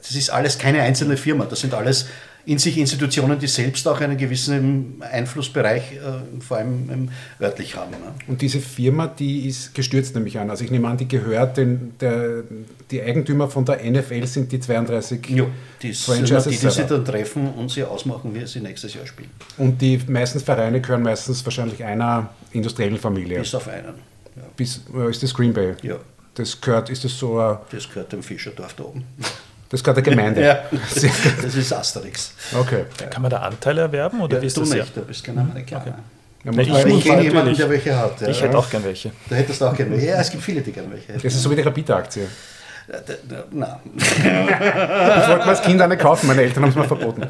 das 0.00 0.12
ist 0.12 0.30
alles 0.30 0.58
keine 0.58 0.82
einzelne 0.82 1.16
Firma, 1.16 1.44
das 1.44 1.60
sind 1.60 1.74
alles 1.74 2.06
in 2.48 2.56
sich 2.58 2.78
Institutionen, 2.78 3.38
die 3.38 3.46
selbst 3.46 3.86
auch 3.86 4.00
einen 4.00 4.16
gewissen 4.16 5.02
Einflussbereich, 5.02 5.92
äh, 5.92 6.40
vor 6.40 6.56
allem 6.56 6.88
ähm, 6.90 7.08
örtlich 7.38 7.76
haben. 7.76 7.90
Ne? 7.90 8.14
Und 8.26 8.40
diese 8.40 8.60
Firma, 8.60 9.06
die 9.06 9.46
ist 9.46 9.74
gestürzt, 9.74 10.14
nämlich 10.14 10.38
an. 10.38 10.48
Also 10.48 10.64
ich 10.64 10.70
nehme 10.70 10.88
an, 10.88 10.96
die 10.96 11.06
gehört, 11.06 11.58
den, 11.58 11.92
der, 12.00 12.44
die 12.90 13.02
Eigentümer 13.02 13.50
von 13.50 13.66
der 13.66 13.84
NFL 13.84 14.26
sind 14.26 14.50
die 14.50 14.60
32 14.60 15.28
jo, 15.28 15.48
die 15.82 15.92
Franchises. 15.92 16.44
Die, 16.44 16.50
die 16.58 16.70
sich 16.70 16.86
dann 16.86 17.04
treffen 17.04 17.52
und 17.52 17.70
sie 17.70 17.84
ausmachen, 17.84 18.34
wie 18.34 18.46
sie 18.46 18.60
nächstes 18.60 18.94
Jahr 18.94 19.06
spielen. 19.06 19.28
Und 19.58 19.82
die 19.82 20.00
meistens 20.08 20.42
Vereine 20.42 20.80
gehören 20.80 21.02
meistens 21.02 21.44
wahrscheinlich 21.44 21.84
einer 21.84 22.30
industriellen 22.52 22.96
Familie. 22.96 23.40
Bis 23.40 23.54
auf 23.54 23.68
einen. 23.68 23.96
Ja. 24.36 24.42
Bis, 24.56 24.80
äh, 24.96 25.10
ist 25.10 25.22
das 25.22 25.34
Green 25.34 25.52
Bay? 25.52 25.74
Ja. 25.82 25.96
Das 26.34 26.58
gehört, 26.58 26.88
ist 26.88 27.04
das 27.04 27.18
so 27.18 27.38
ein 27.38 27.58
Das 27.70 27.86
gehört 27.90 28.10
dem 28.12 28.22
Fischerdorf 28.22 28.72
da 28.72 28.84
oben. 28.84 29.04
Das 29.68 29.80
ist 29.80 29.84
gerade 29.84 30.02
der 30.02 30.14
Gemeinde. 30.14 30.42
ja, 30.42 30.64
das 31.42 31.54
ist 31.54 31.72
Asterix. 31.72 32.32
Okay. 32.58 32.84
Kann 33.10 33.22
man 33.22 33.30
da 33.30 33.38
Anteile 33.38 33.82
erwerben? 33.82 34.20
Oder 34.20 34.38
ja, 34.38 34.44
ist 34.44 34.56
du 34.56 34.60
das 34.60 34.70
nicht, 34.70 34.78
ja? 34.78 35.02
du 35.02 35.06
bist 35.06 35.22
kein 35.22 35.38
Amerikaner. 35.38 35.82
Okay. 35.82 35.92
Ja, 36.44 36.52
ich, 36.52 36.86
ich 36.86 37.04
kenne 37.04 37.22
jemanden, 37.22 37.56
der 37.56 37.68
welche 37.68 37.98
hat. 37.98 38.20
Ja. 38.20 38.28
Ich 38.28 38.40
hätte 38.40 38.56
auch 38.56 38.70
gern 38.70 38.84
welche. 38.84 39.10
Da 39.28 39.36
hättest 39.36 39.60
du 39.60 39.66
auch 39.66 39.76
gern 39.76 39.90
welche. 39.90 40.06
Ja, 40.06 40.20
es 40.20 40.30
gibt 40.30 40.42
viele, 40.42 40.60
die 40.62 40.72
gerne 40.72 40.90
welche 40.90 41.08
hätten. 41.08 41.20
Das 41.22 41.34
ist 41.34 41.42
so 41.42 41.50
wie 41.50 41.56
die 41.56 41.62
Rapid-Aktie. 41.62 42.28
Nein. 43.50 43.76
ich 43.96 44.24
wollte 44.24 45.44
mir 45.44 45.44
als 45.44 45.60
Kind 45.62 45.80
eine 45.82 45.98
kaufen, 45.98 46.26
meine 46.26 46.40
Eltern 46.40 46.62
haben 46.62 46.70
es 46.70 46.76
mir 46.76 46.84
verboten. 46.84 47.22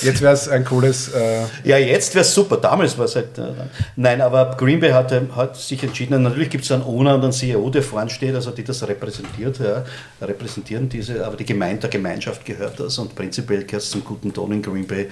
Jetzt 0.00 0.22
wäre 0.22 0.32
es 0.32 0.48
ein 0.48 0.64
cooles. 0.64 1.12
Äh 1.12 1.42
ja, 1.64 1.76
jetzt 1.76 2.14
wäre 2.14 2.22
es 2.22 2.32
super. 2.32 2.56
Damals 2.56 2.96
war 2.96 3.04
es 3.04 3.14
halt. 3.14 3.36
Äh, 3.36 3.52
nein, 3.96 4.22
aber 4.22 4.56
Green 4.56 4.80
Bay 4.80 4.92
hat, 4.92 5.12
hat 5.34 5.56
sich 5.56 5.82
entschieden. 5.82 6.22
Natürlich 6.22 6.48
gibt 6.48 6.64
es 6.64 6.72
einen 6.72 6.82
Owner 6.82 7.16
und 7.16 7.24
einen 7.24 7.32
CEO, 7.32 7.68
der 7.68 7.82
vorne 7.82 8.08
steht, 8.08 8.34
also 8.34 8.52
die 8.52 8.64
das 8.64 8.86
repräsentiert, 8.88 9.58
ja, 9.58 9.84
repräsentieren 10.22 10.88
diese, 10.88 11.26
aber 11.26 11.36
die 11.36 11.44
Gemeinde 11.44 11.82
der 11.82 11.90
Gemeinschaft 11.90 12.46
gehört 12.46 12.80
das 12.80 12.96
und 12.96 13.14
prinzipiell 13.14 13.64
gehört 13.64 13.82
es 13.82 13.90
zum 13.90 14.02
guten 14.02 14.32
Ton 14.32 14.52
in 14.52 14.62
Green 14.62 14.86
Bay, 14.86 15.10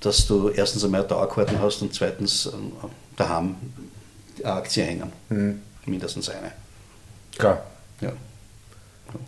dass 0.00 0.26
du 0.26 0.50
erstens 0.50 0.84
einmal 0.84 1.04
Dauerkarten 1.04 1.58
hast 1.62 1.80
und 1.80 1.94
zweitens 1.94 2.46
äh, 2.46 2.50
daheim 3.16 3.56
eine 4.44 4.52
Aktie 4.52 4.84
hängen. 4.84 5.12
Mhm. 5.30 5.62
Mindestens 5.86 6.28
eine. 6.28 6.52
Klar. 7.38 7.62
Ja. 8.02 8.12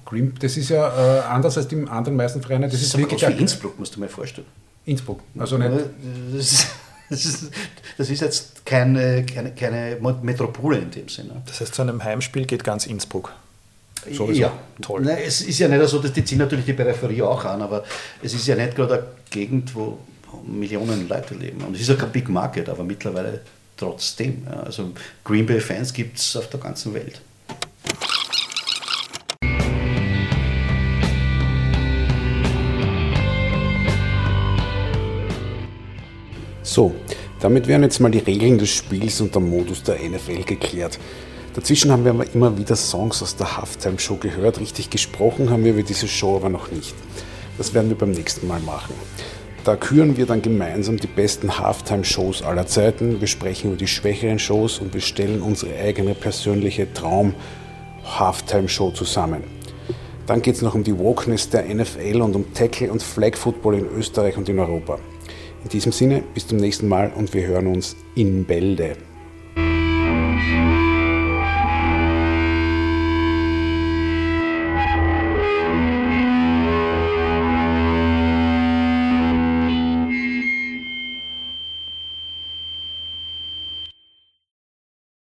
Green, 0.05 0.35
das 0.41 0.57
ist 0.57 0.71
ja 0.71 1.19
äh, 1.19 1.21
anders 1.23 1.57
als 1.57 1.69
die 1.69 1.77
anderen 1.87 2.17
meisten 2.17 2.41
Vereine. 2.41 2.67
Das, 2.67 2.73
das 2.73 2.83
ist, 2.83 2.95
ist 2.95 2.99
wirklich. 2.99 3.25
Für 3.25 3.33
Innsbruck, 3.33 3.79
musst 3.79 3.97
du 3.97 4.01
mir 4.01 4.09
vorstellen. 4.09 4.47
Innsbruck, 4.87 5.21
also 5.39 5.59
nicht. 5.59 5.71
Das 6.35 6.53
ist, 6.53 6.67
das 7.11 7.25
ist, 7.25 7.51
das 7.99 8.11
ist 8.11 8.21
jetzt 8.21 8.67
keine, 8.67 9.25
keine, 9.27 9.53
keine 9.53 9.99
Metropole 10.23 10.79
in 10.79 10.91
dem 10.91 11.09
Sinne. 11.09 11.43
Das 11.47 11.61
heißt, 11.61 11.75
zu 11.75 11.83
einem 11.83 12.03
Heimspiel 12.03 12.47
geht 12.47 12.65
ganz 12.65 12.87
Innsbruck. 12.87 13.33
Sowieso. 14.11 14.41
Ja, 14.41 14.53
toll. 14.83 15.03
Nein, 15.03 15.19
es 15.27 15.41
ist 15.41 15.59
ja 15.59 15.69
nicht 15.69 15.87
so, 15.89 15.99
dass 15.99 16.13
die 16.13 16.25
ziehen 16.25 16.39
natürlich 16.39 16.67
die 16.67 16.75
Peripherie 16.75 17.23
auch 17.23 17.45
an, 17.45 17.63
aber 17.63 17.85
es 18.23 18.35
ist 18.35 18.47
ja 18.47 18.55
nicht 18.55 18.77
gerade 18.77 18.95
eine 18.95 19.05
Gegend, 19.31 19.75
wo 19.75 19.99
Millionen 20.47 21.09
Leute 21.09 21.35
leben. 21.35 21.63
Und 21.63 21.75
es 21.75 21.83
ist 21.83 21.89
ja 21.89 21.95
kein 21.95 22.11
Big 22.11 22.29
Market, 22.29 22.69
aber 22.69 22.85
mittlerweile 22.85 23.41
trotzdem. 23.77 24.47
Also 24.65 24.91
Green 25.25 25.47
Bay 25.47 25.61
Fans 25.61 25.93
gibt 25.93 26.19
es 26.19 26.37
auf 26.37 26.49
der 26.49 26.61
ganzen 26.61 26.93
Welt. 26.93 27.21
So, 36.75 36.93
damit 37.39 37.69
wären 37.69 37.85
jetzt 37.85 38.01
mal 38.01 38.11
die 38.11 38.19
Regeln 38.19 38.59
des 38.59 38.71
Spiels 38.71 39.21
und 39.21 39.33
der 39.33 39.41
Modus 39.41 39.85
der 39.85 39.95
NFL 39.95 40.43
geklärt. 40.43 40.99
Dazwischen 41.55 41.93
haben 41.93 42.03
wir 42.05 42.11
aber 42.11 42.27
immer 42.35 42.59
wieder 42.59 42.75
Songs 42.75 43.23
aus 43.23 43.37
der 43.37 43.57
Halftime-Show 43.57 44.17
gehört. 44.17 44.59
Richtig 44.59 44.91
gesprochen 44.91 45.51
haben 45.51 45.63
wir 45.63 45.71
über 45.71 45.85
diese 45.85 46.09
Show 46.09 46.35
aber 46.35 46.49
noch 46.49 46.73
nicht. 46.73 46.97
Das 47.59 47.75
werden 47.75 47.91
wir 47.91 47.97
beim 47.97 48.11
nächsten 48.11 48.49
Mal 48.49 48.59
machen. 48.59 48.93
Da 49.63 49.77
küren 49.77 50.17
wir 50.17 50.27
dann 50.27 50.43
gemeinsam 50.43 50.97
die 50.97 51.07
besten 51.07 51.61
Halftime-Shows 51.61 52.43
aller 52.43 52.67
Zeiten. 52.67 53.21
Wir 53.21 53.29
sprechen 53.29 53.69
über 53.69 53.77
die 53.77 53.87
schwächeren 53.87 54.41
Shows 54.41 54.81
und 54.81 54.95
wir 54.95 55.01
stellen 55.01 55.43
unsere 55.43 55.77
eigene 55.79 56.17
persönliche 56.17 56.93
Traum-Halftime-Show 56.93 58.91
zusammen. 58.91 59.45
Dann 60.27 60.43
geht 60.43 60.57
es 60.57 60.63
noch 60.63 60.75
um 60.75 60.83
die 60.83 60.99
Wokeness 60.99 61.49
der 61.51 61.73
NFL 61.73 62.21
und 62.21 62.35
um 62.35 62.53
Tackle 62.53 62.91
und 62.91 63.01
Flag 63.01 63.37
Football 63.37 63.75
in 63.77 63.87
Österreich 63.97 64.37
und 64.37 64.49
in 64.49 64.59
Europa. 64.59 64.99
In 65.65 65.71
diesem 65.71 65.93
Sinne, 65.93 66.23
bis 66.35 66.47
zum 66.47 66.59
nächsten 66.59 66.89
Mal 66.89 67.11
und 67.15 67.33
wir 67.33 67.47
hören 67.47 67.67
uns 67.67 67.97
in 68.15 68.45
Bälde. 68.45 68.97